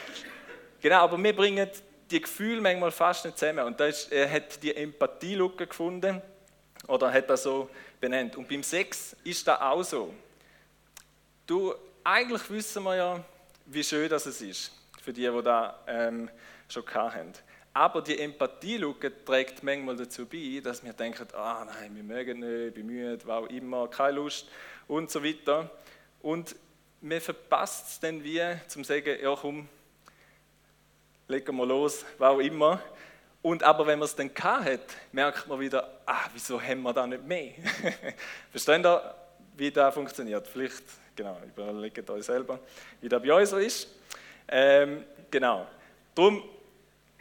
genau, 0.82 0.98
aber 0.98 1.22
wir 1.22 1.36
bringen 1.36 1.70
die 2.12 2.22
Gefühle 2.22 2.62
manchmal 2.62 2.92
fast 2.92 3.26
nicht 3.26 3.38
zusammen. 3.38 3.66
Und 3.66 3.80
ist, 3.80 4.12
er 4.12 4.30
hat 4.30 4.62
die 4.62 4.76
Empathie-Lücke 4.76 5.68
gefunden 5.68 6.22
oder 6.88 7.12
hat 7.12 7.30
das 7.30 7.44
so 7.44 7.70
benannt. 8.00 8.36
Und 8.36 8.48
beim 8.48 8.64
Sex 8.64 9.16
ist 9.24 9.48
das 9.48 9.62
auch 9.62 9.84
so. 9.84 10.14
Du, 11.48 11.74
eigentlich 12.04 12.50
wissen 12.50 12.84
wir 12.84 12.96
ja, 12.96 13.24
wie 13.66 13.84
schön 13.84 14.10
das 14.10 14.26
ist, 14.26 14.72
für 15.02 15.14
die, 15.14 15.30
die 15.30 15.44
da 15.44 15.80
ähm, 15.88 16.30
schon 16.68 16.86
haben. 16.94 17.34
Aber 17.74 18.02
die 18.02 18.20
Empathie-Lücke 18.20 19.24
trägt 19.24 19.64
manchmal 19.64 19.96
dazu 19.96 20.26
bei, 20.26 20.60
dass 20.62 20.84
wir 20.84 20.92
denken, 20.92 21.28
ah 21.34 21.66
nein, 21.66 21.96
wir 21.96 22.04
mögen 22.04 22.40
nicht, 22.40 22.74
bin 22.74 22.88
müde, 22.88 23.34
auch 23.34 23.48
immer, 23.48 23.88
keine 23.88 24.18
Lust 24.18 24.50
und 24.88 25.10
so 25.10 25.24
weiter. 25.24 25.70
Und 26.22 26.56
man 27.00 27.22
verpasst 27.22 27.88
es 27.88 28.00
dann 28.00 28.24
wie, 28.24 28.42
zum 28.68 28.84
sagen, 28.84 29.18
ja 29.22 29.36
komm, 29.40 29.70
legen 31.32 31.56
wir 31.56 31.66
los, 31.66 32.06
was 32.18 32.30
auch 32.30 32.40
immer. 32.40 32.82
Und 33.42 33.64
aber 33.64 33.88
wenn 33.88 33.98
man 33.98 34.06
es 34.06 34.16
dann 34.16 34.30
hat, 34.36 34.82
merkt 35.12 35.48
man 35.48 35.60
wieder, 35.60 36.02
ah, 36.06 36.26
wieso 36.34 36.62
haben 36.62 36.82
wir 36.84 36.94
da 36.94 37.08
nicht 37.08 37.26
mehr? 37.26 37.54
Verstehen 38.52 38.86
ihr, 38.86 39.16
wie 39.58 39.72
das 39.72 39.94
funktioniert? 39.94 40.48
Vielleicht, 40.48 40.84
genau, 41.16 41.38
überlegt 41.44 42.08
euch 42.10 42.24
selber, 42.24 42.60
wie 43.00 43.10
das 43.10 43.22
bei 43.22 43.32
euch 43.32 43.50
so 43.50 43.58
ist. 43.58 43.88
Ähm, 44.48 45.06
genau. 45.32 45.66
Darum, 46.14 46.44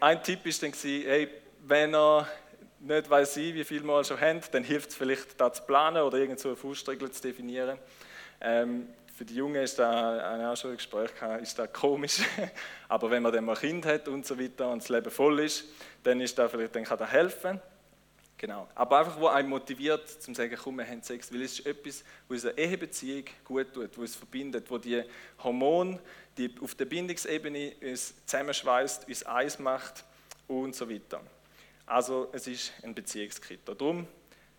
ein 0.01 0.23
Tipp 0.23 0.44
ist 0.44 0.62
dann 0.62 0.73
hey, 0.73 1.29
wenn 1.66 1.94
ihr 1.94 2.27
nicht 2.81 3.09
weiß 3.09 3.37
wie 3.37 3.64
viel 3.64 3.83
Mal 3.83 4.05
schon 4.05 4.20
habt, 4.20 4.53
dann 4.53 4.64
hilft 4.64 4.90
es 4.90 4.96
vielleicht, 4.96 5.40
da 5.40 5.53
zu 5.53 5.62
planen 5.62 6.03
oder 6.03 6.18
irgend 6.18 6.40
so 6.40 6.49
eine 6.49 6.57
Faustregel 6.57 7.11
zu 7.11 7.23
definieren. 7.23 7.79
Ähm, 8.40 8.88
für 9.21 9.27
die 9.27 9.35
Jungen 9.35 9.63
ist 9.63 9.79
da, 9.79 10.57
schon 10.57 10.71
ein 10.71 10.77
Gespräch 10.79 11.11
ist 11.43 11.59
das 11.59 11.71
komisch. 11.75 12.23
Aber 12.89 13.11
wenn 13.11 13.23
man 13.23 13.31
dann 13.31 13.45
mal 13.45 13.55
Kind 13.55 13.85
hat 13.85 14.09
und 14.09 14.25
so 14.25 14.41
weiter 14.41 14.71
und 14.71 14.81
das 14.81 14.89
Leben 14.89 15.11
voll 15.11 15.41
ist, 15.41 15.67
dann, 16.03 16.23
ist 16.23 16.39
das 16.39 16.51
vielleicht, 16.51 16.75
dann 16.75 16.85
kann 16.85 16.97
das 16.97 17.11
helfen. 17.11 17.61
Genau. 18.39 18.67
Aber 18.75 19.01
einfach, 19.01 19.21
wo 19.21 19.27
einen 19.27 19.51
motiviert, 19.51 20.09
zum 20.09 20.35
zu 20.35 20.41
sagen, 20.41 20.57
komm, 20.57 20.79
wir 20.79 20.89
haben 20.89 21.03
Sex, 21.03 21.31
weil 21.35 21.43
es 21.43 21.59
ist 21.59 21.67
etwas, 21.67 22.03
was 22.29 22.37
unsere 22.37 22.57
Ehebeziehung 22.57 23.25
gut 23.45 23.75
tut, 23.75 23.99
wo 23.99 24.05
es 24.05 24.17
verbindet, 24.17 24.71
wo 24.71 24.79
die 24.79 25.03
Hormone, 25.45 25.99
die 26.39 26.55
auf 26.63 26.75
der 26.75 26.87
Bindungsebene 26.87 27.75
uns 27.83 28.15
zusammenschweißt, 28.25 29.07
uns 29.07 29.23
eins 29.25 29.59
macht 29.59 30.03
und 30.49 30.75
so 30.75 30.89
weiter. 30.89 31.21
Also 31.85 32.31
es 32.33 32.47
ist 32.47 32.73
ein 32.83 32.95
Beziehungskritter. 32.95 33.75
Darum, 33.75 34.07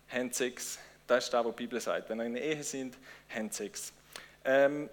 haben 0.06 0.32
Sex, 0.32 0.78
das 1.08 1.24
ist 1.24 1.34
das, 1.34 1.44
was 1.44 1.50
die 1.50 1.62
Bibel 1.64 1.80
sagt. 1.80 2.08
Wenn 2.08 2.20
ihr 2.20 2.26
in 2.26 2.36
einer 2.36 2.44
Ehe 2.44 2.62
sind, 2.62 2.96
haben 3.28 3.50
Sex. 3.50 3.92
Ähm, 4.44 4.88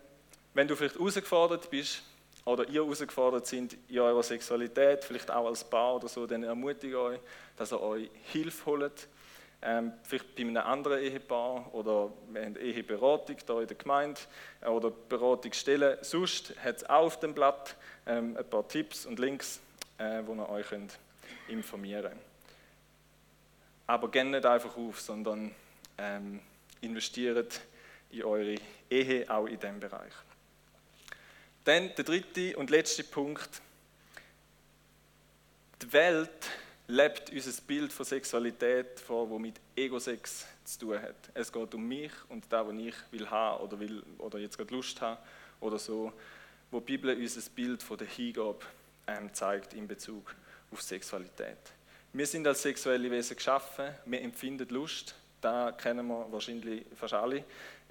wenn 0.54 0.68
du 0.68 0.76
vielleicht 0.76 0.96
herausgefordert 0.96 1.70
bist 1.70 2.04
oder 2.46 2.68
ihr 2.68 2.84
herausgefordert 2.84 3.48
sind 3.48 3.78
in 3.88 4.00
eurer 4.00 4.24
Sexualität, 4.24 5.04
vielleicht 5.04 5.32
auch 5.32 5.48
als 5.48 5.64
Paar 5.64 5.96
oder 5.96 6.08
so, 6.08 6.26
dann 6.26 6.44
ermutige 6.44 6.94
ich 6.94 6.96
euch, 6.96 7.20
dass 7.58 7.72
ihr 7.72 7.82
euch 7.82 8.10
Hilfe 8.32 8.66
holt. 8.66 9.08
Ähm, 9.62 9.92
vielleicht 10.04 10.36
bei 10.36 10.44
einem 10.44 10.58
anderen 10.58 11.02
Ehepaar 11.02 11.74
oder 11.74 12.14
wir 12.32 12.46
haben 12.46 12.56
Eheberatung 12.56 13.36
hier 13.46 13.60
in 13.60 13.68
der 13.68 13.78
Gemeinde 13.78 14.22
oder 14.66 14.90
Beratungsstellen. 14.90 15.98
Sonst 16.02 16.54
hat 16.64 16.78
es 16.78 16.90
auch 16.90 17.06
auf 17.06 17.20
dem 17.20 17.34
Blatt 17.34 17.76
ähm, 18.06 18.38
ein 18.38 18.50
paar 18.50 18.66
Tipps 18.68 19.06
und 19.06 19.20
Links, 19.20 19.60
äh, 19.98 20.22
wo 20.26 20.34
ihr 20.34 20.50
euch 20.50 20.68
könnt 20.68 20.98
informieren 21.50 22.04
könnt. 22.04 22.22
Aber 23.88 24.10
geht 24.10 24.28
nicht 24.28 24.46
einfach 24.46 24.78
auf, 24.78 25.02
sondern 25.02 25.54
ähm, 25.98 26.40
investiert 26.80 27.60
in 28.12 28.24
eure 28.24 28.56
Ehe, 28.90 29.30
auch 29.30 29.46
in 29.46 29.60
diesem 29.60 29.80
Bereich. 29.80 30.14
Dann 31.64 31.94
der 31.96 32.06
dritte 32.06 32.58
und 32.58 32.70
letzte 32.70 33.04
Punkt. 33.04 33.62
Die 35.82 35.94
Welt 35.94 36.50
lebt 36.88 37.32
unser 37.32 37.62
Bild 37.62 37.94
von 37.94 38.06
Sexualität 38.06 39.00
vor, 39.00 39.30
wo 39.30 39.38
mit 39.38 39.56
Ego-Sex 39.76 40.48
zu 40.66 40.80
tun 40.80 41.02
hat. 41.02 41.16
Es 41.34 41.52
geht 41.52 41.74
um 41.76 41.88
mich 41.88 42.12
und 42.30 42.46
das, 42.50 42.66
was 42.66 42.76
ich 42.76 42.96
will 43.12 43.30
haben 43.30 43.64
oder, 43.64 43.80
will, 43.80 44.04
oder 44.18 44.40
jetzt 44.40 44.58
gerade 44.58 44.74
Lust 44.74 45.00
habe 45.00 45.20
oder 45.60 45.78
so, 45.78 46.12
wo 46.72 46.80
die 46.80 46.86
Bibel 46.86 47.16
unser 47.16 47.48
Bild 47.52 47.84
von 47.84 47.98
der 47.98 48.08
Hingabe 48.08 48.66
ähm, 49.08 49.34
zeigt 49.34 49.74
in 49.74 49.88
Bezug 49.88 50.36
auf 50.72 50.82
Sexualität. 50.82 51.58
Wir 52.12 52.26
sind 52.26 52.48
als 52.48 52.64
sexuelle 52.64 53.10
Wesen 53.12 53.36
geschaffen, 53.36 53.90
wir 54.06 54.22
empfinden 54.22 54.68
Lust, 54.70 55.14
da 55.42 55.72
kennen 55.72 56.08
wir 56.08 56.32
wahrscheinlich 56.32 56.86
fast 56.96 57.14
alle. 57.14 57.44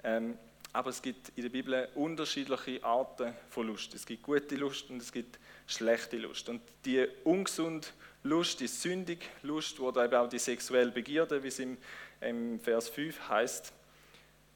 Ähm, 0.03 0.37
aber 0.71 0.91
es 0.91 1.01
gibt 1.01 1.31
in 1.35 1.43
der 1.43 1.49
Bibel 1.49 1.89
unterschiedliche 1.95 2.83
Arten 2.83 3.33
von 3.49 3.67
Lust. 3.67 3.93
Es 3.95 4.05
gibt 4.05 4.23
gute 4.23 4.55
Lust 4.55 4.89
und 4.89 5.01
es 5.01 5.11
gibt 5.11 5.39
schlechte 5.65 6.17
Lust. 6.17 6.47
Und 6.47 6.61
die 6.85 7.07
ungesunde 7.23 7.87
Lust, 8.23 8.59
die 8.59 8.67
sündige 8.67 9.25
Lust, 9.41 9.79
oder 9.79 10.05
eben 10.05 10.15
auch 10.15 10.29
die 10.29 10.39
sexuelle 10.39 10.91
Begierde, 10.91 11.41
wie 11.41 11.47
es 11.47 11.59
im, 11.59 11.77
im 12.21 12.59
Vers 12.59 12.89
5 12.89 13.29
heißt, 13.29 13.73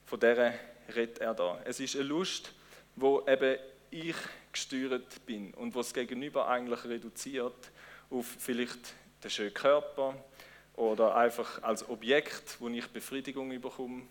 von 0.06 0.19
der 0.19 0.53
redet 0.95 1.19
er 1.19 1.34
da. 1.34 1.60
Es 1.65 1.79
ist 1.79 1.95
eine 1.95 2.03
Lust, 2.03 2.53
wo 2.95 3.25
eben 3.27 3.58
ich 3.89 4.15
gesteuert 4.51 5.25
bin 5.25 5.53
und 5.56 5.73
was 5.73 5.93
Gegenüber 5.93 6.47
eigentlich 6.47 6.84
reduziert 6.86 7.71
auf 8.10 8.25
vielleicht 8.38 8.93
den 9.23 9.32
schönen 9.32 9.53
Körper 9.53 10.15
oder 10.75 11.15
einfach 11.15 11.63
als 11.63 11.87
Objekt, 11.89 12.58
wo 12.60 12.69
ich 12.69 12.87
Befriedigung 12.87 13.50
bekomme 13.60 14.04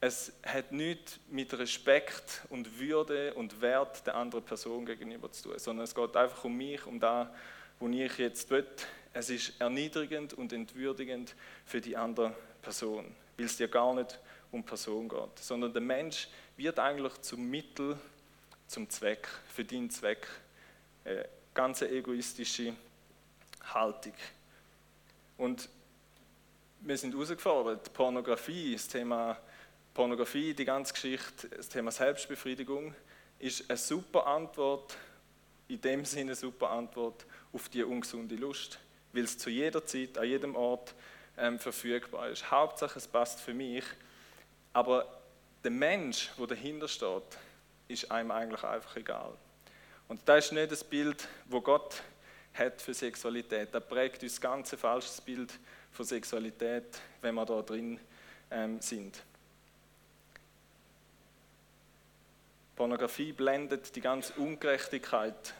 es 0.00 0.32
hat 0.44 0.72
nichts 0.72 1.18
mit 1.30 1.56
Respekt 1.58 2.42
und 2.50 2.78
Würde 2.78 3.34
und 3.34 3.60
Wert 3.60 4.06
der 4.06 4.14
anderen 4.16 4.44
Person 4.44 4.84
gegenüber 4.84 5.30
zu 5.32 5.44
tun, 5.44 5.58
sondern 5.58 5.84
es 5.84 5.94
geht 5.94 6.16
einfach 6.16 6.44
um 6.44 6.56
mich, 6.56 6.84
um 6.86 7.00
das, 7.00 7.28
wo 7.78 7.88
ich 7.88 8.18
jetzt 8.18 8.50
will. 8.50 8.66
Es 9.12 9.30
ist 9.30 9.58
erniedrigend 9.58 10.34
und 10.34 10.52
entwürdigend 10.52 11.34
für 11.64 11.80
die 11.80 11.96
andere 11.96 12.36
Person, 12.60 13.14
weil 13.36 13.46
es 13.46 13.56
dir 13.56 13.68
gar 13.68 13.94
nicht 13.94 14.18
um 14.52 14.62
Person 14.62 15.08
geht, 15.08 15.38
sondern 15.38 15.72
der 15.72 15.82
Mensch 15.82 16.28
wird 16.56 16.78
eigentlich 16.78 17.20
zum 17.22 17.48
Mittel, 17.48 17.98
zum 18.66 18.88
Zweck, 18.90 19.26
für 19.48 19.64
deinen 19.64 19.90
Zweck. 19.90 20.26
Eine 21.04 21.26
ganz 21.54 21.80
egoistische 21.82 22.74
Haltung. 23.72 24.14
Und 25.38 25.68
wir 26.80 26.96
sind 26.98 27.14
herausgefordert, 27.14 27.92
Pornografie, 27.94 28.74
das 28.74 28.88
Thema 28.88 29.38
Pornografie, 29.96 30.52
die 30.52 30.66
ganze 30.66 30.92
Geschichte, 30.92 31.48
das 31.48 31.70
Thema 31.70 31.90
Selbstbefriedigung, 31.90 32.94
ist 33.38 33.70
eine 33.70 33.78
super 33.78 34.26
Antwort, 34.26 34.94
in 35.68 35.80
dem 35.80 36.04
Sinne 36.04 36.32
eine 36.32 36.34
super 36.34 36.68
Antwort 36.68 37.24
auf 37.50 37.70
die 37.70 37.82
ungesunde 37.82 38.34
Lust, 38.34 38.78
weil 39.14 39.24
es 39.24 39.38
zu 39.38 39.48
jeder 39.48 39.86
Zeit, 39.86 40.18
an 40.18 40.28
jedem 40.28 40.54
Ort 40.54 40.94
ähm, 41.38 41.58
verfügbar 41.58 42.28
ist. 42.28 42.50
Hauptsache, 42.50 42.98
es 42.98 43.08
passt 43.08 43.40
für 43.40 43.54
mich. 43.54 43.84
Aber 44.74 45.06
der 45.64 45.70
Mensch, 45.70 46.30
der 46.38 46.46
dahinter 46.46 46.88
steht, 46.88 47.38
ist 47.88 48.10
einem 48.10 48.32
eigentlich 48.32 48.64
einfach 48.64 48.96
egal. 48.96 49.32
Und 50.08 50.20
das 50.26 50.44
ist 50.44 50.52
nicht 50.52 50.72
das 50.72 50.84
Bild, 50.84 51.26
wo 51.46 51.62
Gott 51.62 52.02
hat 52.52 52.82
für 52.82 52.92
Sexualität. 52.92 53.70
Das 53.72 53.88
prägt 53.88 54.22
uns 54.22 54.38
ganz 54.42 54.74
ein 54.74 54.78
falsches 54.78 55.22
Bild 55.22 55.54
von 55.90 56.04
Sexualität, 56.04 57.00
wenn 57.22 57.34
wir 57.34 57.46
da 57.46 57.62
drin 57.62 57.98
ähm, 58.50 58.78
sind. 58.82 59.22
Pornografie 62.76 63.32
blendet 63.32 63.96
die 63.96 64.02
ganze 64.02 64.34
Ungerechtigkeit 64.34 65.54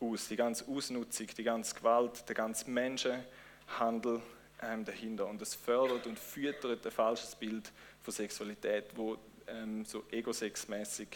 aus, 0.00 0.28
die 0.28 0.36
ganze 0.36 0.66
Ausnutzung, 0.66 1.26
die 1.26 1.42
ganze 1.42 1.74
Gewalt, 1.74 2.26
der 2.26 2.34
ganze 2.34 2.70
Menschenhandel 2.70 4.22
ähm, 4.62 4.84
dahinter. 4.84 5.26
Und 5.26 5.42
es 5.42 5.54
fördert 5.54 6.06
und 6.06 6.18
füttert 6.18 6.86
ein 6.86 6.90
falsches 6.90 7.34
Bild 7.34 7.70
von 8.02 8.14
Sexualität, 8.14 8.86
wo 8.96 9.18
ähm, 9.46 9.84
so 9.84 10.04
egosexmäßig 10.10 11.08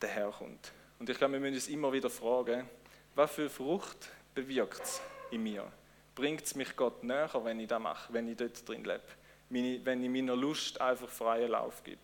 daherkommt. 0.00 0.72
Und 0.98 1.08
ich 1.08 1.16
glaube, 1.16 1.34
wir 1.34 1.40
müssen 1.40 1.54
uns 1.54 1.68
immer 1.68 1.92
wieder 1.92 2.10
fragen, 2.10 2.68
was 3.14 3.30
für 3.30 3.48
Frucht 3.48 4.10
bewirkt 4.34 4.82
es 4.82 5.00
in 5.30 5.44
mir? 5.44 5.70
Bringt 6.16 6.42
es 6.42 6.56
mich 6.56 6.74
Gott 6.74 7.04
näher, 7.04 7.30
wenn 7.44 7.60
ich 7.60 7.68
das 7.68 7.80
mache, 7.80 8.12
wenn 8.12 8.26
ich 8.28 8.36
dort 8.36 8.68
drin 8.68 8.84
lebe? 8.84 9.02
wenn 9.50 10.04
ich 10.04 10.10
meiner 10.10 10.36
Lust 10.36 10.78
einfach 10.78 11.08
freien 11.08 11.52
Lauf 11.52 11.82
gebe? 11.82 12.00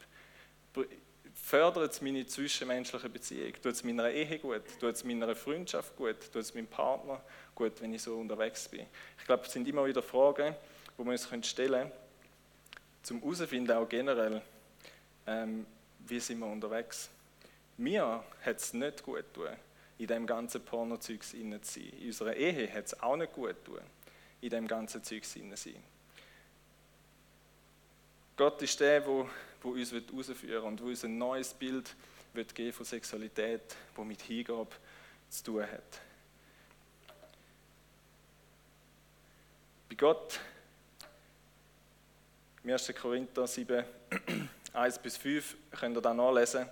Fördert 1.34 1.92
es 1.92 2.00
meine 2.00 2.26
zwischenmenschliche 2.26 3.08
Beziehung? 3.08 3.52
Tut 3.54 3.72
es 3.72 3.84
meiner 3.84 4.10
Ehe 4.10 4.38
gut? 4.38 4.62
Tut 4.80 4.94
es 4.94 5.04
meiner 5.04 5.34
Freundschaft 5.34 5.96
gut? 5.96 6.16
Tut 6.32 6.42
es 6.42 6.54
meinem 6.54 6.68
Partner 6.68 7.20
gut, 7.54 7.80
wenn 7.80 7.92
ich 7.92 8.02
so 8.02 8.16
unterwegs 8.16 8.68
bin? 8.68 8.86
Ich 9.18 9.24
glaube, 9.24 9.44
es 9.44 9.52
sind 9.52 9.66
immer 9.68 9.84
wieder 9.84 10.02
Fragen, 10.02 10.54
die 10.96 11.04
wir 11.04 11.10
uns 11.10 11.46
stellen 11.46 11.72
können, 11.72 11.92
zum 13.02 13.20
herausfinden, 13.20 13.72
auch 13.72 13.88
generell, 13.88 14.40
ähm, 15.26 15.66
wie 16.06 16.20
sind 16.20 16.38
wir 16.38 16.46
unterwegs. 16.46 17.10
Mir 17.76 18.24
hat 18.44 18.56
es 18.56 18.72
nicht 18.72 19.02
gut 19.02 19.24
getan, 19.34 19.56
in 19.98 20.06
dem 20.06 20.26
ganzen 20.26 20.64
Pornozeug 20.64 21.22
zu 21.22 21.36
sein. 21.36 21.60
In 22.00 22.06
unserer 22.06 22.34
Ehe 22.34 22.72
hat 22.72 22.86
es 22.86 23.02
auch 23.02 23.16
nicht 23.16 23.32
gut 23.32 23.56
getan, 23.64 23.84
in 24.40 24.50
dem 24.50 24.68
ganzen 24.68 25.02
Zeug 25.02 25.24
zu 25.24 25.40
sein. 25.40 25.82
Gott 28.36 28.62
ist 28.62 28.80
der, 28.80 29.00
der, 29.00 29.26
der 29.64 29.72
uns 29.72 29.92
herausführen 29.92 30.38
will 30.42 30.58
und 30.58 30.80
der 30.80 30.86
uns 30.86 31.04
ein 31.04 31.18
neues 31.18 31.54
Bild 31.54 31.94
wird 32.32 32.54
geben 32.54 32.72
von 32.72 32.84
Sexualität, 32.84 33.62
das 33.96 34.04
mit 34.04 34.20
Hingabe 34.22 34.70
zu 35.30 35.44
tun 35.44 35.62
hat. 35.62 36.00
Bei 39.88 39.94
Gott, 39.96 40.40
im 42.62 42.70
1. 42.70 42.92
Korinther 43.00 43.46
7, 43.46 43.84
1 44.72 44.98
bis 45.02 45.16
5, 45.16 45.56
könnt 45.72 45.96
ihr 45.96 46.00
da 46.00 46.14
nachlesen, 46.14 46.68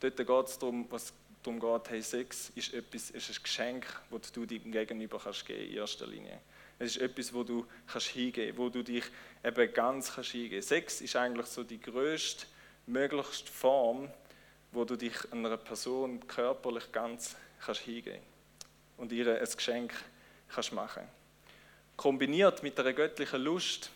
Dort 0.00 0.16
geht 0.16 0.46
es 0.46 0.58
darum, 0.58 0.86
was 0.90 1.12
darum 1.42 1.60
geht, 1.60 1.90
hey, 1.90 2.02
Sex 2.02 2.52
ist, 2.54 2.74
etwas, 2.74 3.10
ist 3.10 3.30
ein 3.30 3.42
Geschenk, 3.42 3.86
das 4.10 4.32
du 4.32 4.44
deinem 4.44 4.72
Gegenüber 4.72 5.18
kannst 5.22 5.46
geben 5.46 5.70
in 5.70 5.76
erster 5.76 6.06
Linie. 6.06 6.40
Es 6.78 6.96
ist 6.96 7.02
etwas, 7.02 7.32
wo 7.32 7.42
du 7.42 7.66
kannst 7.86 8.08
hingehen, 8.08 8.56
wo 8.58 8.68
du 8.68 8.82
dich 8.82 9.04
eben 9.42 9.72
ganz 9.72 10.14
kannst 10.14 10.30
hingehen. 10.30 10.62
Sex 10.62 11.00
ist 11.00 11.16
eigentlich 11.16 11.46
so 11.46 11.64
die 11.64 11.80
größte, 11.80 12.46
möglichste 12.86 13.50
Form, 13.50 14.10
wo 14.72 14.84
du 14.84 14.96
dich 14.96 15.14
einer 15.32 15.56
Person 15.56 16.26
körperlich 16.26 16.92
ganz 16.92 17.36
kannst 17.64 17.80
hingehen 17.82 18.20
und 18.96 19.12
ihr 19.12 19.40
ein 19.40 19.48
Geschenk 19.56 19.94
kannst 20.48 20.72
machen. 20.72 21.02
Kombiniert 21.96 22.62
mit 22.62 22.78
einer 22.78 22.92
göttlichen 22.92 23.42
Lust, 23.42 23.90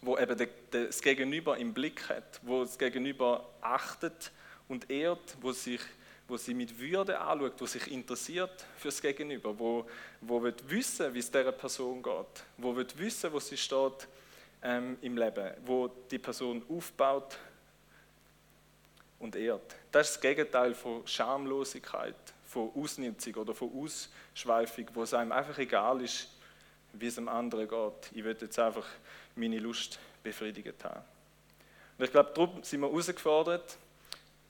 wo 0.00 0.16
eben 0.16 0.48
das 0.70 1.02
Gegenüber 1.02 1.58
im 1.58 1.74
Blick 1.74 2.08
hat, 2.08 2.40
wo 2.42 2.62
das 2.62 2.78
Gegenüber 2.78 3.48
achtet 3.60 4.30
und 4.68 4.88
ehrt, 4.90 5.36
wo, 5.40 5.50
sich, 5.50 5.80
wo 6.28 6.36
sie 6.36 6.52
mit 6.52 6.78
Würde 6.78 7.18
anschaut, 7.18 7.54
wo 7.58 7.66
sich 7.66 7.90
interessiert 7.90 8.64
fürs 8.76 9.00
Gegenüber, 9.00 9.58
wo, 9.58 9.86
wo 10.20 10.42
will 10.42 10.54
wissen, 10.66 11.12
wie 11.14 11.20
es 11.20 11.30
dieser 11.30 11.52
Person 11.52 12.02
geht, 12.02 12.44
wo 12.58 12.76
will 12.76 12.86
wissen, 12.96 13.32
wo 13.32 13.40
sie 13.40 13.56
steht 13.56 14.06
ähm, 14.62 14.98
im 15.00 15.16
Leben, 15.16 15.52
wo 15.64 15.88
die 15.88 16.18
Person 16.18 16.62
aufbaut 16.68 17.38
und 19.18 19.36
ehrt. 19.36 19.74
Das 19.90 20.08
ist 20.08 20.16
das 20.16 20.20
Gegenteil 20.20 20.74
von 20.74 21.06
Schamlosigkeit, 21.06 22.14
von 22.46 22.70
Ausnutzung 22.74 23.34
oder 23.36 23.54
von 23.54 23.70
Ausschweifung, 23.74 24.86
wo 24.92 25.02
es 25.04 25.14
einem 25.14 25.32
einfach 25.32 25.58
egal 25.58 26.02
ist, 26.02 26.28
wie 26.92 27.06
es 27.06 27.14
dem 27.14 27.28
anderen 27.28 27.68
geht. 27.68 28.12
Ich 28.12 28.22
will 28.22 28.36
jetzt 28.38 28.58
einfach 28.58 28.86
meine 29.34 29.58
Lust 29.58 29.98
befriedigt 30.22 30.84
haben. 30.84 31.02
Und 31.96 32.04
ich 32.04 32.10
glaube, 32.10 32.30
darum 32.34 32.62
sind 32.62 32.80
wir 32.80 32.88
herausgefordert, 32.88 33.76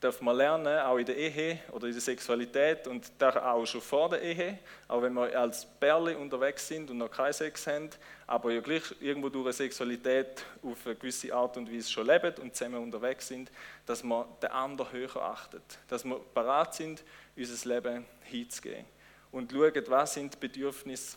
darf 0.01 0.20
man 0.20 0.36
lernen, 0.36 0.78
auch 0.78 0.96
in 0.96 1.07
der 1.07 1.16
Ehe 1.16 1.59
oder 1.72 1.86
in 1.86 1.92
der 1.92 2.01
Sexualität 2.01 2.86
und 2.86 3.11
auch 3.20 3.66
schon 3.66 3.80
vor 3.80 4.09
der 4.09 4.22
Ehe, 4.22 4.59
auch 4.86 5.03
wenn 5.03 5.12
wir 5.14 5.38
als 5.38 5.66
Perle 5.66 6.16
unterwegs 6.16 6.68
sind 6.68 6.90
und 6.90 6.99
noch 6.99 7.11
keinen 7.11 7.32
Sex 7.32 7.66
haben, 7.66 7.90
aber 8.26 8.53
ja 8.53 8.61
gleich 8.61 8.82
irgendwo 9.01 9.28
durch 9.28 9.46
eine 9.46 9.53
Sexualität 9.53 10.44
auf 10.62 10.86
eine 10.86 10.94
gewisse 10.94 11.34
Art 11.34 11.57
und 11.57 11.72
Weise 11.72 11.90
schon 11.90 12.07
leben 12.07 12.34
und 12.40 12.55
zusammen 12.55 12.82
unterwegs 12.82 13.26
sind, 13.26 13.51
dass 13.86 14.05
man 14.05 14.26
den 14.40 14.51
anderen 14.51 14.92
höher 14.92 15.16
achtet, 15.16 15.78
dass 15.88 16.05
wir 16.05 16.20
bereit 16.32 16.74
sind, 16.74 17.03
unser 17.36 17.68
Leben 17.68 18.07
hinzugehen 18.22 18.84
und 19.32 19.51
schauen, 19.51 19.84
was 19.88 20.14
sind 20.14 20.34
die 20.34 20.38
Bedürfnisse 20.38 21.16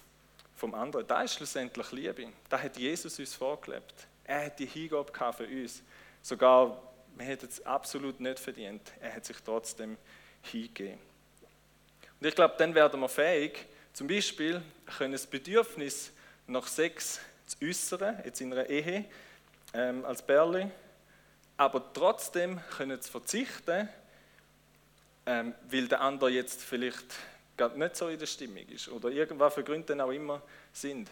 vom 0.55 0.73
anderen. 0.73 1.05
Da 1.07 1.21
ist 1.21 1.36
schlussendlich 1.36 1.91
Liebe. 1.91 2.27
Da 2.49 2.59
hat 2.59 2.77
Jesus 2.77 3.17
uns 3.19 3.34
vorgelebt. 3.34 4.07
Er 4.23 4.45
hat 4.45 4.59
die 4.59 4.65
Hingabe 4.65 5.11
für 5.34 5.47
uns. 5.47 5.82
Sogar 6.21 6.90
man 7.22 7.28
hätte 7.28 7.45
es 7.45 7.63
absolut 7.67 8.19
nicht 8.19 8.39
verdient. 8.39 8.82
Er 8.99 9.13
hat 9.13 9.26
sich 9.26 9.38
trotzdem 9.45 9.95
hingegeben. 10.41 10.97
Und 12.19 12.28
ich 12.28 12.34
glaube, 12.34 12.55
dann 12.57 12.74
werden 12.74 12.99
wir 12.99 13.09
fähig, 13.09 13.67
zum 13.93 14.07
Beispiel 14.07 14.59
können 14.97 15.11
das 15.11 15.28
Bedürfnis 15.28 16.11
nach 16.47 16.65
Sex 16.65 17.19
zu 17.45 17.63
äußern, 17.63 18.24
jetzt 18.26 18.41
in 18.41 18.51
einer 18.51 18.67
Ehe, 18.67 19.05
ähm, 19.76 20.03
als 20.03 20.24
Berli, 20.24 20.67
aber 21.57 21.93
trotzdem 21.93 22.59
können 22.76 22.99
zu 22.99 23.11
verzichten, 23.11 23.88
ähm, 25.28 25.53
weil 25.69 25.88
der 25.88 26.01
andere 26.01 26.32
jetzt 26.32 26.63
vielleicht 26.63 27.05
gerade 27.55 27.78
nicht 27.78 27.95
so 27.97 28.07
in 28.07 28.17
der 28.17 28.26
Stimmung 28.26 28.67
ist 28.67 28.89
oder 28.89 29.09
irgendwelche 29.09 29.63
Gründe 29.63 29.86
dann 29.89 30.01
auch 30.01 30.11
immer 30.11 30.41
sind. 30.74 31.07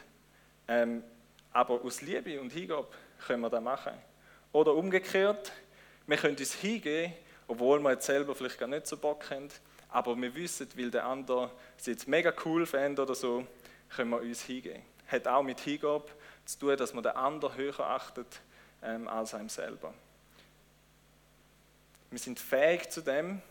Ähm, 0.68 1.04
aber 1.54 1.84
aus 1.84 2.02
Liebe 2.02 2.42
und 2.42 2.52
Hingabe 2.52 2.88
können 3.28 3.42
wir 3.42 3.52
das 3.52 3.62
machen. 3.62 3.94
Oder 4.52 4.74
umgekehrt, 4.74 5.52
wir 6.10 6.18
können 6.18 6.38
uns 6.38 6.54
hingehen, 6.56 7.14
obwohl 7.48 7.80
wir 7.80 7.92
jetzt 7.92 8.08
selber 8.08 8.34
vielleicht 8.34 8.58
gar 8.58 8.68
nicht 8.68 8.88
so 8.88 8.98
Bock 8.98 9.30
haben, 9.30 9.48
aber 9.90 10.20
wir 10.20 10.34
wissen, 10.34 10.68
weil 10.76 10.90
der 10.90 11.06
andere 11.06 11.52
es 11.78 11.86
jetzt 11.86 12.08
mega 12.08 12.34
cool 12.46 12.66
findet 12.66 13.00
oder 13.00 13.14
so, 13.14 13.46
können 13.90 14.10
wir 14.10 14.22
uns 14.22 14.42
hingehen. 14.42 14.82
Hat 15.08 15.28
auch 15.28 15.44
mit 15.44 15.60
Hingabe 15.60 16.10
zu 16.46 16.60
tun, 16.60 16.78
dass 16.78 16.94
man 16.94 17.04
den 17.04 17.14
anderen 17.14 17.56
höher 17.56 17.80
achtet 17.80 18.42
ähm, 18.84 19.08
als 19.08 19.34
einem 19.34 19.50
selber. 19.50 19.94
Wir 22.10 22.20
sind 22.20 22.40
fähig 22.40 22.90
zu 22.90 23.02
dem, 23.02 23.42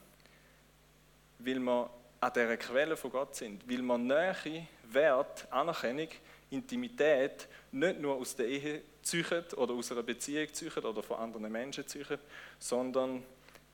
weil 1.38 1.60
wir 1.60 1.90
an 2.20 2.32
dieser 2.32 2.56
Quelle 2.56 2.96
von 2.96 3.12
Gott 3.12 3.36
sind, 3.36 3.68
weil 3.70 3.82
wir 3.82 3.98
Nähe, 3.98 4.66
Wert, 4.84 5.46
Anerkennung, 5.50 6.08
Intimität 6.50 7.46
nicht 7.72 8.00
nur 8.00 8.16
aus 8.16 8.34
der 8.34 8.46
Ehe 8.46 8.82
züchen 9.02 9.44
oder 9.56 9.74
aus 9.74 9.92
einer 9.92 10.02
Beziehung 10.02 10.52
züchen 10.52 10.84
oder 10.84 11.02
von 11.02 11.18
anderen 11.18 11.50
Menschen 11.50 11.86
züchen, 11.86 12.18
sondern 12.58 13.22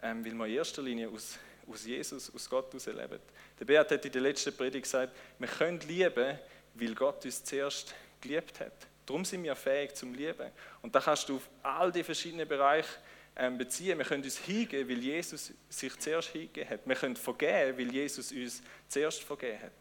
ähm, 0.02 0.24
weil 0.24 0.34
wir 0.34 0.46
in 0.46 0.54
erster 0.54 0.82
Linie 0.82 1.08
aus, 1.08 1.38
aus 1.70 1.86
Jesus, 1.86 2.34
aus 2.34 2.48
Gott 2.50 2.66
heraus 2.72 2.86
leben. 2.86 3.20
Der 3.58 3.64
Beat 3.64 3.90
hat 3.90 4.04
in 4.04 4.12
der 4.12 4.22
letzten 4.22 4.56
Predigt 4.56 4.84
gesagt, 4.84 5.16
wir 5.38 5.48
können 5.48 5.80
lieben, 5.80 6.38
weil 6.74 6.94
Gott 6.94 7.24
uns 7.24 7.42
zuerst 7.44 7.94
geliebt 8.20 8.60
hat. 8.60 8.72
Darum 9.06 9.24
sind 9.24 9.44
wir 9.44 9.54
fähig 9.54 9.94
zum 9.94 10.14
Lieben. 10.14 10.50
Und 10.82 10.94
da 10.94 11.00
kannst 11.00 11.28
du 11.28 11.36
auf 11.36 11.48
all 11.62 11.92
die 11.92 12.02
verschiedenen 12.02 12.48
Bereiche 12.48 12.88
ähm, 13.36 13.58
beziehen. 13.58 13.98
Wir 13.98 14.04
können 14.04 14.22
uns 14.22 14.38
hingeben, 14.38 14.88
weil 14.88 14.98
Jesus 14.98 15.52
sich 15.68 15.98
zuerst 15.98 16.28
hingegeben 16.30 16.70
hat. 16.70 16.80
Wir 16.84 16.96
können 16.96 17.16
vergeben, 17.16 17.78
weil 17.78 17.92
Jesus 17.92 18.32
uns 18.32 18.62
zuerst 18.88 19.22
vergeben 19.22 19.60
hat. 19.62 19.72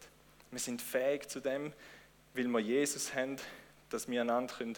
Wir 0.50 0.60
sind 0.60 0.80
fähig 0.80 1.28
zu 1.28 1.40
dem, 1.40 1.72
weil 2.34 2.48
wir 2.48 2.60
Jesus 2.60 3.14
haben, 3.14 3.36
dass 3.88 4.08
wir 4.08 4.20
einander 4.20 4.54
in 4.60 4.76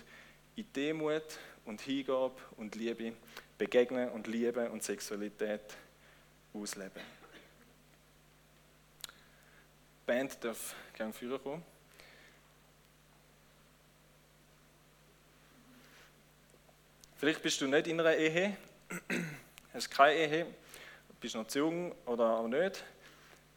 Demut 0.75 1.39
und 1.65 1.81
Hingabe 1.81 2.35
und 2.57 2.75
Liebe 2.77 3.15
begegnen 3.59 4.11
und 4.11 4.27
Liebe 4.27 4.71
und 4.71 4.83
Sexualität 4.83 5.63
ausleben. 6.53 7.03
Die 9.03 10.07
Band 10.07 10.45
darf 10.45 10.75
gerne 10.95 11.13
führen 11.13 11.43
kommen. 11.43 11.65
Vielleicht 17.17 17.43
bist 17.43 17.61
du 17.63 17.67
nicht 17.67 17.87
in 17.87 17.99
einer 17.99 18.15
Ehe, 18.15 18.57
hast 19.73 19.91
keine 19.91 20.15
Ehe, 20.19 20.47
bist 21.19 21.35
noch 21.35 21.47
zu 21.47 21.61
jung 21.61 21.95
oder 22.05 22.37
auch 22.37 22.47
nicht. 22.47 22.85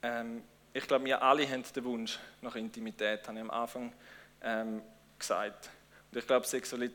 Ähm, 0.02 0.42
ich 0.74 0.88
glaube, 0.88 1.06
wir 1.06 1.22
alle 1.22 1.50
haben 1.50 1.64
den 1.76 1.84
Wunsch 1.84 2.20
nach 2.42 2.56
Intimität, 2.56 3.28
habe 3.28 3.38
ich 3.38 3.44
am 3.44 3.52
Anfang 3.52 3.94
ähm, 4.42 4.82
gesagt. 5.18 5.70
Und 6.12 6.18
ich 6.18 6.28
glaube, 6.28 6.46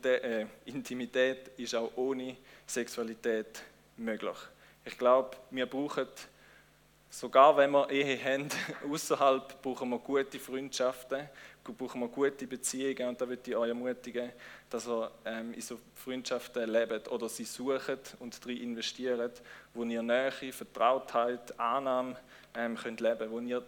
äh, 0.05 0.47
Intimität 0.65 1.49
ist 1.57 1.75
auch 1.75 1.91
ohne 1.97 2.37
Sexualität 2.67 3.63
möglich. 3.97 4.37
Ich 4.85 4.99
glaube, 4.99 5.37
wir 5.51 5.67
brauchen, 5.67 6.09
sogar 7.15 7.57
wenn 7.57 7.71
wir 7.71 7.89
Ehe 7.91 8.19
haben, 8.23 8.49
außerhalb 8.91 9.63
brauchen 9.63 9.91
wir 9.91 9.99
gute 9.99 10.39
Freundschaften, 10.41 11.29
brauchen 11.63 12.01
wir 12.01 12.09
gute 12.09 12.47
Beziehungen 12.47 13.09
und 13.09 13.21
da 13.21 13.29
würde 13.29 13.51
ich 13.51 13.57
euch 13.57 13.69
ermutigen, 13.69 14.33
dass 14.69 14.89
ihr 14.89 15.11
ähm, 15.25 15.55
in 15.55 15.61
so 15.61 15.79
Freundschaften 15.95 16.69
lebt 16.69 17.09
oder 17.09 17.29
sie 17.29 17.45
sucht 17.45 18.17
und 18.19 18.45
darin 18.45 18.63
investiert, 18.63 19.43
wo 19.73 19.85
ihr 19.85 20.03
Nähe, 20.03 20.33
Vertrautheit, 20.53 21.59
Annahme 21.59 22.17
ähm, 22.55 22.77
könnt 22.77 23.01
leben, 23.01 23.31
wo 23.31 23.39
ihr 23.39 23.63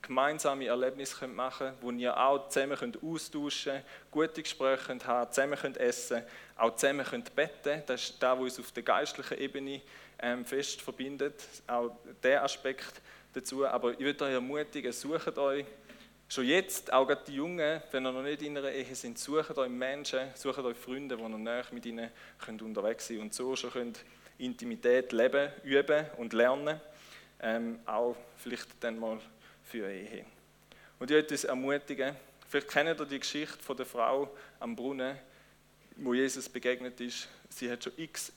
gemeinsame 0.00 0.66
Erlebnisse 0.66 1.16
könnt 1.16 1.36
machen 1.36 1.68
könnt, 1.68 1.82
wo 1.82 1.90
ihr 1.90 2.16
auch 2.16 2.48
zusammen 2.48 2.76
könnt 2.76 3.02
austauschen 3.02 3.72
könnt, 3.72 3.84
gute 4.10 4.42
Gespräche 4.42 4.84
könnt 4.86 5.06
haben, 5.06 5.30
zusammen 5.32 5.58
könnt 5.58 5.76
essen, 5.76 6.22
auch 6.56 6.74
zusammen 6.76 7.04
könnt 7.04 7.34
beten. 7.34 7.82
Das 7.86 8.02
ist 8.02 8.22
das, 8.22 8.38
was 8.38 8.42
uns 8.42 8.60
auf 8.60 8.72
der 8.72 8.82
geistlichen 8.82 9.38
Ebene 9.38 9.82
ähm, 10.18 10.44
fest 10.44 10.80
verbindet, 10.80 11.42
auch 11.66 11.96
der 12.22 12.42
Aspekt 12.42 13.00
dazu. 13.32 13.66
Aber 13.66 13.92
ich 13.92 14.00
würde 14.00 14.24
euch 14.24 14.32
ermutigen, 14.32 14.92
sucht 14.92 15.38
euch 15.38 15.64
schon 16.28 16.46
jetzt, 16.46 16.92
auch 16.92 17.12
die 17.24 17.34
Jungen, 17.34 17.82
wenn 17.90 18.06
ihr 18.06 18.12
noch 18.12 18.22
nicht 18.22 18.42
in 18.42 18.56
einer 18.56 18.70
Ehe 18.70 18.94
sind, 18.94 19.18
sucht 19.18 19.56
euch 19.58 19.68
Menschen, 19.68 20.20
sucht 20.34 20.58
euch 20.58 20.76
Freunde, 20.76 21.16
die 21.16 21.22
ihr 21.22 21.28
näher 21.28 21.64
mit 21.70 21.86
ihnen 21.86 22.10
könnt 22.44 22.62
unterwegs 22.62 23.06
sein 23.06 23.20
und 23.20 23.34
so 23.34 23.54
schon 23.54 23.70
könnt 23.70 24.04
Intimität 24.38 25.12
leben, 25.12 25.50
üben 25.64 26.06
und 26.18 26.32
lernen. 26.32 26.80
Ähm, 27.40 27.80
auch 27.84 28.16
vielleicht 28.38 28.68
dann 28.80 28.98
mal 28.98 29.18
für 29.62 29.90
Ehe. 29.90 30.24
Und 30.98 31.10
ich 31.10 31.16
möchte 31.16 31.34
uns 31.34 31.44
ermutigen, 31.44 32.16
vielleicht 32.48 32.68
kennt 32.68 32.98
ihr 33.00 33.04
die 33.04 33.18
Geschichte 33.18 33.58
von 33.62 33.76
der 33.76 33.84
Frau 33.84 34.30
am 34.58 34.74
Brunnen, 34.74 35.18
wo 35.96 36.14
Jesus 36.14 36.48
begegnet 36.48 37.00
ist. 37.00 37.28
Sie 37.50 37.70
hat 37.70 37.84
schon 37.84 37.92
x 37.96 38.32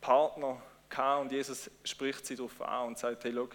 Partner 0.00 0.62
gehabt 0.88 1.22
und 1.22 1.32
Jesus 1.32 1.70
spricht 1.84 2.26
sie 2.26 2.36
darauf 2.36 2.60
an 2.62 2.88
und 2.88 2.98
sagt, 2.98 3.24
hey, 3.24 3.32
schau, 3.34 3.48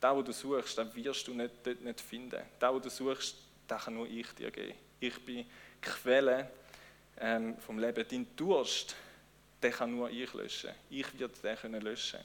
das, 0.00 0.16
was 0.16 0.24
du 0.24 0.32
suchst, 0.32 0.78
das 0.78 0.94
wirst 0.94 1.28
du 1.28 1.34
nicht, 1.34 1.54
dort 1.62 1.80
nicht 1.80 2.00
finden. 2.00 2.42
Das, 2.58 2.74
was 2.74 2.82
du 2.82 2.90
suchst, 2.90 3.36
das 3.68 3.84
kann 3.84 3.94
nur 3.94 4.08
ich 4.08 4.26
dir 4.34 4.50
geben. 4.50 4.74
Ich 4.98 5.24
bin 5.24 5.46
Quelle 5.80 6.50
ähm, 7.18 7.56
vom 7.58 7.78
Leben. 7.78 8.04
Dein 8.08 8.26
Durst, 8.36 8.96
den 9.62 9.72
kann 9.72 9.94
nur 9.94 10.10
ich 10.10 10.32
löschen. 10.34 10.70
Ich 10.90 11.18
werde 11.18 11.34
den 11.42 11.56
können 11.56 11.82
löschen. 11.82 12.20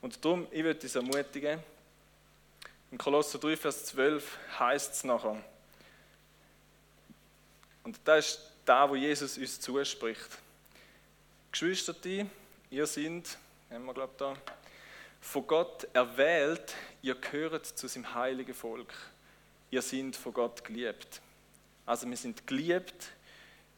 Und 0.00 0.24
darum, 0.24 0.46
ich 0.50 0.64
würde 0.64 0.80
dich 0.80 0.94
ermutigen, 0.94 1.60
im 2.90 2.98
Kolosser 2.98 3.38
3, 3.38 3.56
Vers 3.56 3.86
12 3.86 4.38
heißt 4.58 4.94
es 4.94 5.04
nachher, 5.04 5.42
und 7.84 7.98
das 8.04 8.26
ist 8.26 8.40
da, 8.64 8.88
wo 8.88 8.94
Jesus 8.94 9.38
uns 9.38 9.60
zuspricht. 9.60 10.28
Geschwister, 11.50 11.94
ihr 12.70 12.86
seid, 12.86 13.38
haben 13.72 13.86
wir 13.86 13.94
glaube 13.94 14.12
da, 14.18 14.34
von 15.20 15.46
Gott 15.46 15.88
erwählt, 15.94 16.74
ihr 17.00 17.14
gehört 17.14 17.64
zu 17.64 17.88
seinem 17.88 18.12
heiligen 18.14 18.52
Volk. 18.52 18.92
Ihr 19.70 19.80
seid 19.80 20.14
von 20.14 20.34
Gott 20.34 20.62
geliebt. 20.62 21.22
Also 21.86 22.08
wir 22.08 22.16
sind 22.16 22.46
geliebt, 22.46 23.12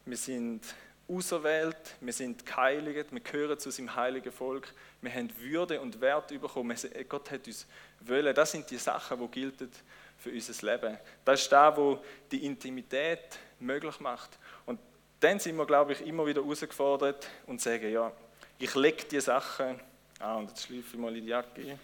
wir 0.05 0.17
sind 0.17 0.61
auserwählt, 1.07 1.95
wir 2.01 2.11
sind 2.11 2.45
geheiligt, 2.45 3.11
wir 3.11 3.19
gehören 3.21 3.57
zu 3.57 3.71
seinem 3.71 3.95
heiligen 3.95 4.31
Volk, 4.31 4.73
wir 5.01 5.13
haben 5.13 5.31
Würde 5.39 5.79
und 5.79 6.01
Wert 6.01 6.27
bekommen. 6.27 6.75
Gott 7.07 7.31
hat 7.31 7.47
uns 7.47 7.65
wollen. 8.01 8.35
Das 8.35 8.51
sind 8.51 8.69
die 8.69 8.77
Sachen, 8.77 9.19
die 9.19 9.27
gelten 9.39 9.71
für 10.17 10.31
unser 10.31 10.71
Leben. 10.71 10.97
Das 11.23 11.41
ist 11.41 11.51
das, 11.51 11.77
was 11.77 11.99
die 12.31 12.45
Intimität 12.45 13.39
möglich 13.59 13.99
macht. 14.01 14.37
Und 14.65 14.79
dann 15.21 15.39
sind 15.39 15.55
wir, 15.55 15.65
glaube 15.65 15.93
ich, 15.93 16.05
immer 16.05 16.25
wieder 16.25 16.43
herausgefordert 16.43 17.27
und 17.45 17.61
sagen, 17.61 17.89
ja, 17.89 18.11
ich 18.59 18.75
lege 18.75 19.05
die 19.05 19.19
Sachen 19.21 19.79
Ah, 20.19 20.35
und 20.35 20.47
jetzt 20.49 20.65
schleife 20.65 20.95
ich 20.95 20.99
mal 20.99 21.15
in 21.15 21.23
die 21.23 21.29
Jacke. 21.29 21.77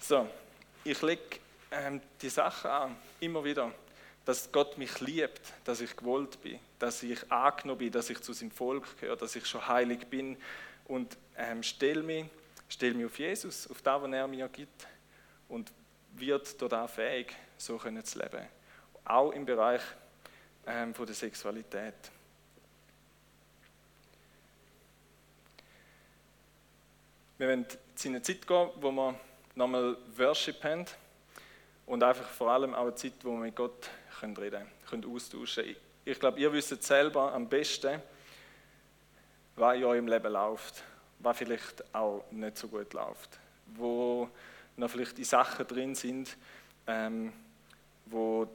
So, 0.00 0.26
ich 0.84 1.02
lege 1.02 1.38
ähm, 1.70 2.00
die 2.20 2.30
Sachen 2.30 2.70
an, 2.70 2.96
immer 3.20 3.44
wieder, 3.44 3.72
dass 4.24 4.50
Gott 4.50 4.78
mich 4.78 5.00
liebt, 5.00 5.40
dass 5.64 5.80
ich 5.80 5.94
gewollt 5.94 6.40
bin, 6.40 6.58
dass 6.78 7.02
ich 7.02 7.30
angenommen 7.30 7.78
bin, 7.78 7.92
dass 7.92 8.08
ich 8.08 8.20
zu 8.20 8.32
seinem 8.32 8.50
Volk 8.50 8.98
gehöre, 8.98 9.16
dass 9.16 9.36
ich 9.36 9.46
schon 9.46 9.66
heilig 9.66 10.06
bin 10.06 10.38
und 10.86 11.16
ähm, 11.36 11.62
stelle 11.62 12.02
mich, 12.02 12.24
stell 12.68 12.94
mich 12.94 13.06
auf 13.06 13.18
Jesus, 13.18 13.70
auf 13.70 13.82
das, 13.82 14.02
was 14.02 14.12
er 14.12 14.26
mir 14.26 14.48
gibt 14.48 14.86
und 15.48 15.70
wird 16.12 16.60
dort 16.60 16.90
fähig, 16.90 17.36
so 17.58 17.76
können 17.76 18.02
zu 18.04 18.18
leben. 18.18 18.46
Auch 19.04 19.32
im 19.32 19.44
Bereich 19.44 19.82
ähm, 20.66 20.94
von 20.94 21.04
der 21.04 21.14
Sexualität. 21.14 21.94
Wir 27.38 27.46
werden 27.46 27.66
in 28.02 28.10
eine 28.10 28.22
Zeit 28.22 28.44
gehen, 28.48 28.68
wo 28.80 28.90
wir 28.90 29.14
nochmal 29.54 29.96
Worship 30.16 30.60
haben 30.64 30.84
und 31.86 32.02
einfach 32.02 32.28
vor 32.28 32.50
allem 32.50 32.74
auch 32.74 32.82
eine 32.82 32.96
Zeit, 32.96 33.12
wo 33.22 33.30
wir 33.30 33.38
mit 33.38 33.54
Gott 33.54 33.88
reden 34.22 34.66
können, 34.90 35.04
austauschen 35.04 35.62
können. 35.62 35.76
Ich 36.04 36.18
glaube, 36.18 36.40
ihr 36.40 36.52
wisst 36.52 36.82
selber 36.82 37.32
am 37.32 37.48
besten, 37.48 38.02
was 39.54 39.76
in 39.76 39.84
eurem 39.84 40.08
Leben 40.08 40.32
läuft, 40.32 40.82
was 41.20 41.38
vielleicht 41.38 41.94
auch 41.94 42.24
nicht 42.32 42.58
so 42.58 42.66
gut 42.66 42.92
läuft, 42.92 43.38
wo 43.66 44.28
noch 44.76 44.90
vielleicht 44.90 45.16
die 45.16 45.24
Sachen 45.24 45.64
drin 45.64 45.94
sind, 45.94 46.36
ähm, 46.88 47.32
wo 48.06 48.48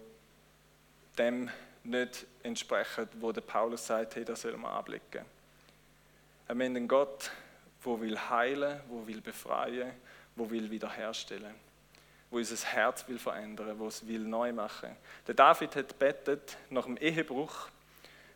dem 1.17 1.49
nicht 1.85 2.25
entsprechen, 2.43 3.07
wo 3.21 3.31
der 3.31 3.41
Paulus 3.41 3.87
sagt, 3.87 4.17
hey, 4.17 4.25
das 4.25 4.41
soll 4.41 4.57
man 4.57 4.73
abblicken. 4.73 5.23
Wir 6.47 6.49
haben 6.49 6.61
einen 6.61 6.87
Gott, 6.89 7.31
wo 7.83 7.99
will 7.99 8.17
heilen, 8.17 8.79
wo 8.87 9.05
will 9.05 9.21
befreien, 9.21 9.91
wo 10.35 10.49
will 10.49 10.69
wiederherstellen, 10.69 11.53
wo 12.29 12.37
unser 12.37 12.65
Herz 12.67 13.07
will 13.07 13.19
verändern, 13.19 13.77
wo 13.77 13.87
es 13.87 14.07
will 14.07 14.21
neu 14.21 14.51
machen. 14.51 14.95
Der 15.27 15.35
David 15.35 15.75
hat 15.75 15.99
betet 15.99 16.57
nach 16.69 16.85
dem 16.85 16.97
Ehebruch, 16.97 17.69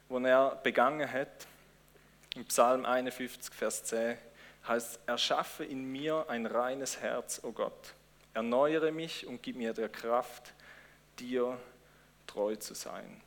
den 0.09 0.25
er 0.25 0.55
begangen 0.57 1.11
hat. 1.11 1.47
Im 2.35 2.45
Psalm 2.45 2.85
51, 2.85 3.53
Vers 3.53 3.83
10 3.85 4.17
heißt: 4.67 4.99
Erschaffe 5.05 5.63
in 5.65 5.91
mir 5.91 6.25
ein 6.29 6.45
reines 6.45 6.99
Herz, 6.99 7.39
o 7.43 7.47
oh 7.47 7.51
Gott. 7.51 7.93
Erneuere 8.33 8.91
mich 8.91 9.25
und 9.25 9.41
gib 9.41 9.55
mir 9.55 9.73
der 9.73 9.89
Kraft, 9.89 10.53
dir 11.17 11.57
treu 12.27 12.55
zu 12.55 12.75
sein. 12.75 13.21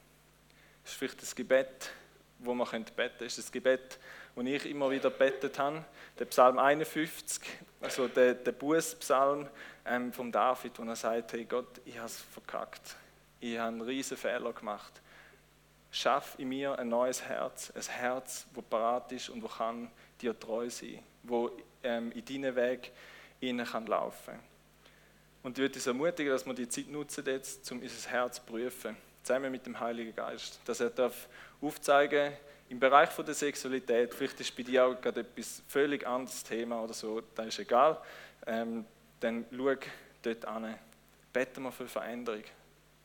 Das 0.83 0.93
ist 0.93 0.99
vielleicht 0.99 1.23
das 1.23 1.35
Gebet, 1.35 1.91
wo 2.39 2.55
man 2.55 2.69
beten 2.71 2.95
könnte. 2.95 3.25
Das 3.25 3.27
ist 3.27 3.39
das 3.39 3.53
Gebet, 3.53 3.99
und 4.35 4.47
ich 4.47 4.67
immer 4.67 4.91
wieder 4.91 5.11
betet 5.11 5.59
habe. 5.59 5.85
Der 6.19 6.25
Psalm 6.27 6.59
51, 6.59 7.43
also 7.81 8.09
der, 8.09 8.35
der 8.35 8.53
Bußpsalm 8.53 9.49
ähm, 9.85 10.13
von 10.13 10.31
David, 10.31 10.79
wo 10.79 10.85
er 10.85 10.97
sagt, 10.97 11.33
hey 11.33 11.45
Gott, 11.45 11.81
ich 11.85 11.97
habe 11.97 12.07
es 12.07 12.21
verkackt. 12.21 12.97
Ich 13.41 13.59
habe 13.59 13.69
einen 13.69 13.81
riesen 13.81 14.17
Fehler 14.17 14.53
gemacht. 14.53 15.01
Schaff 15.91 16.37
in 16.39 16.51
mir 16.51 16.79
ein 16.79 16.89
neues 16.89 17.23
Herz, 17.23 17.73
ein 17.75 17.83
Herz, 17.83 18.47
das 18.55 18.65
parat 18.65 19.11
ist 19.13 19.29
und 19.29 19.43
wo 19.43 19.49
kann 19.49 19.91
dir 20.21 20.39
treu 20.39 20.71
sein, 20.71 21.01
wo 21.25 21.51
ähm, 21.83 22.13
in 22.13 22.25
deinen 22.25 22.55
Weg 22.55 22.93
innen 23.41 23.67
kann 23.67 23.87
laufen. 23.87 24.39
Und 25.43 25.59
ich 25.59 25.63
würde 25.63 25.75
uns 25.75 25.87
ermutigen, 25.87 26.31
dass 26.31 26.47
wir 26.47 26.55
die 26.55 26.69
Zeit 26.69 26.89
nutzen 26.89 27.25
jetzt, 27.27 27.71
um 27.73 27.81
unser 27.81 28.11
Herz 28.11 28.37
zu 28.37 28.43
prüfen, 28.43 28.97
zusammen 29.23 29.51
mit 29.51 29.67
dem 29.67 29.81
Heiligen 29.81 30.15
Geist, 30.15 30.61
dass 30.67 30.81
er 30.81 30.91
darf 30.91 31.29
aufzeigen 31.61 32.33
darf, 32.33 32.41
im 32.71 32.79
Bereich 32.79 33.11
von 33.11 33.27
der 33.27 33.35
Sexualität, 33.35 34.15
vielleicht 34.15 34.39
ist 34.41 34.57
bei 34.57 34.63
dir 34.63 34.87
auch 34.87 35.01
gerade 35.01 35.21
etwas 35.21 35.61
völlig 35.67 36.07
anderes 36.07 36.45
Thema 36.45 36.81
oder 36.83 36.95
so, 36.95 37.21
das 37.35 37.49
ist 37.49 37.59
egal, 37.59 38.01
ähm, 38.47 38.87
dann 39.19 39.45
schau 39.51 39.75
dort 40.23 40.45
an. 40.45 40.79
Beten 41.33 41.63
wir 41.65 41.73
für 41.73 41.89
Veränderung. 41.89 42.45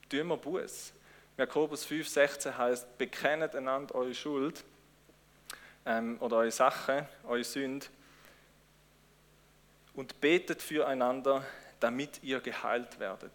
Tun 0.07 0.27
wir 0.27 0.37
Buß. 0.37 0.93
Jakobus 1.37 1.85
5,16 1.85 2.55
heißt: 2.55 2.97
Bekennt 2.97 3.55
einander 3.55 3.95
eure 3.95 4.13
Schuld 4.13 4.63
ähm, 5.85 6.17
oder 6.19 6.37
eure 6.37 6.51
Sachen, 6.51 7.07
eure 7.27 7.43
Sünde 7.43 7.87
und 9.95 10.21
betet 10.21 10.61
füreinander, 10.61 11.43
damit 11.79 12.23
ihr 12.23 12.39
geheilt 12.39 12.99
werdet. 12.99 13.33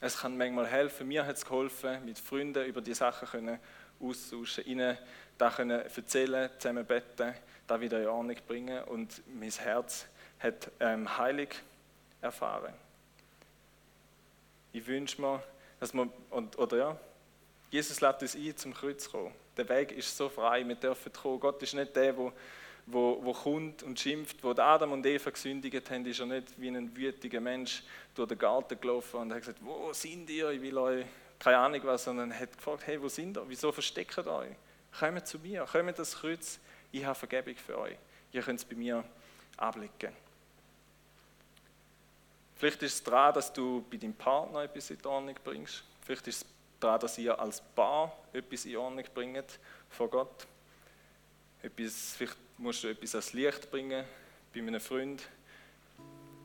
Es 0.00 0.18
kann 0.18 0.36
manchmal 0.36 0.66
helfen, 0.66 1.08
mir 1.08 1.26
hat 1.26 1.36
es 1.36 1.44
geholfen, 1.44 2.04
mit 2.04 2.18
Freunden 2.18 2.64
über 2.66 2.80
die 2.80 2.94
Sachen 2.94 3.28
können 3.28 3.58
austauschen, 4.00 4.64
ihnen 4.66 4.96
das 5.38 5.56
können 5.56 5.80
erzählen, 5.80 6.50
zusammen 6.58 6.86
beten, 6.86 7.34
das 7.66 7.80
wieder 7.80 8.00
in 8.00 8.08
Ordnung 8.08 8.36
bringen 8.46 8.82
und 8.84 9.22
mein 9.38 9.50
Herz 9.50 10.06
hat 10.38 10.70
ähm, 10.80 11.18
Heilig 11.18 11.50
erfahren. 12.20 12.72
Ich 14.72 14.86
wünsche 14.86 15.20
mir, 15.20 15.42
dass 15.80 15.92
man, 15.92 16.10
und, 16.30 16.58
oder 16.58 16.76
ja, 16.76 16.96
Jesus 17.70 18.00
lädt 18.00 18.22
uns 18.22 18.34
ein, 18.34 18.56
zum 18.56 18.74
Kreuz 18.74 19.04
zu 19.04 19.10
kommen. 19.10 19.34
Der 19.56 19.68
Weg 19.68 19.92
ist 19.92 20.16
so 20.16 20.28
frei, 20.28 20.66
wir 20.66 20.74
dürfen 20.74 21.12
kommen. 21.12 21.40
Gott 21.40 21.62
ist 21.62 21.74
nicht 21.74 21.96
der, 21.96 22.12
der 22.12 22.32
wo, 22.86 23.18
wo 23.22 23.32
kommt 23.32 23.82
und 23.82 23.98
schimpft. 23.98 24.42
Wo 24.42 24.50
Adam 24.50 24.92
und 24.92 25.04
Eva 25.04 25.30
gesündigt 25.30 25.90
haben, 25.90 26.06
ist 26.06 26.20
er 26.20 26.26
nicht 26.26 26.60
wie 26.60 26.68
ein 26.68 26.96
wütiger 26.96 27.40
Mensch 27.40 27.82
durch 28.14 28.28
den 28.28 28.38
Garten 28.38 28.80
gelaufen 28.80 29.20
und 29.20 29.32
hat 29.32 29.40
gesagt, 29.40 29.58
wo 29.60 29.92
sind 29.92 30.30
ihr, 30.30 30.50
ich 30.50 30.62
will 30.62 30.78
euch, 30.78 31.04
keine 31.38 31.58
Ahnung 31.58 31.80
was, 31.84 32.04
sondern 32.04 32.32
hat 32.32 32.56
gefragt, 32.56 32.86
hey, 32.86 33.00
wo 33.00 33.08
sind 33.08 33.36
ihr, 33.36 33.48
wieso 33.48 33.72
versteckt 33.72 34.16
ihr 34.18 34.26
euch? 34.26 34.56
kommt 34.98 35.26
zu 35.26 35.38
mir, 35.38 35.66
kommt 35.70 35.98
das 35.98 36.16
Kreuz, 36.16 36.58
ich 36.92 37.04
habe 37.04 37.14
Vergebung 37.14 37.54
für 37.56 37.78
euch. 37.78 37.96
Ihr 38.32 38.42
könnt 38.42 38.58
es 38.58 38.64
bei 38.64 38.76
mir 38.76 39.04
ablicken. 39.56 40.12
Vielleicht 42.56 42.82
ist 42.82 42.94
es 42.94 43.02
daran, 43.02 43.34
dass 43.34 43.52
du 43.52 43.84
bei 43.90 43.98
deinem 43.98 44.14
Partner 44.14 44.62
etwas 44.62 44.90
in 44.90 45.04
Ordnung 45.04 45.34
bringst. 45.44 45.84
Vielleicht 46.02 46.26
ist 46.28 46.42
es 46.42 46.48
daran, 46.80 47.00
dass 47.00 47.18
ihr 47.18 47.38
als 47.38 47.60
Paar 47.60 48.16
etwas 48.32 48.64
in 48.64 48.76
Ordnung 48.76 49.04
bringt 49.14 49.58
vor 49.90 50.08
Gott. 50.08 50.46
Etwas, 51.62 52.14
vielleicht 52.16 52.36
musst 52.56 52.84
du 52.84 52.88
etwas 52.88 53.14
ans 53.14 53.32
Licht 53.34 53.70
bringen 53.70 54.04
bei 54.54 54.60
einem 54.60 54.80
Freund. 54.80 55.22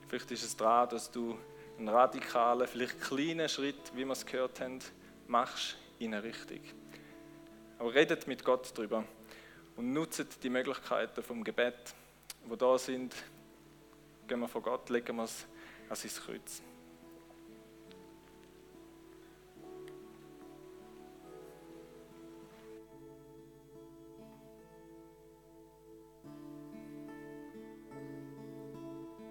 Vielleicht 0.10 0.32
ist 0.32 0.44
es 0.44 0.58
daran, 0.58 0.90
dass 0.90 1.10
du 1.10 1.38
einen 1.82 1.90
radikalen, 1.90 2.68
vielleicht 2.68 3.02
kleinen 3.02 3.50
Schritt, 3.50 3.96
wie 3.96 4.06
wir 4.06 4.12
es 4.12 4.24
gehört 4.26 4.62
haben, 4.62 4.80
machst 5.28 5.78
in 5.98 6.14
eine 6.14 6.24
Richtung. 6.24 6.60
Aber 7.80 7.94
redet 7.94 8.28
mit 8.28 8.46
Gott 8.46 8.72
darüber 8.76 9.04
und 9.76 9.92
nutzt 9.92 10.44
die 10.44 10.50
Möglichkeiten 10.52 11.24
vom 11.24 11.44
Gebet, 11.44 11.96
wo 12.46 12.56
da 12.56 12.78
sind. 12.78 13.16
Gehen 14.28 14.40
wir 14.40 14.48
vor 14.48 14.62
Gott, 14.62 14.90
legen 14.92 15.16
wir 15.16 15.24
es 15.24 15.48
an 15.90 15.96
sein 15.96 16.12
Kreuz. 16.24 16.62